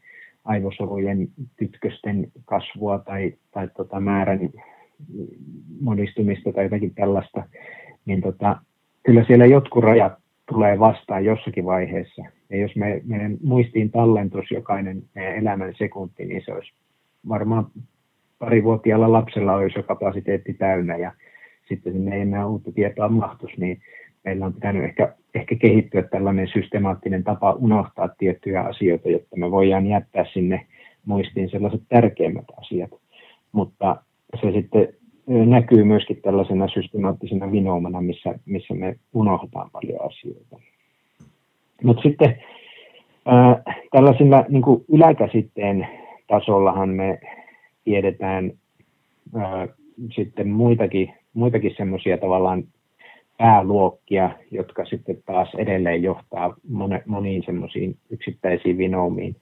aivosolujen 0.45 1.27
tytkösten 1.57 2.31
kasvua 2.45 2.99
tai, 2.99 3.33
tai 3.51 3.67
tota 3.77 3.99
määrän 3.99 4.49
monistumista 5.81 6.53
tai 6.53 6.63
jotakin 6.63 6.95
tällaista, 6.95 7.43
niin 8.05 8.21
tota, 8.21 8.57
kyllä 9.03 9.23
siellä 9.23 9.45
jotkut 9.45 9.83
rajat 9.83 10.13
tulee 10.49 10.79
vastaan 10.79 11.25
jossakin 11.25 11.65
vaiheessa. 11.65 12.23
Ja 12.49 12.57
jos 12.57 12.75
me, 12.75 13.01
meidän 13.05 13.37
muistiin 13.43 13.91
tallentus 13.91 14.51
jokainen 14.51 15.03
elämän 15.15 15.73
sekunti, 15.77 16.25
niin 16.25 16.41
se 16.45 16.53
olisi 16.53 16.71
varmaan 17.29 17.67
parivuotiaalla 18.39 19.11
lapsella 19.11 19.53
olisi 19.53 19.79
jo 19.79 19.83
kapasiteetti 19.83 20.53
täynnä 20.53 20.97
ja 20.97 21.11
sitten 21.69 21.93
sinne 21.93 22.15
ei 22.15 22.21
enää 22.21 22.47
uutta 22.47 22.71
tietoa 22.71 23.09
mahtuisi, 23.09 23.61
niin 23.61 23.81
meillä 24.23 24.45
on 24.45 24.53
pitänyt 24.53 24.83
ehkä, 24.83 25.15
ehkä 25.35 25.55
kehittyä 25.55 26.03
tällainen 26.03 26.47
systemaattinen 26.47 27.23
tapa 27.23 27.53
unohtaa 27.53 28.09
tiettyjä 28.17 28.61
asioita, 28.61 29.09
jotta 29.09 29.37
me 29.37 29.51
voidaan 29.51 29.87
jättää 29.87 30.25
sinne 30.33 30.65
muistiin 31.05 31.49
sellaiset 31.49 31.81
tärkeimmät 31.89 32.45
asiat. 32.57 32.91
Mutta 33.51 34.03
se 34.41 34.51
sitten 34.51 34.93
näkyy 35.27 35.83
myöskin 35.83 36.21
tällaisena 36.21 36.67
systemaattisena 36.67 37.51
vinoumana, 37.51 38.01
missä, 38.01 38.39
missä 38.45 38.73
me 38.73 38.95
unohdetaan 39.13 39.69
paljon 39.71 40.05
asioita. 40.05 40.59
Mutta 41.83 42.01
sitten 42.01 42.37
ää, 43.25 43.63
tällaisilla 43.91 44.45
niin 44.49 44.63
yläkäsitteen 44.93 45.87
tasollahan 46.27 46.89
me 46.89 47.19
tiedetään 47.83 48.51
ää, 49.35 49.67
sitten 50.15 50.47
muitakin, 50.49 51.13
muitakin 51.33 51.73
semmoisia 51.77 52.17
tavallaan 52.17 52.63
pääluokkia, 53.37 54.29
jotka 54.51 54.85
sitten 54.85 55.17
taas 55.25 55.49
edelleen 55.57 56.03
johtaa 56.03 56.55
moniin 57.05 57.43
semmoisiin 57.45 57.97
yksittäisiin 58.09 58.77
vinoumiin. 58.77 59.35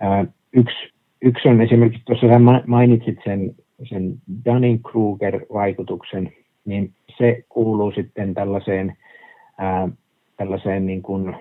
Ää, 0.00 0.26
yksi, 0.52 0.92
yksi 1.22 1.48
on 1.48 1.60
esimerkiksi, 1.60 2.02
tuossa 2.06 2.26
mainitsit 2.66 3.18
sen, 3.24 3.54
sen 3.82 4.14
Dunning-Kruger-vaikutuksen, 4.44 6.32
niin 6.64 6.92
se 7.18 7.44
kuuluu 7.48 7.92
sitten 7.92 8.34
tällaiseen, 8.34 8.96
ää, 9.58 9.88
tällaiseen 10.36 10.86
niin 10.86 11.02
kuin 11.02 11.36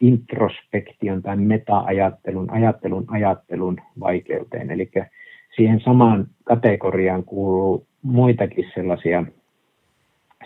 introspektion 0.00 1.22
tai 1.22 1.36
meta-ajattelun, 1.36 2.50
ajattelun 2.50 3.04
ajattelun 3.08 3.80
vaikeuteen. 4.00 4.70
Eli 4.70 4.90
siihen 5.56 5.80
samaan 5.80 6.26
kategoriaan 6.44 7.24
kuuluu 7.24 7.86
muitakin 8.02 8.64
sellaisia, 8.74 9.24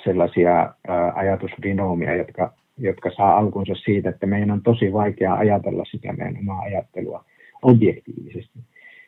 sellaisia 0.05 0.75
ajatusvinoomia, 1.15 2.17
jotka, 2.17 2.53
jotka 2.79 3.11
saa 3.17 3.39
alkunsa 3.39 3.75
siitä, 3.75 4.09
että 4.09 4.27
meidän 4.27 4.51
on 4.51 4.63
tosi 4.63 4.93
vaikea 4.93 5.35
ajatella 5.35 5.85
sitä 5.91 6.13
meidän 6.13 6.39
omaa 6.39 6.61
ajattelua 6.61 7.25
objektiivisesti. 7.63 8.59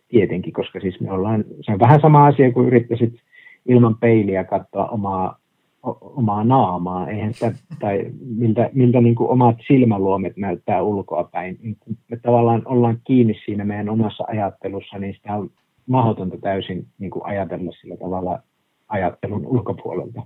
Tietenkin, 0.08 0.52
koska 0.52 0.80
siis 0.80 1.00
me 1.00 1.12
ollaan, 1.12 1.44
se 1.60 1.72
on 1.72 1.78
vähän 1.78 2.00
sama 2.00 2.26
asia 2.26 2.52
kuin 2.52 2.66
yrittäisit 2.66 3.14
ilman 3.66 3.96
peiliä 3.98 4.44
katsoa 4.44 4.88
omaa 4.88 5.38
omaa 6.00 6.44
naamaa, 6.44 7.08
eihän 7.08 7.34
sitä, 7.34 7.52
tai 7.80 8.04
miltä, 8.36 8.70
miltä 8.72 9.00
niin 9.00 9.14
kuin 9.14 9.30
omat 9.30 9.56
silmäluomet 9.66 10.36
näyttää 10.36 10.82
ulkoapäin. 10.82 11.58
Niin 11.62 11.76
me 12.10 12.16
tavallaan 12.16 12.62
ollaan 12.64 12.98
kiinni 13.04 13.34
siinä 13.44 13.64
meidän 13.64 13.88
omassa 13.88 14.24
ajattelussa, 14.28 14.98
niin 14.98 15.14
sitä 15.14 15.34
on 15.34 15.50
mahdotonta 15.86 16.38
täysin 16.38 16.86
niin 16.98 17.10
kuin 17.10 17.26
ajatella 17.26 17.72
sillä 17.72 17.96
tavalla 17.96 18.38
ajattelun 18.88 19.46
ulkopuolelta. 19.46 20.22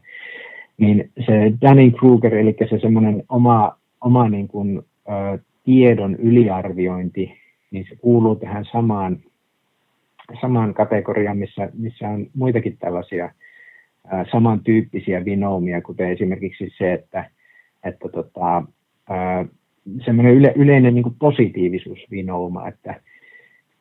Niin 0.78 1.10
se 1.26 1.52
Dunning-Kruger, 1.60 2.34
eli 2.34 2.56
se 2.70 2.78
semmoinen 2.78 3.22
oma, 3.28 3.76
oma 4.00 4.28
niin 4.28 4.48
kuin, 4.48 4.82
ä, 5.08 5.38
tiedon 5.64 6.16
yliarviointi, 6.16 7.32
niin 7.70 7.86
se 7.88 7.96
kuuluu 7.96 8.36
tähän 8.36 8.64
samaan, 8.72 9.18
samaan 10.40 10.74
kategoriaan, 10.74 11.38
missä, 11.38 11.70
missä 11.74 12.08
on 12.08 12.26
muitakin 12.34 12.76
tällaisia 12.78 13.32
samantyyppisiä 14.32 15.24
vinoumia, 15.24 15.82
kuten 15.82 16.10
esimerkiksi 16.10 16.72
se, 16.78 16.92
että, 16.92 17.30
että 17.84 18.08
tota, 18.08 18.62
semmoinen 20.04 20.34
yle, 20.34 20.52
yleinen 20.56 20.94
niin 20.94 21.16
positiivisuusvinouma, 21.18 22.68
että 22.68 23.00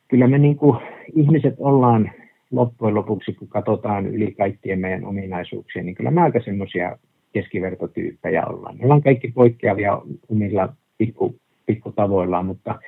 kyllä 0.08 0.26
me 0.26 0.38
niin 0.38 0.56
kuin, 0.56 0.78
ihmiset 1.16 1.54
ollaan 1.58 2.10
loppujen 2.50 2.94
lopuksi, 2.94 3.32
kun 3.32 3.48
katsotaan 3.48 4.06
yli 4.06 4.32
kaikkien 4.32 4.78
meidän 4.78 5.04
ominaisuuksia, 5.04 5.82
niin 5.82 5.94
kyllä 5.94 6.10
me 6.10 6.20
aika 6.20 6.40
semmoisia 6.40 6.98
keskivertotyyppejä 7.32 8.46
ollaan. 8.46 8.76
Me 8.76 8.84
ollaan 8.84 9.02
kaikki 9.02 9.28
poikkeavia 9.28 10.02
omilla 10.28 10.72
pikku, 10.98 11.36
pikkutavoillaan, 11.66 12.46
mutta 12.46 12.78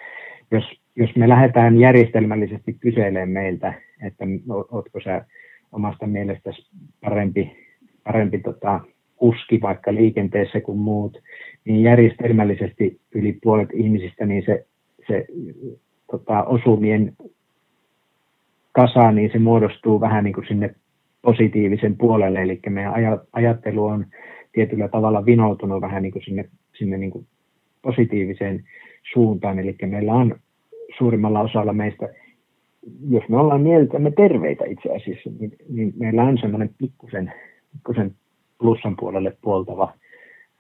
jos, 0.50 0.64
jos 0.96 1.16
me 1.16 1.28
lähdetään 1.28 1.80
järjestelmällisesti 1.80 2.72
kyselemään 2.72 3.28
meiltä, 3.28 3.74
että 4.06 4.24
oletko 4.48 5.00
sä 5.00 5.24
omasta 5.72 6.06
mielestäsi 6.06 6.66
parempi, 7.00 7.56
parempi 8.04 8.38
tota, 8.38 8.80
kuski 9.16 9.60
vaikka 9.60 9.94
liikenteessä 9.94 10.60
kuin 10.60 10.78
muut, 10.78 11.18
niin 11.64 11.82
järjestelmällisesti 11.82 13.00
yli 13.14 13.38
puolet 13.42 13.68
ihmisistä, 13.74 14.26
niin 14.26 14.42
se, 14.46 14.66
se 15.08 15.26
tota, 16.10 16.44
osumien 16.44 17.16
kasa, 18.72 19.12
niin 19.12 19.30
se 19.32 19.38
muodostuu 19.38 20.00
vähän 20.00 20.24
niin 20.24 20.34
kuin 20.34 20.46
sinne 20.48 20.74
positiivisen 21.22 21.96
puolelle, 21.96 22.42
eli 22.42 22.60
meidän 22.68 22.92
ajattelu 23.32 23.84
on 23.84 24.06
tietyllä 24.52 24.88
tavalla 24.88 25.26
vinoutunut 25.26 25.80
vähän 25.80 26.02
niin 26.02 26.12
kuin 26.12 26.24
sinne, 26.24 26.48
sinne 26.78 26.98
niin 26.98 27.10
kuin 27.10 27.26
positiiviseen 27.82 28.64
suuntaan, 29.12 29.58
eli 29.58 29.76
meillä 29.86 30.12
on 30.12 30.36
suurimmalla 30.98 31.40
osalla 31.40 31.72
meistä, 31.72 32.08
jos 33.10 33.28
me 33.28 33.36
ollaan 33.36 33.60
mieltämme 33.60 34.10
terveitä 34.10 34.64
itse 34.64 34.96
asiassa, 34.96 35.30
niin, 35.38 35.56
niin 35.68 35.92
meillä 35.96 36.22
on 36.22 36.38
semmoinen 36.38 36.70
pikkusen, 36.78 37.32
pikkusen 37.72 38.14
plussan 38.58 38.96
puolelle 39.00 39.36
puoltava 39.42 39.92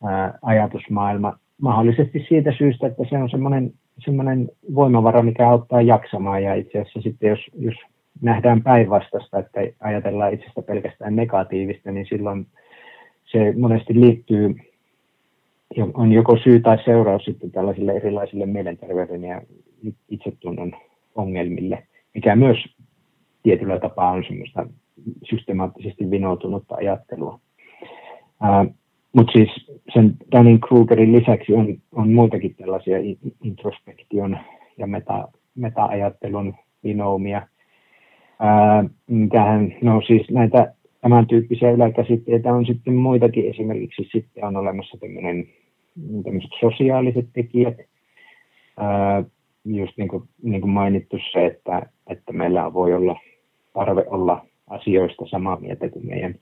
ää, 0.04 0.38
ajatusmaailma, 0.42 1.38
mahdollisesti 1.60 2.24
siitä 2.28 2.52
syystä, 2.58 2.86
että 2.86 3.02
se 3.10 3.18
on 3.18 3.30
semmoinen, 3.30 3.72
semmoinen 4.04 4.50
voimavara, 4.74 5.22
mikä 5.22 5.48
auttaa 5.48 5.82
jaksamaan, 5.82 6.42
ja 6.42 6.54
itse 6.54 6.78
asiassa 6.78 7.00
sitten 7.00 7.30
jos, 7.30 7.40
jos 7.58 7.74
nähdään 8.22 8.62
päinvastasta, 8.62 9.38
että 9.38 9.60
ajatellaan 9.80 10.34
itsestä 10.34 10.62
pelkästään 10.62 11.16
negatiivista, 11.16 11.92
niin 11.92 12.06
silloin 12.06 12.46
se 13.24 13.54
monesti 13.58 14.00
liittyy, 14.00 14.54
on 15.94 16.12
joko 16.12 16.36
syy 16.36 16.60
tai 16.60 16.78
seuraus 16.84 17.24
sitten 17.24 17.50
tällaisille 17.50 17.92
erilaisille 17.92 18.46
mielenterveyden 18.46 19.24
ja 19.24 19.42
itsetunnon 20.08 20.72
ongelmille, 21.14 21.86
mikä 22.14 22.36
myös 22.36 22.56
tietyllä 23.42 23.78
tapaa 23.78 24.10
on 24.10 24.24
semmoista 24.28 24.66
systemaattisesti 25.30 26.10
vinoutunutta 26.10 26.74
ajattelua. 26.74 27.40
Mutta 29.12 29.32
siis 29.32 29.66
sen 29.94 30.16
Dunning-Krugerin 30.36 31.12
lisäksi 31.12 31.54
on, 31.54 31.76
on 31.92 32.12
muitakin 32.12 32.54
tällaisia 32.54 32.98
introspektion 33.44 34.38
ja 34.78 34.86
meta, 34.86 35.28
meta-ajattelun 35.54 36.54
vinoumia. 36.84 37.46
Tähän, 39.32 39.74
no 39.82 40.02
siis 40.06 40.30
näitä 40.30 40.74
tämän 41.00 41.26
tyyppisiä 41.26 41.70
yläkäsitteitä 41.70 42.52
on 42.52 42.66
sitten 42.66 42.94
muitakin. 42.94 43.50
Esimerkiksi 43.50 44.08
sitten 44.12 44.44
on 44.44 44.56
olemassa 44.56 44.98
tämmöiset 46.24 46.50
sosiaaliset 46.60 47.26
tekijät. 47.32 47.76
Ää, 48.76 49.24
just 49.64 49.92
niin 49.96 50.08
kuin, 50.08 50.22
niin 50.42 50.60
kuin 50.60 50.70
mainittu 50.70 51.16
se, 51.32 51.46
että, 51.46 51.82
että 52.06 52.32
meillä 52.32 52.72
voi 52.72 52.94
olla 52.94 53.20
tarve 53.72 54.04
olla 54.06 54.46
asioista 54.66 55.26
samaa 55.26 55.60
mieltä 55.60 55.88
kuin 55.88 56.06
meidän, 56.06 56.34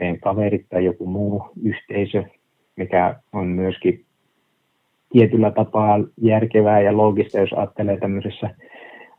meidän 0.00 0.20
kaverit 0.20 0.66
tai 0.68 0.84
joku 0.84 1.06
muu 1.06 1.42
yhteisö, 1.62 2.24
mikä 2.76 3.20
on 3.32 3.46
myöskin 3.46 4.04
tietyllä 5.12 5.50
tapaa 5.50 5.98
järkevää 6.20 6.80
ja 6.80 6.96
loogista, 6.96 7.38
jos 7.38 7.52
ajattelee 7.52 7.96
tämmöisessä 7.96 8.50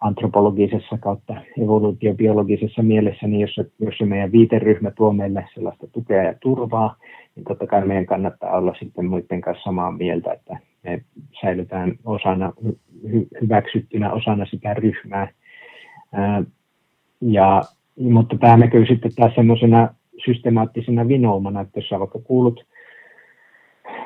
antropologisessa 0.02 0.98
kautta 0.98 1.36
evoluutiobiologisessa 1.64 2.84
mielessä, 2.84 3.28
niin 3.28 3.42
jos, 3.42 3.56
jos 3.80 3.98
se 3.98 4.06
meidän 4.06 4.32
viiteryhmä 4.32 4.92
tuo 4.92 5.14
meille 5.14 5.46
sellaista 5.54 5.88
tukea 5.88 6.24
ja 6.24 6.34
turvaa, 6.42 6.96
niin 7.36 7.44
totta 7.44 7.68
kai 7.68 7.86
meidän 7.86 8.06
kannattaa 8.06 8.58
olla 8.58 8.76
sitten 8.80 9.06
muiden 9.06 9.42
kanssa 9.42 9.64
samaa 9.64 9.92
mieltä, 9.92 10.34
että 10.34 10.58
me 10.84 11.02
säilytään 11.42 11.94
osana, 12.06 12.54
hy, 13.12 13.28
hyväksyttynä 13.42 14.12
osana 14.12 14.46
sitä 14.46 14.74
ryhmää. 14.74 15.28
Ää, 16.14 16.44
ja, 17.22 17.62
mutta 18.00 18.38
tämä 18.38 18.58
näkyy 18.58 18.86
sitten 18.86 19.16
taas 19.16 19.36
semmoisena 19.36 19.96
systemaattisena 20.26 21.08
vinoumana, 21.08 21.62
että 21.62 21.80
jos 21.80 21.90
sä 21.90 22.00
vaikka 22.00 22.20
kuulut 22.20 22.66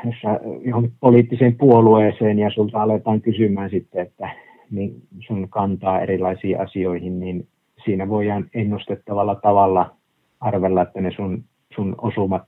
jos 0.06 0.16
sä 0.22 0.40
johonkin 0.66 0.94
poliittiseen 1.00 1.56
puolueeseen 1.56 2.40
ja 2.40 2.50
sulta 2.50 2.82
aletaan 2.82 3.22
kysymään 3.22 3.70
sitten, 3.70 4.02
että 4.02 4.30
niin 4.74 5.02
sun 5.20 5.50
kantaa 5.50 6.02
erilaisiin 6.02 6.60
asioihin, 6.60 7.20
niin 7.20 7.48
siinä 7.86 8.10
voidaan 8.10 8.50
ennustettavalla 8.54 9.36
tavalla 9.36 9.96
arvella, 10.40 10.82
että 10.82 11.02
ne 11.02 11.12
sun, 11.12 11.44
sun 11.76 11.96
osumat 12.02 12.44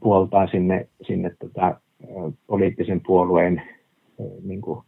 puoltaa 0.00 0.46
sinne, 0.46 0.88
sinne 1.02 1.30
tota, 1.38 1.80
poliittisen 2.46 3.00
puolueen 3.06 3.62
niin 4.42 4.60
kuin 4.60 4.80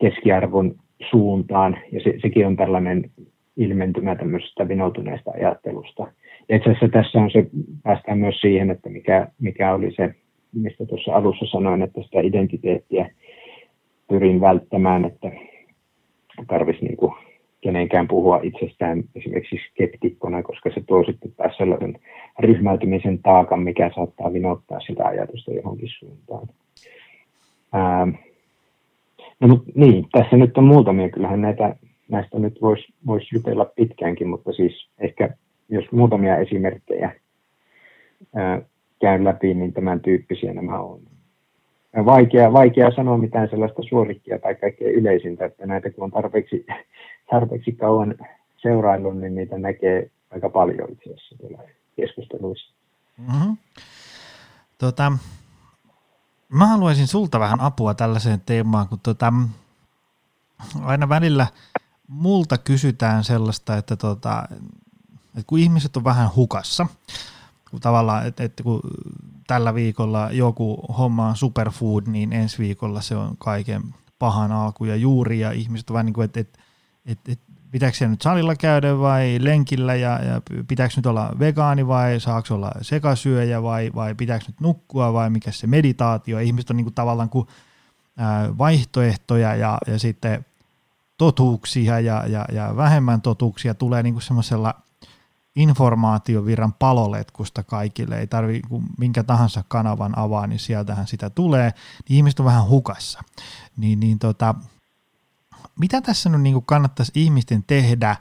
keskiarvon 0.00 0.74
suuntaan, 1.10 1.76
ja 1.92 2.00
se, 2.00 2.14
sekin 2.22 2.46
on 2.46 2.56
tällainen 2.56 3.10
ilmentymä 3.56 4.16
tämmöisestä 4.16 4.68
vinoutuneesta 4.68 5.30
ajattelusta. 5.30 6.06
Ja 6.48 6.56
itse 6.56 6.70
asiassa 6.70 6.88
tässä 6.88 7.18
on 7.18 7.30
se, 7.30 7.46
päästään 7.82 8.18
myös 8.18 8.40
siihen, 8.40 8.70
että 8.70 8.88
mikä, 8.88 9.28
mikä 9.40 9.74
oli 9.74 9.92
se, 9.96 10.14
mistä 10.54 10.86
tuossa 10.86 11.14
alussa 11.14 11.46
sanoin, 11.46 11.82
että 11.82 12.02
sitä 12.02 12.20
identiteettiä 12.20 13.10
pyrin 14.14 14.40
välttämään, 14.40 15.04
että 15.04 15.30
tarvitsisi 16.46 16.86
niin 16.86 16.96
kuin 16.96 17.12
kenenkään 17.60 18.08
puhua 18.08 18.40
itsestään 18.42 19.04
esimerkiksi 19.14 19.56
skeptikkona, 19.70 20.42
koska 20.42 20.70
se 20.70 20.80
tuo 20.86 21.04
sitten 21.04 21.32
taas 21.32 21.56
sellaisen 21.56 21.98
ryhmäytymisen 22.38 23.18
taakan, 23.18 23.62
mikä 23.62 23.90
saattaa 23.94 24.32
vinottaa 24.32 24.80
sitä 24.80 25.04
ajatusta 25.04 25.52
johonkin 25.52 25.88
suuntaan. 25.98 26.48
Ää, 27.72 28.06
no 29.40 29.48
mutta 29.48 29.72
niin, 29.74 30.06
tässä 30.12 30.36
nyt 30.36 30.58
on 30.58 30.64
muutamia, 30.64 31.10
kyllähän 31.10 31.40
näitä, 31.40 31.76
näistä 32.08 32.38
nyt 32.38 32.62
voisi 32.62 32.94
vois 33.06 33.32
jutella 33.32 33.64
pitkäänkin, 33.64 34.28
mutta 34.28 34.52
siis 34.52 34.88
ehkä 34.98 35.30
jos 35.68 35.92
muutamia 35.92 36.36
esimerkkejä 36.36 37.12
ää, 38.34 38.62
käyn 39.00 39.24
läpi, 39.24 39.54
niin 39.54 39.72
tämän 39.72 40.00
tyyppisiä 40.00 40.54
nämä 40.54 40.80
on 40.80 41.00
vaikea, 42.04 42.52
vaikea 42.52 42.90
sanoa 42.96 43.18
mitään 43.18 43.48
sellaista 43.50 43.82
suorikkia 43.88 44.38
tai 44.38 44.54
kaikkein 44.54 44.94
yleisintä, 44.94 45.44
että 45.44 45.66
näitä 45.66 45.90
kun 45.90 46.04
on 46.04 46.10
tarpeeksi, 46.10 46.66
tarpeeksi 47.30 47.72
kauan 47.72 48.14
seuraillut, 48.56 49.18
niin 49.18 49.34
niitä 49.34 49.58
näkee 49.58 50.10
aika 50.30 50.50
paljon 50.50 50.92
itse 50.92 51.10
asiassa 51.10 51.62
keskusteluissa. 51.96 52.74
Mm-hmm. 53.18 53.56
Tota, 54.78 55.12
mä 56.48 56.66
haluaisin 56.66 57.06
sulta 57.06 57.40
vähän 57.40 57.60
apua 57.60 57.94
tällaiseen 57.94 58.40
teemaan, 58.46 58.88
kun 58.88 59.00
tota, 59.02 59.32
aina 60.82 61.08
välillä 61.08 61.46
multa 62.08 62.58
kysytään 62.58 63.24
sellaista, 63.24 63.76
että, 63.76 63.96
tota, 63.96 64.48
että 65.28 65.46
kun 65.46 65.58
ihmiset 65.58 65.96
on 65.96 66.04
vähän 66.04 66.28
hukassa, 66.36 66.86
tavallaan, 67.80 68.26
että, 68.26 68.44
että 68.44 68.62
kun 68.62 68.80
tällä 69.46 69.74
viikolla 69.74 70.28
joku 70.32 70.74
homma 70.98 71.28
on 71.28 71.36
superfood, 71.36 72.02
niin 72.06 72.32
ensi 72.32 72.58
viikolla 72.58 73.00
se 73.00 73.16
on 73.16 73.36
kaiken 73.38 73.82
pahan 74.18 74.52
alku 74.52 74.84
ja 74.84 74.96
juuri, 74.96 75.40
ja 75.40 75.52
ihmiset 75.52 75.90
ovat 75.90 76.04
niin 76.04 76.14
kuin, 76.14 76.24
että, 76.24 76.40
että, 76.40 76.58
että, 77.06 77.32
että 77.32 77.52
pitääkö 77.70 77.96
se 77.96 78.08
nyt 78.08 78.22
salilla 78.22 78.56
käydä 78.56 78.98
vai 78.98 79.38
lenkillä, 79.40 79.94
ja, 79.94 80.24
ja 80.24 80.42
pitääkö 80.68 80.94
nyt 80.96 81.06
olla 81.06 81.32
vegaani 81.38 81.86
vai 81.86 82.20
saako 82.20 82.54
olla 82.54 82.72
sekasyöjä 82.80 83.62
vai, 83.62 83.90
vai 83.94 84.14
pitääkö 84.14 84.44
nyt 84.48 84.60
nukkua 84.60 85.12
vai 85.12 85.30
mikä 85.30 85.50
se 85.50 85.66
meditaatio, 85.66 86.38
ihmiset 86.38 86.70
on 86.70 86.76
niin 86.76 86.84
kuin 86.84 86.94
tavallaan 86.94 87.28
kuin 87.28 87.48
vaihtoehtoja 88.58 89.56
ja, 89.56 89.78
ja 89.86 89.98
sitten 89.98 90.44
totuuksia 91.18 92.00
ja, 92.00 92.26
ja, 92.26 92.44
ja 92.52 92.76
vähemmän 92.76 93.20
totuuksia 93.20 93.74
tulee 93.74 94.02
niin 94.02 94.14
kuin 94.14 94.22
semmoisella 94.22 94.74
informaatiovirran 95.56 96.72
paloletkusta 96.72 97.62
kaikille, 97.62 98.18
ei 98.18 98.26
tarvi 98.26 98.62
minkä 98.98 99.22
tahansa 99.22 99.64
kanavan 99.68 100.18
avaa, 100.18 100.46
niin 100.46 100.58
sieltähän 100.58 101.06
sitä 101.06 101.30
tulee, 101.30 101.70
niin 102.08 102.16
ihmiset 102.16 102.40
on 102.40 102.46
vähän 102.46 102.68
hukassa. 102.68 103.22
Niin, 103.76 104.00
niin 104.00 104.18
tota, 104.18 104.54
mitä 105.80 106.00
tässä 106.00 106.28
nyt 106.28 106.40
niin 106.40 106.64
kannattaisi 106.64 107.12
ihmisten 107.14 107.64
tehdä, 107.66 108.16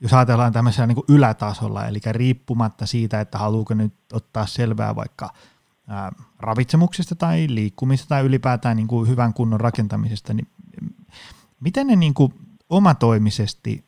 jos 0.00 0.12
ajatellaan 0.12 0.52
tämmöisellä 0.52 0.86
niin 0.86 1.04
ylätasolla, 1.08 1.86
eli 1.86 2.00
riippumatta 2.10 2.86
siitä, 2.86 3.20
että 3.20 3.38
haluuko 3.38 3.74
nyt 3.74 3.94
ottaa 4.12 4.46
selvää 4.46 4.96
vaikka 4.96 5.30
ää, 5.88 6.12
ravitsemuksesta 6.38 7.14
tai 7.14 7.46
liikkumista 7.48 8.08
tai 8.08 8.22
ylipäätään 8.22 8.76
niin 8.76 8.88
kuin 8.88 9.08
hyvän 9.08 9.34
kunnon 9.34 9.60
rakentamisesta, 9.60 10.34
niin 10.34 10.48
miten 11.60 11.86
ne 11.86 11.96
niin 11.96 12.14
kuin 12.14 12.34
omatoimisesti 12.70 13.84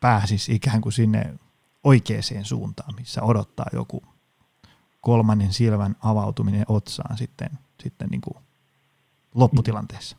pääsisi 0.00 0.54
ikään 0.54 0.80
kuin 0.80 0.92
sinne 0.92 1.34
oikeaan 1.86 2.44
suuntaan, 2.44 2.94
missä 2.98 3.22
odottaa 3.22 3.66
joku 3.72 4.02
kolmannen 5.00 5.52
silmän 5.52 5.94
avautuminen 6.04 6.64
otsaan 6.68 7.16
sitten, 7.16 7.48
sitten 7.82 8.08
niin 8.10 8.20
kuin 8.20 8.36
lopputilanteessa? 9.34 10.16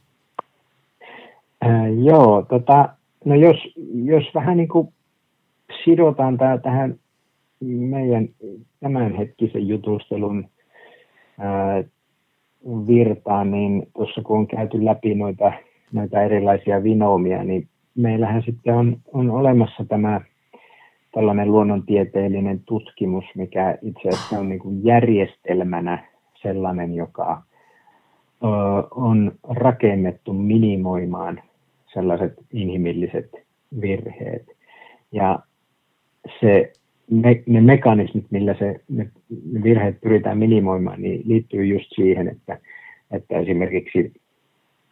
Äh, 1.66 2.04
joo, 2.04 2.46
tota, 2.50 2.90
no 3.26 3.36
jos, 3.36 3.58
jos 4.04 4.24
vähän 4.34 4.58
niin 4.58 4.70
kuin 4.70 4.94
sidotaan 5.84 6.38
tämä 6.38 6.58
tähän 6.58 7.00
meidän 7.66 8.30
tämänhetkisen 8.80 9.68
jutustelun 9.68 10.50
ää, 11.40 11.84
virtaan, 12.88 13.52
niin 13.52 13.88
tuossa 13.96 14.22
kun 14.22 14.38
on 14.38 14.48
käyty 14.48 14.86
läpi 14.86 15.16
noita, 15.16 15.52
noita 15.92 16.22
erilaisia 16.22 16.84
vinoomia, 16.84 17.44
niin 17.44 17.68
meillähän 17.96 18.44
sitten 18.46 18.76
on, 18.76 18.98
on 19.14 19.30
olemassa 19.32 19.86
tämä 19.86 20.22
tällainen 21.18 21.52
luonnontieteellinen 21.52 22.62
tutkimus, 22.66 23.26
mikä 23.36 23.78
itse 23.82 24.10
asiassa 24.10 24.40
on 24.40 24.50
niin 24.50 24.60
kuin 24.60 24.86
järjestelmänä 24.86 26.06
sellainen, 26.42 26.96
joka 26.96 27.42
on 28.92 29.32
rakennettu 29.50 30.34
minimoimaan 30.34 31.42
sellaiset 31.94 32.34
inhimilliset 32.54 33.32
virheet. 33.82 34.46
Ja 35.12 35.40
se, 36.40 36.74
ne, 37.12 37.44
ne 37.48 37.62
mekanismit, 37.62 38.26
millä 38.30 38.56
se, 38.60 38.80
ne 38.90 39.12
virheet 39.64 40.02
pyritään 40.02 40.38
minimoimaan, 40.38 41.02
niin 41.02 41.22
liittyy 41.26 41.66
just 41.66 41.88
siihen, 41.96 42.28
että, 42.28 42.60
että 43.12 43.38
esimerkiksi 43.38 44.14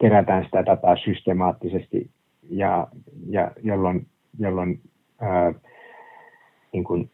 kerätään 0.00 0.44
sitä 0.44 0.66
dataa 0.66 0.96
systemaattisesti, 0.96 2.10
ja, 2.50 2.88
ja 3.28 3.50
jolloin, 3.62 4.06
jolloin 4.38 4.80
ää, 5.20 5.54
niin 6.76 6.84
kuin 6.84 7.10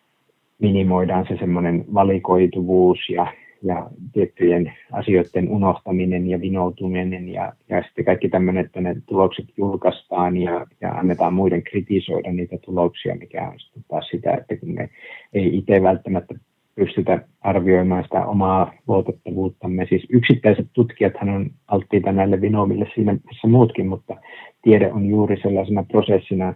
minimoidaan 0.59 1.27
se 1.29 1.37
semmoinen 1.37 1.85
valikoituvuus 1.95 2.99
ja, 3.09 3.27
ja 3.63 3.91
tiettyjen 4.13 4.73
asioiden 4.93 5.49
unohtaminen 5.49 6.27
ja 6.31 6.41
vinoutuminen 6.41 7.29
ja, 7.29 7.53
ja 7.69 7.83
sitten 7.83 8.05
kaikki 8.05 8.29
tämmöinen, 8.29 8.65
että 8.65 8.81
ne 8.81 8.97
tulokset 9.07 9.47
julkaistaan 9.57 10.37
ja, 10.37 10.67
ja 10.81 10.93
annetaan 10.93 11.35
muiden 11.35 11.63
kritisoida 11.63 12.33
niitä 12.33 12.59
tuloksia, 12.59 13.15
mikä 13.15 13.49
on 13.49 13.61
sitten 13.61 13.85
taas 13.89 14.09
sitä, 14.09 14.33
että 14.35 14.57
kun 14.57 14.75
me 14.75 14.89
ei 15.33 15.57
itse 15.57 15.83
välttämättä 15.83 16.35
pystytä 16.75 17.23
arvioimaan 17.41 18.05
sitä 18.05 18.27
omaa 18.27 18.73
luotettavuuttamme. 18.89 19.87
Siis 19.89 20.07
yksittäiset 20.09 20.67
tutkijathan 20.73 21.29
on 21.29 21.51
alttiita 21.69 22.13
näille 22.13 22.41
vinoomille 22.41 22.87
siinä 22.95 23.13
missä 23.13 23.49
muutkin, 23.49 23.87
mutta 23.87 24.17
tiede 24.63 24.93
on 24.93 25.07
juuri 25.07 25.41
sellaisena 25.43 25.83
prosessina 25.83 26.55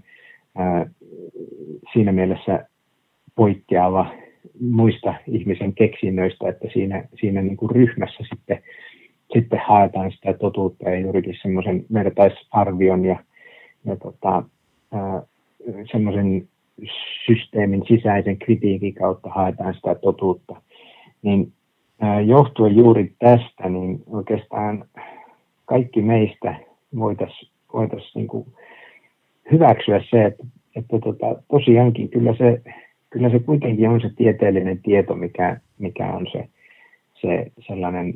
ää, 0.57 0.87
siinä 1.93 2.13
mielessä 2.13 2.67
poikkeava 3.37 4.07
muista 4.61 5.15
ihmisen 5.27 5.75
keksinnöistä, 5.75 6.49
että 6.49 6.69
siinä, 6.73 7.05
siinä 7.21 7.43
niin 7.43 7.57
kuin 7.57 7.71
ryhmässä 7.71 8.25
sitten, 8.35 8.63
sitten 9.33 9.61
haetaan 9.67 10.13
sitä 10.13 10.33
totuutta 10.33 10.91
ja 10.91 10.99
juurikin 10.99 11.37
semmoisen 11.43 11.85
vertaisarvion 11.93 13.05
ja, 13.05 13.17
ja 13.85 13.97
tota, 13.97 14.43
semmoisen 15.93 16.49
systeemin 17.27 17.83
sisäisen 17.89 18.39
kritiikin 18.39 18.95
kautta 18.95 19.31
haetaan 19.31 19.75
sitä 19.75 19.95
totuutta. 19.95 20.63
Niin 21.23 21.53
johtuen 22.27 22.77
juuri 22.77 23.13
tästä, 23.19 23.69
niin 23.69 24.03
oikeastaan 24.07 24.85
kaikki 25.65 26.03
meistä 26.03 26.57
voitaisiin 26.97 27.51
voitais 27.73 28.15
niin 28.15 28.29
hyväksyä 29.53 30.01
se, 30.11 30.25
että, 30.25 30.45
että 30.77 30.99
tota, 30.99 31.43
tosiaankin 31.51 32.09
kyllä 32.09 32.35
se 32.39 32.63
kyllä 33.17 33.31
se 33.31 33.39
kuitenkin 33.39 33.89
on 33.89 34.01
se 34.01 34.11
tieteellinen 34.17 34.79
tieto, 34.83 35.15
mikä, 35.15 35.61
mikä 35.79 36.13
on 36.13 36.27
se, 36.33 36.49
se 37.21 37.53
sellainen 37.67 38.15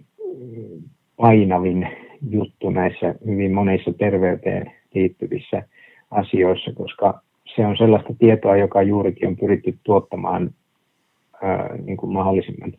painavin 1.16 1.88
juttu 2.30 2.70
näissä 2.70 3.14
hyvin 3.26 3.52
monissa 3.52 3.92
terveyteen 3.92 4.72
liittyvissä 4.94 5.62
asioissa, 6.10 6.72
koska 6.72 7.20
se 7.56 7.66
on 7.66 7.76
sellaista 7.76 8.14
tietoa, 8.18 8.56
joka 8.56 8.82
juurikin 8.82 9.28
on 9.28 9.36
pyritty 9.36 9.78
tuottamaan 9.84 10.50
ää, 11.42 11.76
niin 11.84 11.96
kuin 11.96 12.12
mahdollisimman 12.12 12.72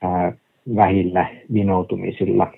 ää, 0.00 0.32
vähillä 0.76 1.26
vinoutumisilla. 1.52 2.52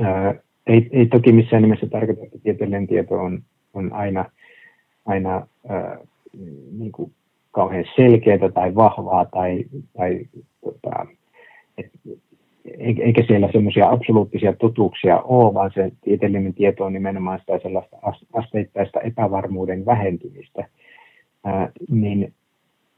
Ää, 0.00 0.34
ei, 0.66 0.88
ei 0.92 1.06
toki 1.06 1.32
missään 1.32 1.62
nimessä 1.62 1.86
tarkoita, 1.86 2.22
että 2.24 2.38
tieteellinen 2.42 2.86
tieto 2.86 3.14
on, 3.14 3.42
on 3.74 3.92
aina, 3.92 4.24
aina 5.06 5.46
ää, 5.68 5.98
niin 6.78 6.92
kuin 6.92 7.12
kauhean 7.54 7.84
selkeää 7.96 8.48
tai 8.54 8.74
vahvaa 8.74 9.24
tai, 9.24 9.64
tai 9.96 10.20
tota, 10.64 11.06
et, 11.78 11.90
eikä 12.78 13.24
siellä 13.26 13.48
semmoisia 13.52 13.90
absoluuttisia 13.90 14.52
totuuksia 14.52 15.20
ole, 15.20 15.54
vaan 15.54 15.70
se 15.74 15.92
tieteellinen 16.04 16.54
tieto 16.54 16.84
on 16.84 16.92
nimenomaan 16.92 17.40
sitä 17.40 17.58
sellaista 17.62 17.96
asteittaista 18.32 19.00
epävarmuuden 19.00 19.86
vähentymistä. 19.86 20.68
Ää, 21.44 21.70
niin 21.90 22.32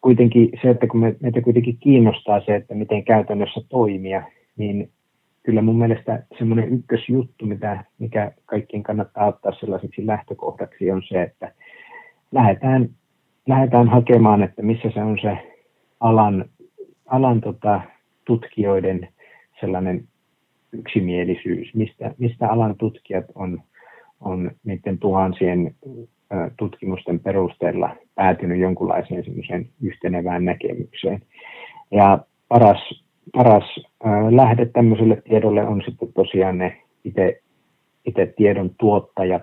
kuitenkin 0.01 0.49
se, 0.63 0.71
että 0.71 0.87
kun 0.87 1.01
me, 1.01 1.17
meitä 1.21 1.41
kuitenkin 1.41 1.77
kiinnostaa 1.81 2.41
se, 2.41 2.55
että 2.55 2.75
miten 2.75 3.05
käytännössä 3.05 3.61
toimia, 3.69 4.23
niin 4.57 4.91
kyllä 5.43 5.63
mun 5.63 5.79
mielestä 5.79 6.23
semmoinen 6.39 6.73
ykkösjuttu, 6.73 7.47
mitä, 7.47 7.85
mikä 7.99 8.33
kaikkien 8.47 8.83
kannattaa 8.83 9.27
ottaa 9.27 9.53
sellaiseksi 9.61 10.07
lähtökohdaksi, 10.07 10.91
on 10.91 11.03
se, 11.09 11.23
että 11.23 11.53
lähdetään 12.33 12.89
lähdetään 13.47 13.89
hakemaan, 13.89 14.43
että 14.43 14.63
missä 14.63 14.91
se 14.95 15.03
on 15.03 15.19
se 15.23 15.57
alan, 16.01 16.45
alan 17.07 17.41
tota, 17.41 17.81
tutkijoiden 18.25 19.09
sellainen 19.61 20.05
yksimielisyys, 20.73 21.75
mistä, 21.75 22.15
mistä 22.19 22.49
alan 22.49 22.77
tutkijat 22.79 23.25
on, 23.35 23.63
on 24.21 24.51
niiden 24.65 24.99
tuhansien 24.99 25.75
tutkimusten 26.59 27.21
perusteella 27.21 27.97
päätynyt 28.15 28.61
jonkunlaiseen 28.61 29.25
semmoiseen 29.25 29.69
yhtenevään 29.83 30.45
näkemykseen. 30.45 31.23
Ja 31.91 32.19
paras, 32.49 33.05
paras 33.33 33.77
ö, 33.79 34.09
lähde 34.31 34.67
tämmöiselle 34.67 35.23
tiedolle 35.29 35.67
on 35.67 35.83
sitten 35.87 36.13
tosiaan 36.13 36.59
ne 36.59 36.83
itse 38.05 38.35
tiedon 38.37 38.71
tuottajat, 38.79 39.43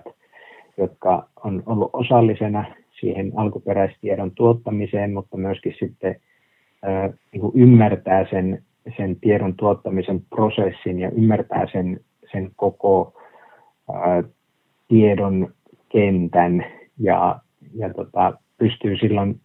jotka 0.76 1.28
on 1.44 1.62
ollut 1.66 1.90
osallisena 1.92 2.64
siihen 3.00 3.32
alkuperäistiedon 3.36 4.30
tuottamiseen, 4.30 5.14
mutta 5.14 5.36
myöskin 5.36 5.74
sitten 5.78 6.16
ää, 6.82 7.12
niin 7.32 7.40
kuin 7.40 7.52
ymmärtää 7.54 8.26
sen, 8.30 8.62
sen 8.96 9.16
tiedon 9.20 9.54
tuottamisen 9.56 10.22
prosessin 10.30 10.98
ja 10.98 11.10
ymmärtää 11.10 11.66
sen, 11.72 12.00
sen 12.32 12.50
koko 12.56 13.20
ää, 13.92 14.22
tiedon 14.88 15.54
kentän 15.88 16.66
ja, 16.98 17.40
ja 17.74 17.94
tota, 17.94 18.32
pystyy 18.58 18.96
silloin 18.96 19.40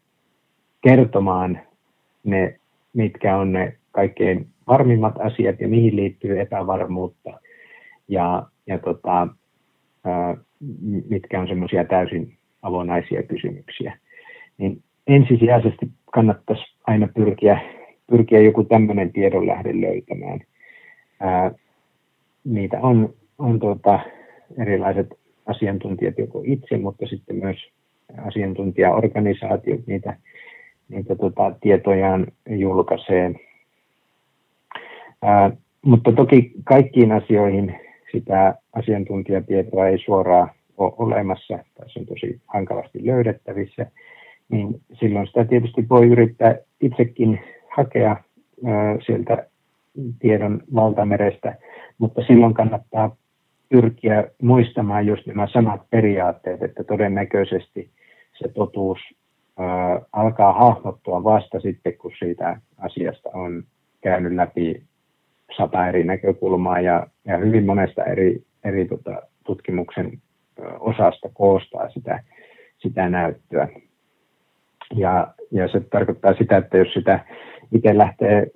kertomaan 0.81 1.59
ne, 2.23 2.59
mitkä 2.93 3.37
on 3.37 3.53
ne 3.53 3.77
kaikkein 3.91 4.47
varmimmat 4.67 5.15
asiat 5.19 5.59
ja 5.59 5.67
mihin 5.67 5.95
liittyy 5.95 6.39
epävarmuutta 6.39 7.39
ja, 8.07 8.43
ja 8.67 8.79
tota, 8.79 9.27
ää, 10.03 10.37
mitkä 11.09 11.41
on 11.41 11.47
semmoisia 11.47 11.85
täysin 11.85 12.38
avonaisia 12.61 13.23
kysymyksiä. 13.23 13.97
Niin 14.57 14.83
ensisijaisesti 15.07 15.89
kannattaisi 16.11 16.63
aina 16.87 17.07
pyrkiä, 17.15 17.59
pyrkiä 18.09 18.39
joku 18.39 18.63
tämmöinen 18.63 19.13
tiedonlähde 19.13 19.81
löytämään. 19.81 20.39
Ää, 21.19 21.51
niitä 22.43 22.79
on, 22.81 23.13
on 23.37 23.59
tuota, 23.59 23.99
erilaiset 24.57 25.07
asiantuntijat 25.45 26.17
joko 26.17 26.41
itse, 26.45 26.77
mutta 26.77 27.07
sitten 27.07 27.35
myös 27.35 27.57
asiantuntijaorganisaatiot 28.17 29.87
niitä, 29.87 30.17
niitä 30.89 31.15
tota, 31.15 31.51
tietojaan 31.61 32.27
julkaisee. 32.49 33.33
Ää, 35.21 35.51
mutta 35.85 36.11
toki 36.11 36.51
kaikkiin 36.63 37.11
asioihin 37.11 37.79
sitä 38.11 38.55
asiantuntijatietoa 38.73 39.87
ei 39.87 39.97
suoraan 40.05 40.49
ole 40.79 40.93
olemassa 40.97 41.59
tai 41.77 41.89
se 41.89 41.99
on 41.99 42.05
tosi 42.05 42.41
hankalasti 42.47 43.05
löydettävissä, 43.05 43.85
niin 44.49 44.81
silloin 44.99 45.27
sitä 45.27 45.45
tietysti 45.45 45.89
voi 45.89 46.07
yrittää 46.07 46.55
itsekin 46.81 47.39
hakea 47.75 48.15
sieltä 49.05 49.47
tiedon 50.19 50.61
valtamerestä, 50.75 51.55
mutta 51.97 52.21
silloin 52.27 52.53
kannattaa 52.53 53.15
pyrkiä 53.69 54.27
muistamaan 54.41 55.07
just 55.07 55.25
nämä 55.25 55.47
samat 55.53 55.81
periaatteet, 55.89 56.63
että 56.63 56.83
todennäköisesti 56.83 57.89
se 58.39 58.47
totuus 58.47 58.99
alkaa 60.13 60.53
hahmottua 60.53 61.23
vasta 61.23 61.59
sitten, 61.59 61.97
kun 61.97 62.11
siitä 62.19 62.61
asiasta 62.77 63.29
on 63.33 63.63
käynyt 64.01 64.33
läpi 64.33 64.83
sata 65.57 65.87
eri 65.87 66.03
näkökulmaa 66.03 66.79
ja, 66.81 67.07
ja 67.25 67.37
hyvin 67.37 67.65
monesta 67.65 68.03
eri, 68.03 68.43
eri 68.63 68.87
tota, 68.87 69.21
tutkimuksen 69.43 70.21
osasta 70.79 71.29
koostaa 71.33 71.89
sitä, 71.89 72.23
sitä 72.77 73.09
näyttöä. 73.09 73.67
Ja, 74.95 75.27
ja 75.51 75.67
se 75.67 75.79
tarkoittaa 75.79 76.33
sitä, 76.33 76.57
että 76.57 76.77
jos 76.77 76.93
sitä 76.93 77.19
itse 77.71 77.97
lähtee 77.97 78.47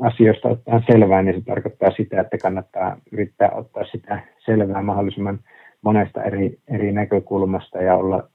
asioista 0.00 0.48
ottaa 0.48 0.82
selvää, 0.92 1.22
niin 1.22 1.34
se 1.34 1.44
tarkoittaa 1.46 1.90
sitä, 1.90 2.20
että 2.20 2.38
kannattaa 2.38 2.96
yrittää 3.12 3.50
ottaa 3.50 3.84
sitä 3.84 4.20
selvää 4.38 4.82
mahdollisimman 4.82 5.38
monesta 5.82 6.22
eri, 6.22 6.58
eri 6.68 6.92
näkökulmasta 6.92 7.82
ja 7.82 7.96
olla, 7.96 8.28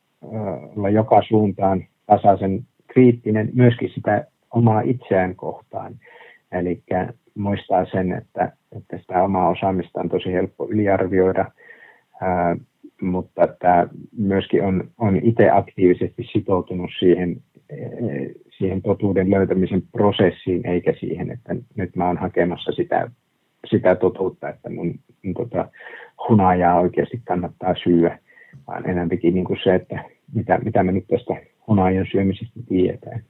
olla 0.78 0.90
joka 0.90 1.22
suuntaan 1.28 1.86
tasaisen 2.06 2.66
kriittinen 2.88 3.50
myöskin 3.54 3.90
sitä 3.96 4.26
omaa 4.52 4.82
itseään 4.82 5.36
kohtaan. 5.36 5.94
Eli 6.52 6.84
muistaa 7.36 7.86
sen, 7.86 8.12
että, 8.12 8.52
että 8.78 8.98
sitä 8.98 9.24
omaa 9.24 9.50
osaamista 9.50 10.00
on 10.00 10.10
tosi 10.10 10.34
helppo 10.34 10.68
yliarvioida, 10.70 11.46
mutta 13.06 13.44
että 13.44 13.88
myöskin 14.18 14.64
on, 14.64 14.90
on 14.98 15.20
itse 15.24 15.50
aktiivisesti 15.50 16.24
sitoutunut 16.34 16.92
siihen, 17.00 17.42
siihen 18.58 18.82
totuuden 18.82 19.32
löytämisen 19.32 19.84
prosessiin, 19.92 20.68
eikä 20.68 20.94
siihen, 21.00 21.32
että 21.32 21.56
nyt 21.76 21.96
mä 21.96 22.08
oon 22.08 22.18
hakemassa 22.18 22.72
sitä, 22.72 23.12
sitä 23.70 23.96
totuutta, 23.96 24.50
että 24.50 24.70
mun, 24.70 25.00
mun 25.24 25.34
tota, 25.34 25.70
hunajaa 26.30 26.80
oikeasti 26.80 27.22
kannattaa 27.26 27.76
syödä, 27.84 28.20
vaan 28.68 28.90
enemmänkin 28.90 29.34
niin 29.34 29.46
kuin 29.46 29.60
se, 29.64 29.76
että 29.76 30.04
mitä, 30.34 30.60
mitä 30.64 30.84
me 30.84 30.92
nyt 30.92 31.08
tästä 31.08 31.34
hunajan 31.68 32.08
syömisestä 32.12 32.60
tiedetään. 32.68 33.24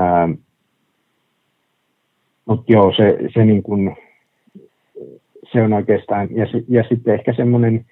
Ähm, 0.00 0.32
Mutta 2.44 2.72
joo, 2.72 2.92
se, 2.96 3.18
se, 3.34 3.44
niin 3.44 3.62
kuin, 3.62 3.96
se 5.52 5.62
on 5.62 5.72
oikeastaan, 5.72 6.28
ja, 6.36 6.46
ja 6.68 6.84
sitten 6.88 7.14
ehkä 7.14 7.32
semmoinen 7.32 7.86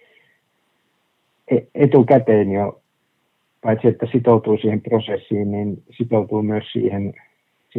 etukäteen 1.74 2.52
jo, 2.52 2.82
paitsi 3.60 3.88
että 3.88 4.06
sitoutuu 4.12 4.58
siihen 4.58 4.80
prosessiin, 4.80 5.50
niin 5.50 5.82
sitoutuu 5.96 6.42
myös 6.42 6.64
siihen, 6.72 7.14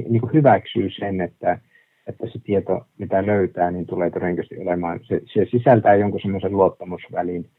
niin 0.10 0.22
kuin 0.22 0.34
hyväksyy 0.34 0.90
sen, 0.90 1.22
että, 1.22 1.60
että 2.08 2.28
se 2.28 2.40
tieto, 2.44 2.88
mitä 2.98 3.26
löytää, 3.26 3.72
niin 3.72 3.86
tulee 3.86 4.10
todennäköisesti 4.10 4.62
olemaan, 4.62 5.00
se, 5.04 5.22
se 5.34 5.46
sisältää 5.52 5.96
jonkun 5.96 6.22
semmoisen 6.22 6.52
luottamusvälin, 6.52 7.50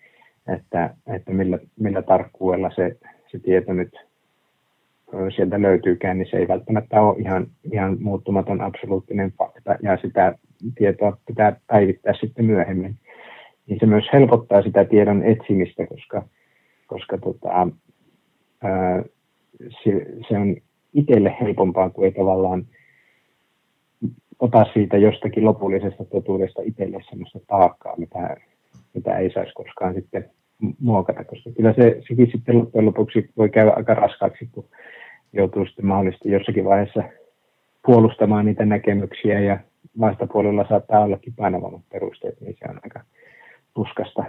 että, 0.55 0.95
että 1.15 1.33
millä, 1.33 1.59
millä 1.81 2.03
tarkkuudella 2.03 2.71
se, 2.71 2.97
se 3.31 3.39
tieto 3.39 3.73
nyt 3.73 3.97
sieltä 5.37 5.63
löytyykään, 5.63 6.19
niin 6.19 6.29
se 6.31 6.37
ei 6.37 6.49
välttämättä 6.49 7.03
ole 7.03 7.19
ihan, 7.19 7.47
ihan 7.73 7.97
muuttumaton 8.01 8.61
absoluuttinen 8.61 9.33
fakta, 9.33 9.77
ja 9.83 9.97
sitä 9.97 10.35
tietoa 10.79 11.17
pitää 11.27 11.57
päivittää 11.67 12.15
sitten 12.21 12.45
myöhemmin. 12.45 12.97
Niin 13.71 13.81
se 13.81 13.87
myös 13.87 14.05
helpottaa 14.13 14.63
sitä 14.63 14.85
tiedon 14.85 15.23
etsimistä, 15.23 15.87
koska, 15.87 16.23
koska 16.87 17.19
tota, 17.19 17.49
ää, 18.63 19.03
se, 19.69 20.07
se 20.29 20.39
on 20.39 20.57
itselle 20.95 21.37
helpompaa 21.41 21.91
kuin 21.91 22.05
ei 22.05 22.13
tavallaan 22.13 22.67
ota 24.39 24.65
siitä 24.73 24.97
jostakin 24.97 25.45
lopullisesta 25.45 26.05
totuudesta 26.05 26.63
itselle 26.65 26.99
sellaista 27.11 27.39
taakkaa, 27.47 27.97
mitä, 27.97 28.37
mitä 28.95 29.19
ei 29.19 29.31
saisi 29.31 29.53
koskaan 29.53 29.95
sitten 29.95 30.31
muokata, 30.81 31.25
koska 31.25 31.51
kyllä 31.57 31.73
se, 31.73 32.01
sekin 32.09 32.31
sitten 32.33 32.59
loppujen 32.59 32.87
lopuksi 32.87 33.31
voi 33.37 33.49
käydä 33.49 33.73
aika 33.77 33.95
raskaaksi, 33.95 34.49
kun 34.53 34.65
joutuu 35.33 35.67
sitten 35.67 35.87
mahdollisesti 35.87 36.31
jossakin 36.31 36.65
vaiheessa 36.65 37.03
puolustamaan 37.87 38.47
niitä 38.47 38.65
näkemyksiä 38.65 39.41
ja 39.41 39.59
vastapuolella 40.01 40.67
saattaa 40.69 41.05
ollakin 41.05 41.35
painavammat 41.37 41.83
perusteet, 41.93 42.41
niin 42.41 42.57
se 42.59 42.71
on 42.71 42.81
aika 42.85 43.01
tuskasta 43.75 44.25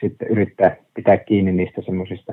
sitten 0.00 0.28
yrittää 0.28 0.76
pitää 0.94 1.16
kiinni 1.16 1.52
niistä 1.52 1.82
semmoisista 1.82 2.32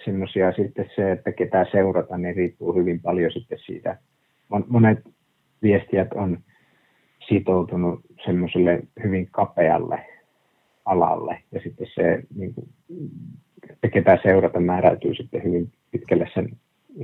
semmoisia 0.04 0.52
sitten 0.52 0.90
se, 0.96 1.12
että 1.12 1.32
ketä 1.32 1.66
seurata, 1.72 2.18
niin 2.18 2.36
riippuu 2.36 2.74
hyvin 2.74 3.00
paljon 3.00 3.32
sitten 3.32 3.58
siitä. 3.58 3.98
Monet 4.68 4.98
viestijät 5.62 6.12
on 6.14 6.38
sitoutunut 7.28 8.00
semmoiselle 8.24 8.80
hyvin 9.02 9.28
kapealle 9.30 10.06
alalle 10.84 11.38
ja 11.52 11.60
sitten 11.60 11.86
se, 11.94 12.22
niin 12.36 12.54
kuin, 12.54 12.68
että 13.70 13.88
ketä 13.88 14.18
seurata 14.22 14.60
määräytyy 14.60 15.14
sitten 15.14 15.44
hyvin 15.44 15.72
pitkälle 15.90 16.28
sen, 16.34 16.48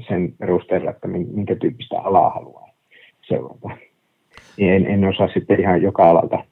sen 0.08 0.34
perusteella, 0.38 0.90
että 0.90 1.08
minkä 1.08 1.56
tyyppistä 1.56 2.00
alaa 2.00 2.30
haluaa 2.30 2.68
seurata. 3.28 3.68
Niin 4.56 4.72
en, 4.72 4.86
en 4.86 5.04
osaa 5.04 5.28
sitten 5.28 5.60
ihan 5.60 5.82
joka 5.82 6.10
alalta 6.10 6.44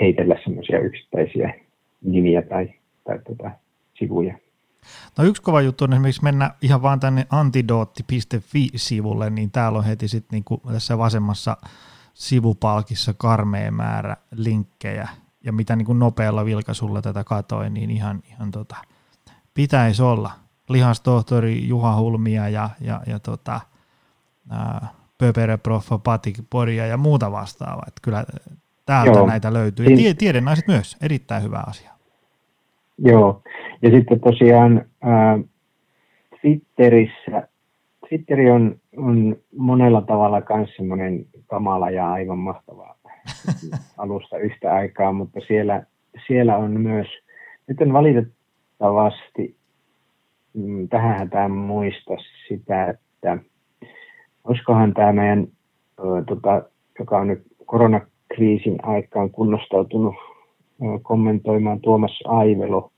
heitellä 0.00 0.36
semmoisia 0.44 0.80
yksittäisiä 0.80 1.54
nimiä 2.02 2.42
tai, 2.42 2.74
tai 3.04 3.18
tota, 3.18 3.50
sivuja. 3.98 4.38
No 5.18 5.24
yksi 5.24 5.42
kova 5.42 5.60
juttu 5.60 5.84
on 5.84 5.92
esimerkiksi 5.92 6.24
mennä 6.24 6.50
ihan 6.62 6.82
vaan 6.82 7.00
tänne 7.00 7.26
antidootti.fi-sivulle, 7.30 9.30
niin 9.30 9.50
täällä 9.50 9.78
on 9.78 9.84
heti 9.84 10.08
sitten 10.08 10.36
niinku 10.36 10.62
tässä 10.72 10.98
vasemmassa 10.98 11.56
sivupalkissa 12.14 13.14
karmea 13.18 13.70
määrä 13.70 14.16
linkkejä, 14.36 15.08
ja 15.44 15.52
mitä 15.52 15.76
niin 15.76 15.86
kuin 15.86 15.98
nopealla 15.98 16.44
vilkaisulla 16.44 17.02
tätä 17.02 17.24
katoin, 17.24 17.74
niin 17.74 17.90
ihan, 17.90 18.22
ihan 18.28 18.50
tota, 18.50 18.76
pitäisi 19.54 20.02
olla. 20.02 20.30
Lihastohtori 20.68 21.68
Juha 21.68 21.96
Hulmia 21.96 22.48
ja, 22.48 22.70
ja, 22.80 23.00
ja 23.06 23.18
tota, 23.18 23.60
Pöpereproffa 25.18 25.98
Patik 25.98 26.38
Poria 26.50 26.86
ja 26.86 26.96
muuta 26.96 27.32
vastaavaa. 27.32 27.86
Kyllä 28.02 28.24
täältä 28.90 29.18
Joo. 29.18 29.26
näitä 29.26 29.52
löytyy. 29.52 29.86
Ja 29.86 29.96
tie, 29.96 30.14
tiedennaiset 30.14 30.68
myös, 30.68 30.96
erittäin 31.02 31.42
hyvä 31.42 31.62
asia. 31.66 31.90
Joo, 32.98 33.42
ja 33.82 33.90
sitten 33.90 34.20
tosiaan 34.20 34.84
ää, 35.02 35.38
Twitterissä, 36.40 37.48
Twitteri 38.08 38.50
on, 38.50 38.76
on 38.96 39.36
monella 39.56 40.02
tavalla 40.02 40.42
myös 40.56 40.70
semmoinen 40.76 41.26
kamala 41.46 41.90
ja 41.90 42.12
aivan 42.12 42.38
mahtava 42.38 42.96
alusta 43.98 44.38
yhtä 44.38 44.74
aikaa, 44.74 45.12
mutta 45.12 45.40
siellä, 45.46 45.82
siellä 46.26 46.56
on 46.56 46.80
myös, 46.80 47.06
nyt 47.66 47.80
en 47.80 47.92
valitettavasti 47.92 49.56
mm, 50.54 50.88
tähän 50.88 51.30
tämä 51.30 51.48
muista 51.48 52.14
sitä, 52.48 52.86
että 52.90 53.38
olisikohan 54.44 54.94
tämä 54.94 55.12
meidän, 55.12 55.46
ö, 55.98 56.24
tota, 56.26 56.62
joka 56.98 57.18
on 57.18 57.26
nyt 57.26 57.42
koronakriisin 58.30 58.78
aikaan 58.82 59.30
kunnostautunut 59.30 60.14
kommentoimaan 61.02 61.80
Tuomas 61.80 62.20
Aivelo, 62.24 62.90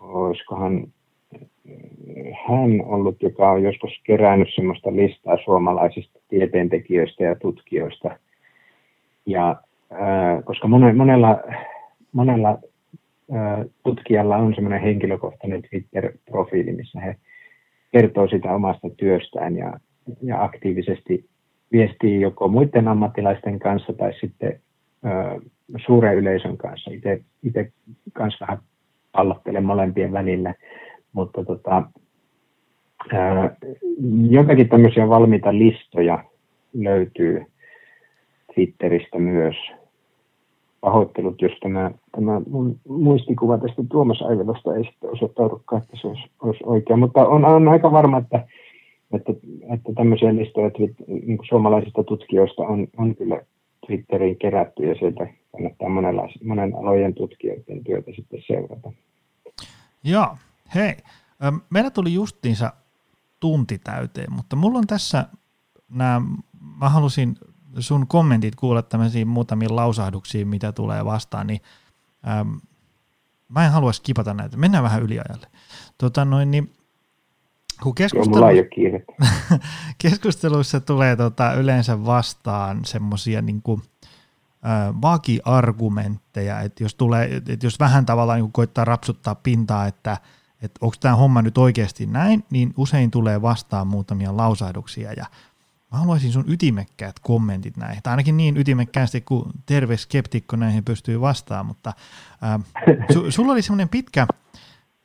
olisikohan 0.00 0.86
hän 2.48 2.84
ollut, 2.84 3.22
joka 3.22 3.50
on 3.50 3.62
joskus 3.62 4.00
kerännyt 4.04 4.48
sellaista 4.54 4.96
listaa 4.96 5.36
suomalaisista 5.44 6.20
tieteentekijöistä 6.28 7.24
ja 7.24 7.34
tutkijoista. 7.34 8.18
Ja 9.26 9.56
koska 10.44 10.68
monella, 10.68 11.36
monella 12.12 12.58
tutkijalla 13.82 14.36
on 14.36 14.54
semmoinen 14.54 14.82
henkilökohtainen 14.82 15.62
Twitter-profiili, 15.62 16.72
missä 16.72 17.00
he 17.00 17.16
kertoo 17.92 18.28
sitä 18.28 18.54
omasta 18.54 18.90
työstään 18.90 19.56
ja, 19.56 19.72
ja 20.22 20.42
aktiivisesti 20.42 21.24
viestii 21.72 22.20
joko 22.20 22.48
muiden 22.48 22.88
ammattilaisten 22.88 23.58
kanssa 23.58 23.92
tai 23.92 24.12
sitten 24.20 24.60
suuren 25.86 26.16
yleisön 26.16 26.56
kanssa. 26.56 26.90
Itse 27.42 27.72
kanssa 28.12 28.46
vähän 28.46 28.58
pallottelen 29.12 29.64
molempien 29.64 30.12
välillä, 30.12 30.54
mutta 31.12 31.44
tota, 31.44 31.82
ää, 33.12 33.56
jotakin 34.30 34.68
tämmöisiä 34.68 35.08
valmiita 35.08 35.58
listoja 35.58 36.24
löytyy 36.74 37.46
Twitteristä 38.54 39.18
myös. 39.18 39.56
Pahoittelut, 40.80 41.42
jos 41.42 41.52
tämä, 41.60 41.90
tämä 42.12 42.40
mun 42.50 42.76
muistikuva 42.88 43.58
tästä 43.58 43.82
Tuomas 43.90 44.22
Aivelosta 44.22 44.76
ei 44.76 44.84
sitten 44.84 45.10
osoittaudukaan, 45.10 45.82
että 45.82 45.96
se 46.00 46.06
olisi, 46.06 46.30
olisi 46.42 46.64
oikea, 46.66 46.96
mutta 46.96 47.26
on, 47.26 47.44
on 47.44 47.68
aika 47.68 47.92
varma, 47.92 48.18
että, 48.18 48.46
että, 49.16 49.32
että 49.74 49.92
tämmöisiä 49.94 50.36
listoja 50.36 50.70
niin 51.08 51.36
kuin 51.38 51.48
suomalaisista 51.48 52.04
tutkijoista 52.04 52.62
on, 52.62 52.88
on 52.96 53.16
kyllä 53.16 53.40
Twitteriin 53.86 54.38
kerätty 54.38 54.82
ja 54.82 54.94
sieltä 54.94 55.26
kannattaa 55.52 55.88
monen 56.44 56.74
alojen 56.74 57.14
tutkijoiden 57.14 57.84
työtä 57.84 58.10
sitten 58.16 58.42
seurata. 58.46 58.92
Joo, 60.04 60.36
hei. 60.74 60.94
Meillä 61.70 61.90
tuli 61.90 62.14
justiinsa 62.14 62.72
tunti 63.40 63.78
täyteen, 63.78 64.32
mutta 64.32 64.56
mulla 64.56 64.78
on 64.78 64.86
tässä 64.86 65.26
nämä, 65.88 66.20
mä 66.80 66.88
halusin 66.88 67.36
sun 67.78 68.06
kommentit 68.06 68.54
kuulla 68.54 68.82
tämmöisiin 68.82 69.28
muutamiin 69.28 69.76
lausahduksiin, 69.76 70.48
mitä 70.48 70.72
tulee 70.72 71.04
vastaan, 71.04 71.46
niin 71.46 71.60
äm, 72.40 72.60
mä 73.48 73.66
en 73.66 73.72
halua 73.72 73.92
skipata 73.92 74.34
näitä. 74.34 74.56
Mennään 74.56 74.84
vähän 74.84 75.02
yliajalle. 75.02 75.46
Tota 75.98 76.24
noin, 76.24 76.50
niin, 76.50 76.70
kun 77.82 77.94
keskustelu... 77.94 78.44
keskusteluissa 80.02 80.80
tulee 80.80 81.16
tota 81.16 81.52
yleensä 81.52 82.04
vastaan 82.04 82.84
semmoisia 82.84 83.42
niin 83.42 83.62
kuin, 83.62 83.82
vakiargumentteja, 85.02 86.60
että 86.60 86.84
jos, 86.84 86.94
tulee, 86.94 87.36
että 87.48 87.66
jos 87.66 87.80
vähän 87.80 88.06
tavallaan 88.06 88.40
niin 88.40 88.52
koittaa 88.52 88.84
rapsuttaa 88.84 89.34
pintaa, 89.34 89.86
että, 89.86 90.16
että 90.62 90.78
onko 90.80 90.96
tämä 91.00 91.16
homma 91.16 91.42
nyt 91.42 91.58
oikeasti 91.58 92.06
näin, 92.06 92.44
niin 92.50 92.74
usein 92.76 93.10
tulee 93.10 93.42
vastaan 93.42 93.86
muutamia 93.86 94.36
lausahduksia 94.36 95.12
ja 95.12 95.26
mä 95.92 95.98
haluaisin 95.98 96.32
sun 96.32 96.44
ytimekkäät 96.48 97.18
kommentit 97.18 97.76
näihin, 97.76 98.02
tai 98.02 98.10
ainakin 98.10 98.36
niin 98.36 98.56
ytimekkäästi 98.56 99.20
kuin 99.20 99.50
terve 99.66 99.96
skeptikko 99.96 100.56
näihin 100.56 100.84
pystyy 100.84 101.20
vastaamaan, 101.20 101.66
mutta 101.66 101.92
äh, 102.42 102.60
su, 103.12 103.30
sulla 103.30 103.52
oli 103.52 103.62
semmoinen 103.62 103.88
pitkä, 103.88 104.26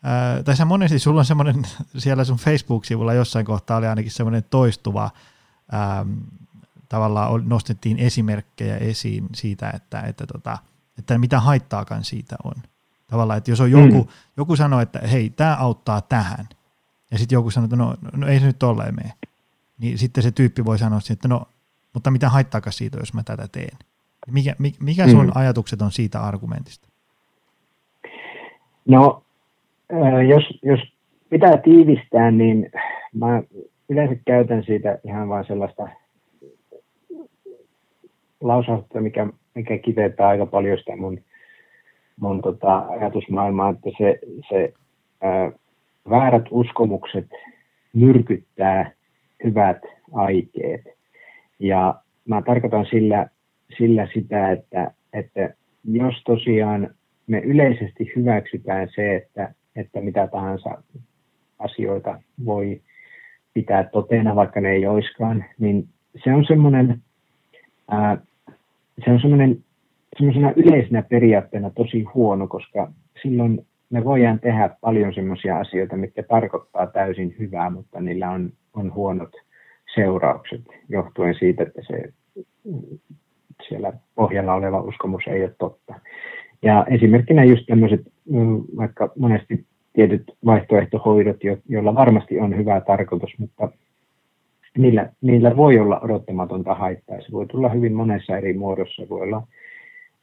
äh, 0.06 0.44
tai 0.44 0.56
sä 0.56 0.66
monesti 0.66 1.00
sulla 1.00 1.20
on 1.20 1.26
semmoinen 1.26 1.64
siellä 1.98 2.24
sun 2.24 2.38
Facebook-sivulla 2.38 3.14
jossain 3.14 3.46
kohtaa 3.46 3.78
oli 3.78 3.88
ainakin 3.88 4.12
semmoinen 4.12 4.44
toistuva 4.50 5.12
ähm, 5.74 6.14
tavallaan 6.90 7.50
nostettiin 7.50 7.98
esimerkkejä 8.00 8.78
esiin 8.78 9.28
siitä, 9.36 9.70
että, 9.70 10.02
että, 10.02 10.28
tota, 10.28 10.58
että 10.98 11.18
mitä 11.18 11.40
haittaakaan 11.40 12.04
siitä 12.04 12.36
on. 12.44 12.54
Tavallaan, 13.08 13.38
että 13.38 13.52
jos 13.52 13.62
on 13.62 13.72
joku, 13.72 14.04
mm. 14.04 14.10
joku 14.38 14.56
sanoo, 14.56 14.80
että 14.80 15.00
hei, 15.00 15.30
tämä 15.30 15.56
auttaa 15.56 16.02
tähän, 16.02 16.50
ja 17.12 17.18
sitten 17.18 17.36
joku 17.36 17.52
sanoo, 17.52 17.66
että 17.66 17.76
no, 17.76 17.96
no 18.14 18.28
ei 18.28 18.40
se 18.40 18.46
nyt 18.46 18.60
tolleen 18.60 18.96
mene, 18.96 19.14
niin 19.78 19.98
sitten 19.98 20.24
se 20.24 20.32
tyyppi 20.32 20.66
voi 20.66 20.80
sanoa, 20.80 21.00
että 21.12 21.28
no, 21.28 21.46
mutta 21.94 22.12
mitä 22.12 22.30
haittaakaan 22.30 22.74
siitä, 22.74 22.98
jos 22.98 23.14
mä 23.14 23.24
tätä 23.24 23.48
teen. 23.52 23.78
Mikä, 24.28 24.56
mikä 24.80 25.08
sun 25.08 25.26
mm. 25.26 25.32
ajatukset 25.36 25.82
on 25.82 25.92
siitä 25.92 26.22
argumentista? 26.22 26.88
No, 28.86 29.24
jos, 30.28 30.60
jos 30.64 30.80
pitää 31.30 31.58
tiivistää, 31.58 32.32
niin 32.32 32.72
mä 33.14 33.44
yleensä 33.90 34.16
käytän 34.26 34.64
siitä 34.64 35.00
ihan 35.04 35.30
vain 35.30 35.46
sellaista 35.46 35.90
lausausta, 38.42 39.02
mikä, 39.02 39.28
mikä 39.56 39.78
kiteyttää 39.78 40.28
aika 40.28 40.46
paljon 40.46 40.78
sitä 40.78 40.96
mun, 40.96 41.20
mun 42.20 42.42
tota, 42.42 42.78
ajatusmaailmaa, 42.78 43.70
että 43.70 43.90
se, 43.98 44.20
se 44.50 44.74
ää, 45.22 45.52
väärät 46.10 46.46
uskomukset 46.52 47.30
myrkyttää 47.94 48.92
hyvät 49.44 49.82
aikeet. 50.14 50.82
Ja 51.60 51.96
mä 52.26 52.42
tarkoitan 52.42 52.86
sillä, 52.86 53.28
sillä 53.78 54.08
sitä, 54.14 54.52
että, 54.52 54.92
että 55.14 55.54
jos 55.84 56.24
tosiaan 56.26 56.90
me 57.28 57.40
yleisesti 57.40 58.12
hyväksytään 58.16 58.88
se, 58.96 59.16
että, 59.16 59.54
että 59.80 60.02
mitä 60.02 60.28
tahansa 60.28 60.84
asioita 61.60 62.22
voi 62.46 62.82
pitää 63.54 63.84
totena, 63.84 64.36
vaikka 64.36 64.62
ne 64.62 64.72
ei 64.72 64.86
oiskaan, 64.86 65.46
niin 65.60 65.88
se 66.24 66.34
on 66.34 66.46
semmoinen 66.48 67.02
se 69.06 69.12
on 69.12 69.22
semmoinen 69.22 69.64
semmoisena 70.18 70.54
yleisenä 70.56 71.02
periaatteena 71.02 71.70
tosi 71.70 72.04
huono, 72.04 72.48
koska 72.48 72.92
silloin 73.22 73.66
me 73.90 74.04
voidaan 74.04 74.40
tehdä 74.40 74.70
paljon 74.82 75.14
semmoisia 75.14 75.60
asioita, 75.60 75.98
mitkä 75.98 76.24
tarkoittaa 76.24 76.88
täysin 76.88 77.36
hyvää, 77.40 77.70
mutta 77.70 78.02
niillä 78.02 78.30
on, 78.30 78.52
on 78.74 78.94
huonot 78.94 79.32
seuraukset 79.96 80.62
johtuen 80.90 81.36
siitä, 81.40 81.64
että 81.64 81.82
se 81.88 82.14
siellä 83.70 83.94
pohjalla 84.16 84.54
oleva 84.54 84.82
uskomus 84.82 85.24
ei 85.28 85.44
ole 85.44 85.56
totta. 85.60 86.00
Ja 86.62 86.86
esimerkkinä 86.90 87.44
just 87.44 87.64
tämmöiset, 87.68 88.02
mm, 88.30 88.64
vaikka 88.78 89.12
monesti 89.20 89.66
tietyt 90.00 90.24
vaihtoehtohoidot, 90.46 91.38
joilla 91.70 91.96
varmasti 91.96 92.40
on 92.40 92.58
hyvä 92.58 92.82
tarkoitus, 92.82 93.30
mutta 93.38 93.70
niillä, 94.78 95.10
niillä 95.22 95.58
voi 95.58 95.80
olla 95.80 96.00
odottamatonta 96.00 96.76
haittaa. 96.76 97.22
Se 97.22 97.32
voi 97.32 97.46
tulla 97.48 97.70
hyvin 97.70 97.94
monessa 97.94 98.38
eri 98.38 98.54
muodossa. 98.54 99.04
Voi 99.10 99.22
olla 99.22 99.44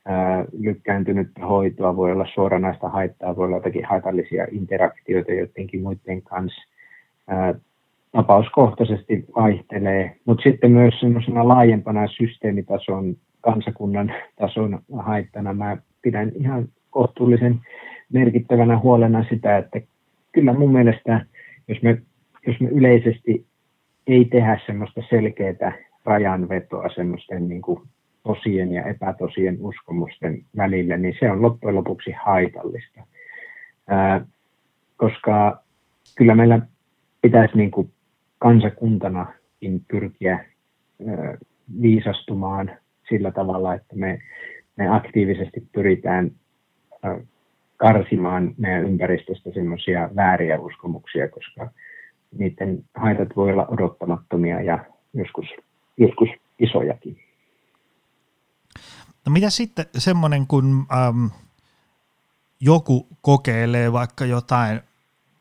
ää, 0.04 0.44
lykkääntynyttä 0.58 1.46
hoitoa, 1.46 1.96
voi 1.96 2.12
olla 2.12 2.26
suoranaista 2.34 2.88
haittaa, 2.88 3.36
voi 3.36 3.46
olla 3.46 3.56
jotakin 3.56 3.84
haitallisia 3.84 4.46
interaktioita 4.50 5.32
joidenkin 5.32 5.82
muiden 5.82 6.22
kanssa. 6.22 6.62
Ää, 7.28 7.54
tapauskohtaisesti 8.12 9.24
vaihtelee, 9.36 10.16
mutta 10.24 10.42
sitten 10.42 10.70
myös 10.70 11.00
semmoisena 11.00 11.48
laajempana 11.48 12.06
systeemitason, 12.06 13.16
kansakunnan 13.40 14.12
tason 14.36 14.78
haittana 14.98 15.54
mä 15.54 15.76
pidän 16.02 16.32
ihan 16.34 16.68
kohtuullisen 16.90 17.60
merkittävänä 18.12 18.78
huolena 18.78 19.24
sitä, 19.28 19.56
että 19.56 19.80
kyllä 20.32 20.52
mun 20.52 20.72
mielestä, 20.72 21.26
jos 21.68 21.82
me, 21.82 22.02
jos 22.46 22.60
me 22.60 22.68
yleisesti 22.68 23.46
ei 24.06 24.24
tehdä 24.24 24.60
semmoista 24.66 25.02
selkeää 25.10 25.72
rajanvetoa 26.04 26.88
semmoisten 26.94 27.48
niin 27.48 27.62
kuin 27.62 27.80
tosien 28.22 28.72
ja 28.72 28.84
epätosien 28.84 29.56
uskomusten 29.60 30.44
välille, 30.56 30.96
niin 30.96 31.14
se 31.20 31.30
on 31.30 31.42
loppujen 31.42 31.76
lopuksi 31.76 32.10
haitallista. 32.24 33.00
Ää, 33.88 34.26
koska 34.96 35.62
kyllä 36.16 36.34
meillä 36.34 36.60
pitäisi 37.22 37.56
niin 37.56 37.70
kuin 37.70 37.92
kansakuntanakin 38.38 39.84
pyrkiä 39.90 40.32
ää, 40.34 41.38
viisastumaan 41.82 42.70
sillä 43.08 43.32
tavalla, 43.32 43.74
että 43.74 43.96
me, 43.96 44.18
me 44.76 44.88
aktiivisesti 44.88 45.66
pyritään 45.72 46.30
ää, 47.02 47.20
karsimaan 47.76 48.54
meidän 48.58 48.84
ympäristöstä 48.84 49.50
semmoisia 49.54 50.10
vääriä 50.16 50.60
uskomuksia, 50.60 51.28
koska 51.28 51.70
niiden 52.38 52.84
haitat 52.94 53.28
voi 53.36 53.52
olla 53.52 53.66
odottamattomia 53.66 54.62
ja 54.62 54.84
joskus, 55.14 55.46
joskus 55.96 56.28
isojakin. 56.58 57.18
No 59.26 59.32
mitä 59.32 59.50
sitten 59.50 59.86
semmoinen, 59.98 60.46
kun 60.46 60.86
äm, 61.08 61.30
joku 62.60 63.06
kokeilee 63.20 63.92
vaikka 63.92 64.24
jotain 64.24 64.80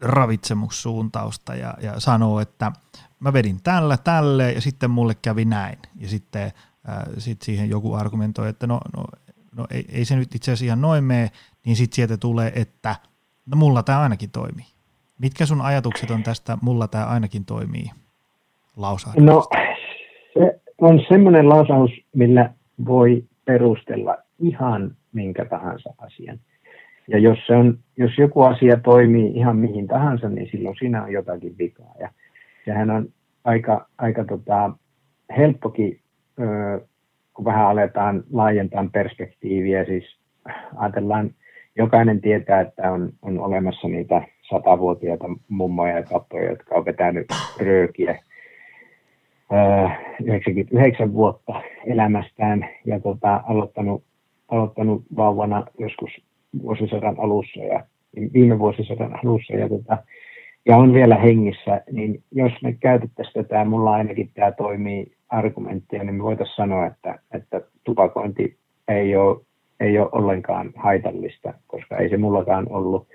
ravitsemussuuntausta 0.02 1.56
ja, 1.56 1.74
ja 1.82 2.00
sanoo, 2.00 2.40
että 2.40 2.72
mä 3.20 3.34
vedin 3.34 3.60
tällä, 3.64 3.98
tälle 3.98 4.52
ja 4.52 4.62
sitten 4.62 4.92
mulle 4.92 5.16
kävi 5.22 5.46
näin. 5.46 5.78
Ja 5.96 6.10
sitten 6.10 6.44
äh, 6.44 7.04
sit 7.18 7.42
siihen 7.42 7.70
joku 7.70 7.94
argumentoi, 7.94 8.50
että 8.50 8.68
no, 8.68 8.80
no, 8.98 9.06
no 9.56 9.68
ei, 9.72 9.86
ei 9.90 10.06
se 10.06 10.16
nyt 10.16 10.36
itse 10.36 10.52
asiassa 10.52 10.66
ihan 10.66 10.82
noin 10.82 11.04
mene, 11.04 11.32
niin 11.66 11.76
sitten 11.76 11.95
sieltä 11.95 12.18
tulee, 12.18 12.51
että 12.55 12.95
no 13.51 13.57
mulla 13.57 13.84
tämä 13.84 13.99
ainakin 13.99 14.32
toimii. 14.32 14.66
Mitkä 15.20 15.45
sun 15.45 15.61
ajatukset 15.61 16.11
on 16.11 16.24
tästä, 16.24 16.57
mulla 16.61 16.88
tämä 16.88 17.05
ainakin 17.05 17.45
toimii 17.45 17.91
lausahduksesta? 18.78 19.32
No 19.32 19.47
se 20.34 20.61
on 20.82 21.01
semmoinen 21.09 21.49
lausaus, 21.49 21.91
millä 22.16 22.49
voi 22.86 23.24
perustella 23.45 24.18
ihan 24.39 24.95
minkä 25.13 25.45
tahansa 25.45 25.93
asian. 25.97 26.39
Ja 27.07 27.20
jos, 27.20 27.38
se 27.47 27.55
on, 27.55 27.80
jos 27.97 28.18
joku 28.18 28.41
asia 28.41 28.78
toimii 28.78 29.32
ihan 29.36 29.57
mihin 29.57 29.88
tahansa, 29.88 30.30
niin 30.30 30.49
silloin 30.51 30.76
siinä 30.80 31.03
on 31.03 31.11
jotakin 31.11 31.57
vikaa. 31.57 31.93
Ja 31.99 32.09
sehän 32.66 32.89
on 32.89 33.07
aika, 33.43 33.88
aika 33.97 34.26
tota, 34.26 34.72
helppokin, 35.38 35.99
kun 37.34 37.45
vähän 37.45 37.68
aletaan 37.68 38.24
laajentaa 38.32 38.89
perspektiiviä, 38.93 39.86
siis 39.86 40.03
ajatellaan, 40.76 41.32
jokainen 41.78 42.22
tietää, 42.22 42.62
että 42.62 42.92
on, 42.92 43.10
on 43.22 43.40
olemassa 43.40 43.88
niitä 43.88 44.22
satavuotiaita 44.50 45.26
mummoja 45.48 45.98
ja 45.98 46.04
pappoja, 46.12 46.50
jotka 46.50 46.76
on 46.76 46.86
vetänyt 46.86 47.28
röökiä 47.60 48.20
99 50.24 51.14
vuotta 51.14 51.62
elämästään 51.86 52.70
ja 52.86 53.00
tota, 53.00 53.44
aloittanut, 53.48 54.04
aloittanut 54.48 55.04
vauvana 55.16 55.64
joskus 55.80 56.12
vuosisadan 56.62 57.16
alussa 57.20 57.64
ja 57.64 57.86
viime 58.34 58.60
vuosisadan 58.60 59.20
alussa 59.24 59.54
ja, 59.54 59.70
tota, 59.70 59.98
ja 60.66 60.78
on 60.78 60.94
vielä 60.94 61.16
hengissä, 61.16 61.82
niin 61.92 62.24
jos 62.32 62.52
me 62.64 62.74
käytettäisiin 62.74 63.34
tätä, 63.34 63.66
mulla 63.66 63.92
ainakin 63.92 64.32
tämä 64.34 64.52
toimii 64.52 65.12
argumenttia, 65.30 66.04
niin 66.04 66.16
me 66.16 66.24
voitaisiin 66.24 66.56
sanoa, 66.56 66.86
että, 66.86 67.20
että 67.32 67.62
tupakointi 67.84 68.58
ei 68.88 69.16
ole, 69.16 69.42
ei 69.80 70.00
ole 70.00 70.10
ollenkaan 70.12 70.72
haitallista, 70.76 71.54
koska 71.68 71.98
ei 71.98 72.10
se 72.10 72.18
mullakaan 72.18 72.68
ollut. 72.70 73.08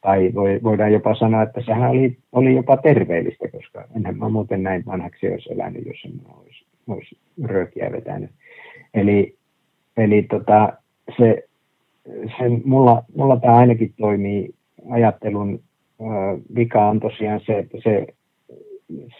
Tai 0.00 0.32
voidaan 0.62 0.92
jopa 0.92 1.14
sanoa, 1.14 1.42
että 1.42 1.60
sehän 1.66 1.90
oli, 1.90 2.16
oli 2.32 2.54
jopa 2.54 2.76
terveellistä, 2.76 3.48
koska 3.48 3.84
enhän 3.96 4.18
mä 4.18 4.28
muuten 4.28 4.62
näin 4.62 4.86
vanhaksi 4.86 5.28
olisi 5.28 5.52
elänyt, 5.52 5.86
jos 5.86 6.04
en 6.04 6.20
olisi, 6.40 6.64
olisi 6.88 7.18
röökiä 7.44 7.92
vetänyt. 7.92 8.30
Eli, 8.94 9.36
eli 9.96 10.22
tota, 10.22 10.72
se, 11.18 11.44
se, 12.06 12.48
mulla, 12.64 13.02
mulla 13.16 13.40
tämä 13.40 13.56
ainakin 13.56 13.94
toimii 13.98 14.54
ajattelun 14.90 15.60
vika 16.54 16.88
on 16.88 17.00
tosiaan 17.00 17.40
se, 17.46 17.58
että 17.58 17.78
se, 17.84 18.06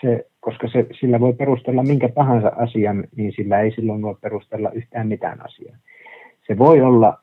se 0.00 0.26
koska 0.40 0.68
se, 0.68 0.86
sillä 1.00 1.20
voi 1.20 1.32
perustella 1.32 1.82
minkä 1.82 2.08
tahansa 2.08 2.52
asian, 2.56 3.04
niin 3.16 3.32
sillä 3.36 3.60
ei 3.60 3.70
silloin 3.70 4.02
voi 4.02 4.14
perustella 4.20 4.70
yhtään 4.70 5.08
mitään 5.08 5.44
asiaa. 5.44 5.76
Se 6.50 6.58
voi 6.58 6.80
olla, 6.80 7.18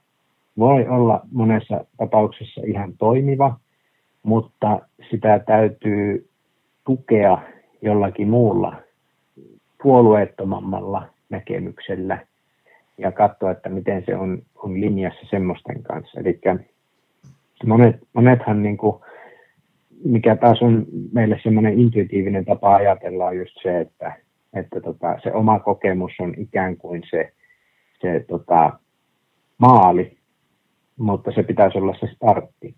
voi 0.58 0.88
olla 0.88 1.22
monessa 1.32 1.86
tapauksessa 1.98 2.62
ihan 2.66 2.94
toimiva, 2.98 3.60
mutta 4.24 4.80
sitä 5.10 5.40
täytyy 5.40 6.30
tukea 6.86 7.38
jollakin 7.82 8.30
muulla 8.30 8.76
puolueettomammalla 9.84 11.08
näkemyksellä 11.30 12.26
ja 12.98 13.12
katsoa, 13.12 13.52
että 13.52 13.70
miten 13.70 14.04
se 14.06 14.16
on, 14.16 14.42
on 14.56 14.82
linjassa 14.82 15.28
semmoisten 15.30 15.84
kanssa. 15.84 16.20
Eli 16.20 16.40
monet, 17.66 17.96
monethan 18.14 18.64
niin 18.64 18.78
kuin, 18.78 18.96
mikä 20.04 20.36
taas 20.36 20.62
on 20.62 20.86
meille 21.14 21.40
semmoinen 21.44 21.80
intuitiivinen 21.80 22.46
tapa 22.46 22.76
ajatella 22.76 23.26
on 23.26 23.38
just 23.38 23.58
se, 23.64 23.80
että, 23.80 24.14
että 24.54 24.82
tota, 24.82 25.20
se 25.24 25.34
oma 25.34 25.60
kokemus 25.60 26.12
on 26.20 26.34
ikään 26.38 26.78
kuin 26.78 27.04
se, 27.10 27.32
se 28.02 28.26
tota, 28.30 28.80
maali, 29.58 30.18
mutta 30.98 31.32
se 31.32 31.44
pitäisi 31.44 31.78
olla 31.78 31.96
se 32.00 32.08
startti. 32.16 32.76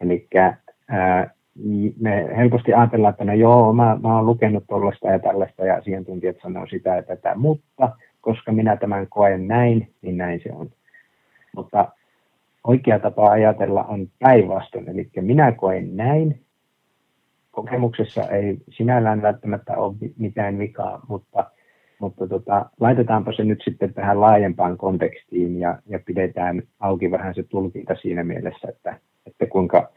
Eli 0.00 0.28
me 2.00 2.36
helposti 2.36 2.74
ajatellaan, 2.74 3.10
että 3.10 3.24
no 3.24 3.32
joo, 3.32 3.72
mä, 3.72 3.98
mä 4.02 4.16
oon 4.16 4.26
lukenut 4.26 4.64
tuollaista 4.68 5.08
ja 5.08 5.18
tällaista 5.18 5.64
ja 5.64 5.74
asiantuntijat 5.74 6.36
sanoo 6.42 6.66
sitä 6.66 6.96
ja 6.96 7.02
tätä, 7.02 7.34
mutta 7.34 7.96
koska 8.20 8.52
minä 8.52 8.76
tämän 8.76 9.06
koen 9.08 9.48
näin, 9.48 9.94
niin 10.02 10.16
näin 10.16 10.40
se 10.42 10.52
on. 10.52 10.70
Mutta 11.56 11.88
oikea 12.64 12.98
tapa 12.98 13.30
ajatella 13.30 13.84
on 13.84 14.08
päinvastoin, 14.18 14.88
eli 14.88 15.10
minä 15.20 15.52
koen 15.52 15.96
näin, 15.96 16.40
kokemuksessa 17.50 18.28
ei 18.28 18.56
sinällään 18.70 19.22
välttämättä 19.22 19.76
ole 19.76 19.94
mitään 20.18 20.58
vikaa, 20.58 21.00
mutta, 21.08 21.50
mutta 22.00 22.26
tota, 22.28 22.70
laitetaanpa 22.80 23.32
se 23.32 23.44
nyt 23.44 23.62
sitten 23.64 23.94
tähän 23.94 24.20
laajempaan 24.20 24.78
kontekstiin 24.78 25.60
ja, 25.60 25.78
ja 25.88 25.98
pidetään 26.06 26.62
auki 26.80 27.10
vähän 27.10 27.34
se 27.34 27.42
tulkinta 27.42 27.94
siinä 28.02 28.24
mielessä, 28.24 28.68
että, 28.68 29.00
että 29.26 29.46
kuinka, 29.46 29.88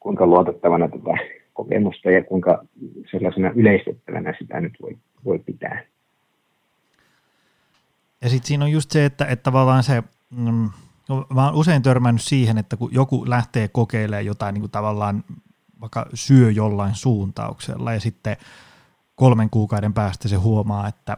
kuinka 0.00 0.26
luotettavana 0.26 0.88
tätä 0.88 1.18
kokemusta 1.52 2.10
ja 2.10 2.24
kuinka 2.24 2.64
sellaisena 3.10 3.50
yleistettävänä 3.54 4.34
sitä 4.38 4.60
nyt 4.60 4.72
voi, 4.82 4.96
voi 5.24 5.38
pitää. 5.38 5.82
Ja 8.22 8.28
sitten 8.28 8.46
siinä 8.48 8.64
on 8.64 8.72
just 8.72 8.90
se, 8.90 9.04
että, 9.04 9.24
että 9.24 9.42
tavallaan 9.42 9.82
se, 9.82 10.02
mm, 10.30 10.68
mä 11.34 11.46
oon 11.46 11.54
usein 11.54 11.82
törmännyt 11.82 12.22
siihen, 12.22 12.58
että 12.58 12.76
kun 12.76 12.90
joku 12.92 13.30
lähtee 13.30 13.68
kokeilemaan 13.68 14.26
jotain 14.26 14.54
niin 14.54 14.62
kuin 14.62 14.70
tavallaan 14.70 15.24
vaikka 15.80 16.06
syö 16.14 16.50
jollain 16.50 16.94
suuntauksella 16.94 17.92
ja 17.92 18.00
sitten 18.00 18.36
kolmen 19.14 19.50
kuukauden 19.50 19.94
päästä 19.94 20.28
se 20.28 20.36
huomaa, 20.36 20.88
että 20.88 21.16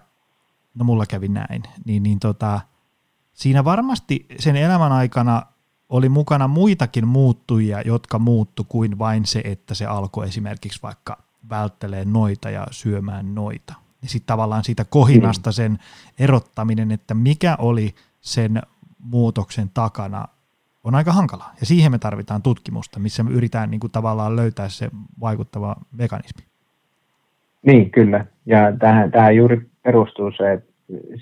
no 0.74 0.84
mulla 0.84 1.06
kävi 1.06 1.28
näin, 1.28 1.62
niin, 1.84 2.02
niin 2.02 2.20
tota, 2.20 2.60
siinä 3.32 3.64
varmasti 3.64 4.26
sen 4.38 4.56
elämän 4.56 4.92
aikana 4.92 5.42
oli 5.88 6.08
mukana 6.08 6.48
muitakin 6.48 7.08
muuttujia, 7.08 7.80
jotka 7.80 8.18
muuttu 8.18 8.64
kuin 8.64 8.98
vain 8.98 9.26
se, 9.26 9.40
että 9.44 9.74
se 9.74 9.86
alkoi 9.86 10.28
esimerkiksi 10.28 10.82
vaikka 10.82 11.18
välttelee 11.50 12.04
noita 12.04 12.50
ja 12.50 12.66
syömään 12.70 13.34
noita. 13.34 13.74
Ja 14.02 14.08
sitten 14.08 14.26
tavallaan 14.26 14.64
siitä 14.64 14.84
kohinasta 14.84 15.52
sen 15.52 15.78
erottaminen, 16.18 16.90
että 16.90 17.14
mikä 17.14 17.56
oli 17.58 17.94
sen 18.20 18.62
muutoksen 18.98 19.70
takana 19.74 20.28
on 20.84 20.94
aika 20.94 21.12
hankalaa. 21.12 21.54
Ja 21.60 21.66
siihen 21.66 21.92
me 21.92 21.98
tarvitaan 21.98 22.42
tutkimusta, 22.42 23.00
missä 23.00 23.22
me 23.22 23.30
yritetään 23.30 23.70
niin 23.70 23.80
kuin 23.80 23.90
tavallaan 23.90 24.36
löytää 24.36 24.68
se 24.68 24.90
vaikuttava 25.20 25.76
mekanismi. 25.92 26.44
Niin, 27.66 27.90
kyllä. 27.90 28.26
Ja 28.46 28.76
tähän, 28.78 29.10
tähän 29.10 29.36
juuri 29.36 29.69
perustuu 29.82 30.30
se, 30.30 30.62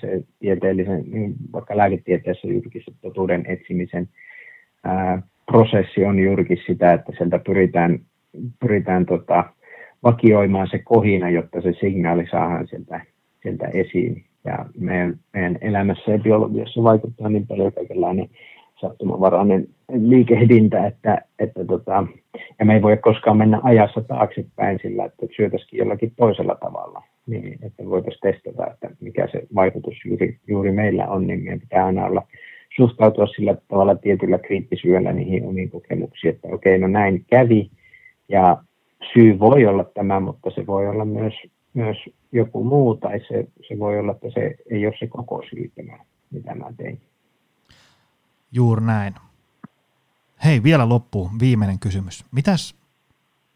se 0.01 0.23
tieteellisen, 0.39 1.03
niin 1.11 1.35
vaikka 1.53 1.77
lääketieteessä 1.77 2.47
juurikin 2.47 2.81
se 2.85 2.91
totuuden 3.01 3.45
etsimisen 3.47 4.09
ää, 4.83 5.21
prosessi 5.45 6.05
on 6.05 6.19
juurikin 6.19 6.57
sitä, 6.67 6.93
että 6.93 7.11
sieltä 7.17 7.39
pyritään, 7.39 7.99
pyritään 8.59 9.05
tota, 9.05 9.43
vakioimaan 10.03 10.67
se 10.71 10.79
kohina, 10.79 11.29
jotta 11.29 11.61
se 11.61 11.73
signaali 11.79 12.27
saadaan 12.31 12.67
sieltä, 12.67 13.01
sieltä 13.43 13.67
esiin. 13.67 14.25
Ja 14.45 14.65
meidän, 14.77 15.19
meidän 15.33 15.57
elämässä 15.61 16.11
ja 16.11 16.19
biologiassa 16.19 16.83
vaikuttaa 16.83 17.29
niin 17.29 17.47
paljon 17.47 17.73
kaikenlainen 17.73 18.29
sattumavarainen 18.81 19.67
liikehdintä, 20.01 20.87
että, 20.87 21.21
että 21.39 21.65
tota, 21.65 22.07
ja 22.59 22.65
me 22.65 22.73
ei 22.73 22.81
voi 22.81 22.97
koskaan 22.97 23.37
mennä 23.37 23.59
ajassa 23.63 24.01
taaksepäin 24.01 24.79
sillä, 24.81 25.05
että 25.05 25.25
syötäisikin 25.35 25.77
jollakin 25.77 26.13
toisella 26.17 26.55
tavalla, 26.55 27.03
niin 27.27 27.59
että 27.61 27.85
voitaisiin 27.85 28.21
testata, 28.21 28.71
että 28.71 28.89
mikä 28.99 29.27
se 29.31 29.47
vaikutus 29.55 29.95
juuri, 30.05 30.39
juuri 30.47 30.71
meillä 30.71 31.07
on, 31.07 31.27
niin 31.27 31.43
meidän 31.43 31.59
pitää 31.59 31.85
aina 31.85 32.05
olla 32.05 32.27
suhtautua 32.75 33.27
sillä 33.27 33.57
tavalla 33.67 33.95
tietyllä 33.95 34.37
kriittisyydellä 34.37 35.13
niihin 35.13 35.45
omiin 35.45 35.69
kokemuksiin, 35.69 36.35
että 36.35 36.47
okei, 36.51 36.77
no 36.77 36.87
näin 36.87 37.25
kävi, 37.29 37.71
ja 38.29 38.63
syy 39.13 39.39
voi 39.39 39.65
olla 39.65 39.83
tämä, 39.83 40.19
mutta 40.19 40.49
se 40.55 40.67
voi 40.67 40.87
olla 40.87 41.05
myös 41.05 41.33
myös 41.73 41.97
joku 42.31 42.63
muu, 42.63 42.95
tai 42.95 43.19
se, 43.19 43.47
se 43.67 43.79
voi 43.79 43.99
olla, 43.99 44.11
että 44.11 44.27
se 44.33 44.55
ei 44.71 44.85
ole 44.85 44.95
se 44.99 45.07
koko 45.07 45.43
syy 45.49 45.71
mitä 46.31 46.55
mä 46.55 46.73
tein. 46.77 47.01
Juuri 48.51 48.85
näin. 48.85 49.15
Hei, 50.45 50.63
vielä 50.63 50.89
loppu 50.89 51.29
viimeinen 51.39 51.79
kysymys. 51.79 52.25
Mitäs, 52.31 52.75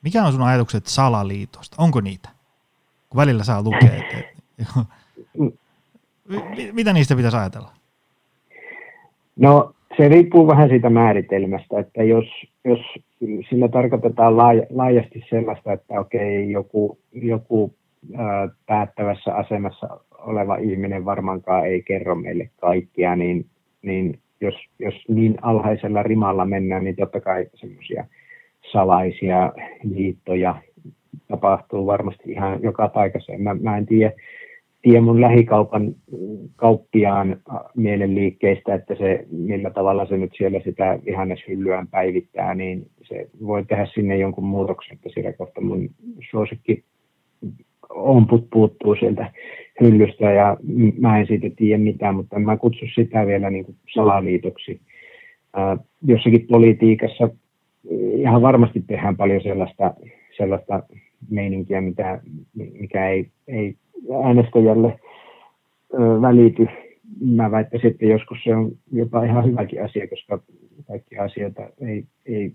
mikä 0.02 0.23
on 0.23 0.31
sun 0.31 0.41
ajatukset 0.41 0.88
salaliitosta? 0.88 1.76
Onko 1.80 2.02
niitä? 2.02 2.30
Kun 3.14 3.22
välillä 3.22 3.44
saa 3.44 3.64
lukea, 3.64 3.90
että, 3.94 4.18
mitä 6.72 6.94
niistä 6.94 7.15
pitäisi 7.15 7.38
ajatella? 7.38 7.72
No 9.35 9.73
se 9.98 10.07
riippuu 10.07 10.48
vähän 10.48 10.69
siitä 10.69 10.90
määritelmästä, 10.90 11.80
että 11.80 12.03
jos, 12.03 12.26
jos 12.64 12.80
sillä 13.49 13.68
tarkoitetaan 13.68 14.38
laajasti 14.69 15.23
sellaista, 15.30 15.73
että 15.73 15.99
okei, 15.99 16.52
joku, 16.52 16.98
joku 17.11 17.73
päättävässä 18.65 19.35
asemassa 19.35 19.99
oleva 20.18 20.56
ihminen 20.56 21.06
varmaankaan 21.06 21.65
ei 21.65 21.81
kerro 21.81 22.15
meille 22.15 22.49
kaikkia, 22.61 23.15
niin, 23.15 23.45
niin 23.81 24.19
jos, 24.41 24.56
jos 24.80 24.95
niin 25.07 25.35
alhaisella 25.41 26.03
rimalla 26.03 26.45
mennään, 26.45 26.84
niin 26.84 26.95
totta 26.95 27.22
kai 27.22 27.45
semmoisia 27.56 28.06
salaisia 28.72 29.53
liittoja 29.84 30.56
tapahtuu 31.27 31.85
varmasti 31.85 32.31
ihan 32.31 32.60
joka 32.64 32.90
paikassa. 32.90 33.34
Mä, 33.38 33.53
mä 33.53 33.77
en 33.77 33.85
tiedä, 33.85 34.11
tiedä 34.81 35.02
mun 35.02 35.22
lähikaupan 35.22 35.95
kauppiaan 36.56 37.38
mielenliikkeistä, 37.76 38.76
että 38.76 38.95
se, 38.95 39.26
millä 39.31 39.69
tavalla 39.69 40.06
se 40.06 40.18
nyt 40.18 40.31
siellä 40.38 40.60
sitä 40.64 40.99
vihanneshyllyään 41.06 41.88
päivittää, 41.88 42.56
niin 42.56 42.85
se 43.03 43.30
voi 43.45 43.65
tehdä 43.65 43.85
sinne 43.85 44.18
jonkun 44.18 44.44
muutoksen, 44.44 44.95
että 44.95 45.10
siellä 45.14 45.34
kohta 45.34 45.61
mun 45.61 45.90
suosikki 46.31 46.84
omput 47.90 48.48
puuttuu 48.53 48.95
sieltä 48.95 49.31
hyllystä 49.81 50.31
ja 50.31 50.57
mä 50.99 51.19
en 51.19 51.27
siitä 51.27 51.48
tiedä 51.56 51.84
mitään, 51.84 52.15
mutta 52.15 52.40
mä 52.40 52.57
kutsu 52.57 52.85
sitä 52.95 53.27
vielä 53.27 53.49
niin 53.49 53.65
kuin 53.65 53.77
salaliitoksi. 53.94 54.81
Ää, 55.53 55.77
jossakin 56.07 56.48
politiikassa 56.48 57.30
ihan 58.18 58.41
varmasti 58.41 58.84
tehdään 58.88 59.18
paljon 59.18 59.41
sellaista, 59.41 59.94
sellaista 60.38 60.84
meininkiä, 61.30 61.82
mitä, 61.82 62.22
mikä 62.56 63.10
ei, 63.10 63.30
ei 63.48 63.76
äänestäjälle 64.24 65.00
ö, 65.94 65.98
välity. 66.22 66.68
Mä 67.22 67.52
väittäisin, 67.52 67.91
että 67.91 68.06
joskus 68.06 68.38
se 68.44 68.56
on 68.56 68.72
jopa 68.91 69.24
ihan 69.24 69.45
hyväkin 69.45 69.84
asia, 69.84 70.08
koska 70.08 70.40
kaikki 70.88 71.18
asioita 71.18 71.62
ei, 71.82 72.06
ei 72.26 72.54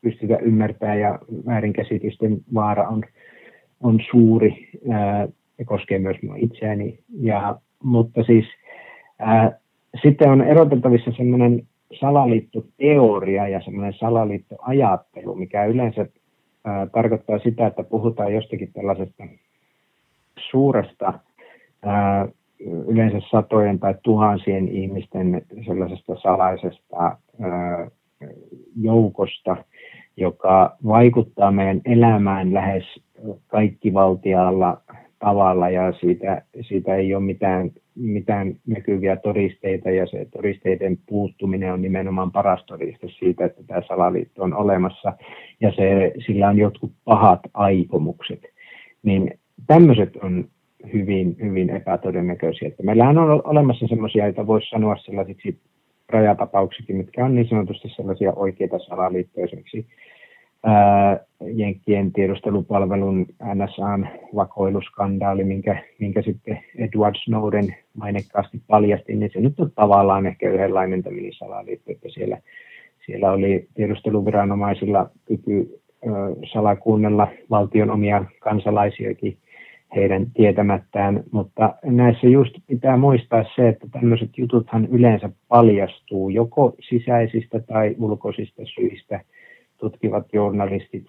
pystytä 0.00 0.36
ymmärtämään 0.36 1.00
ja 1.00 1.18
väärinkäsitysten 1.46 2.38
vaara 2.54 2.88
on 2.88 3.02
on 3.80 4.00
suuri. 4.10 4.68
ja 5.58 5.64
koskee 5.64 5.98
myös 5.98 6.16
minua 6.22 6.36
itseäni. 6.38 6.98
Ja, 7.20 7.58
mutta 7.82 8.22
siis 8.22 8.44
ää, 9.18 9.58
sitten 10.02 10.30
on 10.30 10.42
erotettavissa 10.42 11.10
semmoinen 11.16 11.66
salaliittoteoria 12.00 13.48
ja 13.48 13.60
semmoinen 13.64 13.92
salaliittoajattelu, 13.92 15.34
mikä 15.34 15.64
yleensä 15.64 16.06
tarkoittaa 16.92 17.38
sitä, 17.38 17.66
että 17.66 17.82
puhutaan 17.82 18.34
jostakin 18.34 18.72
tällaisesta 18.72 19.24
suuresta, 20.50 21.12
yleensä 22.86 23.28
satojen 23.30 23.78
tai 23.78 23.94
tuhansien 24.02 24.68
ihmisten 24.68 25.42
sellaisesta 25.66 26.16
salaisesta 26.22 27.18
joukosta, 28.80 29.56
joka 30.16 30.76
vaikuttaa 30.86 31.50
meidän 31.50 31.80
elämään 31.84 32.54
lähes 32.54 32.84
kaikkivaltialla 33.46 34.80
tavalla 35.18 35.70
ja 35.70 35.92
siitä, 35.92 36.42
siitä 36.60 36.94
ei 36.94 37.14
ole 37.14 37.22
mitään, 37.22 37.70
mitään 37.96 38.54
näkyviä 38.66 39.16
todisteita 39.16 39.90
ja 39.90 40.06
se 40.06 40.26
todisteiden 40.36 40.98
puuttuminen 41.08 41.72
on 41.72 41.82
nimenomaan 41.82 42.32
paras 42.32 42.64
todiste 42.64 43.08
siitä, 43.18 43.44
että 43.44 43.62
tämä 43.66 43.82
salaliitto 43.88 44.42
on 44.42 44.54
olemassa 44.54 45.12
ja 45.60 45.72
se, 45.76 46.12
sillä 46.26 46.48
on 46.48 46.58
jotkut 46.58 46.92
pahat 47.04 47.40
aikomukset. 47.54 48.42
Niin 49.02 49.38
tämmöiset 49.66 50.16
on 50.16 50.48
hyvin, 50.92 51.36
hyvin 51.42 51.70
epätodennäköisiä. 51.70 52.68
Että 52.68 52.82
meillähän 52.82 53.18
on 53.18 53.42
olemassa 53.44 53.86
sellaisia, 53.86 54.24
joita 54.24 54.46
voisi 54.46 54.68
sanoa 54.68 54.96
sellaisiksi 54.96 55.58
rajatapauksikin, 56.08 56.96
mitkä 56.96 57.24
on 57.24 57.34
niin 57.34 57.48
sanotusti 57.48 57.88
sellaisia 57.88 58.32
oikeita 58.32 58.78
salaliittoja, 58.78 59.44
esimerkiksi 59.46 59.86
Jenkkien 61.54 62.12
tiedustelupalvelun 62.12 63.26
NSAn 63.54 64.08
vakoiluskandaali, 64.34 65.44
minkä, 65.44 65.82
minkä 65.98 66.22
sitten 66.22 66.60
Edward 66.78 67.14
Snowden 67.24 67.76
mainekkaasti 67.96 68.60
paljasti, 68.66 69.14
niin 69.14 69.30
se 69.32 69.40
nyt 69.40 69.60
on 69.60 69.70
tavallaan 69.74 70.26
ehkä 70.26 70.50
yhdenlainen 70.50 71.02
tämmöinen 71.02 71.32
salaliitto, 71.32 71.92
että 71.92 72.08
siellä, 72.08 72.38
siellä 73.06 73.32
oli 73.32 73.68
tiedusteluviranomaisilla 73.74 75.10
kyky 75.24 75.80
salakuunnella 76.52 77.28
valtion 77.50 77.90
omia 77.90 78.24
kansalaisiakin 78.40 79.36
heidän 79.96 80.26
tietämättään, 80.30 81.24
mutta 81.30 81.74
näissä 81.84 82.26
just 82.26 82.54
pitää 82.66 82.96
muistaa 82.96 83.44
se, 83.56 83.68
että 83.68 83.86
tämmöiset 83.92 84.30
jututhan 84.38 84.86
yleensä 84.86 85.30
paljastuu 85.48 86.28
joko 86.30 86.74
sisäisistä 86.88 87.60
tai 87.60 87.94
ulkoisista 87.98 88.62
syistä– 88.64 89.20
tutkivat 89.78 90.26
journalistit 90.32 91.06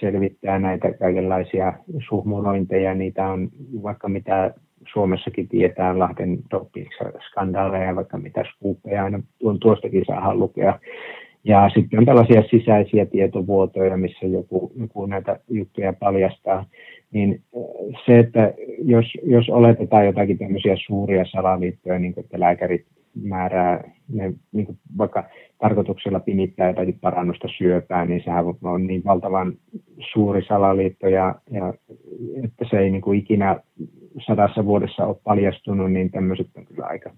selvittää 0.00 0.58
näitä 0.58 0.92
kaikenlaisia 0.92 1.72
suhmurointeja. 2.08 2.94
Niitä 2.94 3.26
on 3.26 3.48
vaikka 3.82 4.08
mitä 4.08 4.54
Suomessakin 4.92 5.48
tietää 5.48 5.98
Lahden 5.98 6.38
doping-skandaaleja, 6.50 7.96
vaikka 7.96 8.18
mitä 8.18 8.44
skuuppeja 8.54 9.04
aina 9.04 9.20
tuon 9.38 9.58
tuostakin 9.60 10.04
saadaan 10.06 10.38
lukea. 10.38 10.78
Ja 11.44 11.70
sitten 11.74 11.98
on 11.98 12.04
tällaisia 12.04 12.42
sisäisiä 12.50 13.06
tietovuotoja, 13.06 13.96
missä 13.96 14.26
joku, 14.26 14.72
joku 14.80 15.06
näitä 15.06 15.40
juttuja 15.50 15.92
paljastaa. 15.92 16.64
Niin 17.12 17.40
se, 18.06 18.18
että 18.18 18.54
jos, 18.84 19.06
jos 19.22 19.48
oletetaan 19.48 20.06
jotakin 20.06 20.38
tämmöisiä 20.38 20.76
suuria 20.86 21.24
salaliittoja, 21.24 21.98
niin 21.98 22.14
kuin 22.14 22.24
että 22.24 22.40
lääkärit 22.40 22.86
määrää, 23.22 23.90
ne 24.08 24.32
niin 24.52 24.66
kuin 24.66 24.78
vaikka 24.98 25.24
tarkoituksella 25.58 26.20
pimittää 26.20 26.68
jotakin 26.68 26.98
parannusta 27.00 27.48
syöpää, 27.58 28.04
niin 28.04 28.22
sehän 28.24 28.44
on 28.62 28.86
niin 28.86 29.04
valtavan 29.04 29.52
suuri 30.12 30.42
salaliitto, 30.42 31.08
ja, 31.08 31.34
ja 31.50 31.74
että 32.44 32.64
se 32.70 32.78
ei 32.78 32.90
niin 32.90 33.02
kuin 33.02 33.18
ikinä 33.18 33.60
sadassa 34.26 34.64
vuodessa 34.64 35.06
ole 35.06 35.16
paljastunut, 35.24 35.92
niin 35.92 36.10
tämmöiset 36.10 36.46
on 36.56 36.66
kyllä 36.66 36.86
aika 36.86 37.10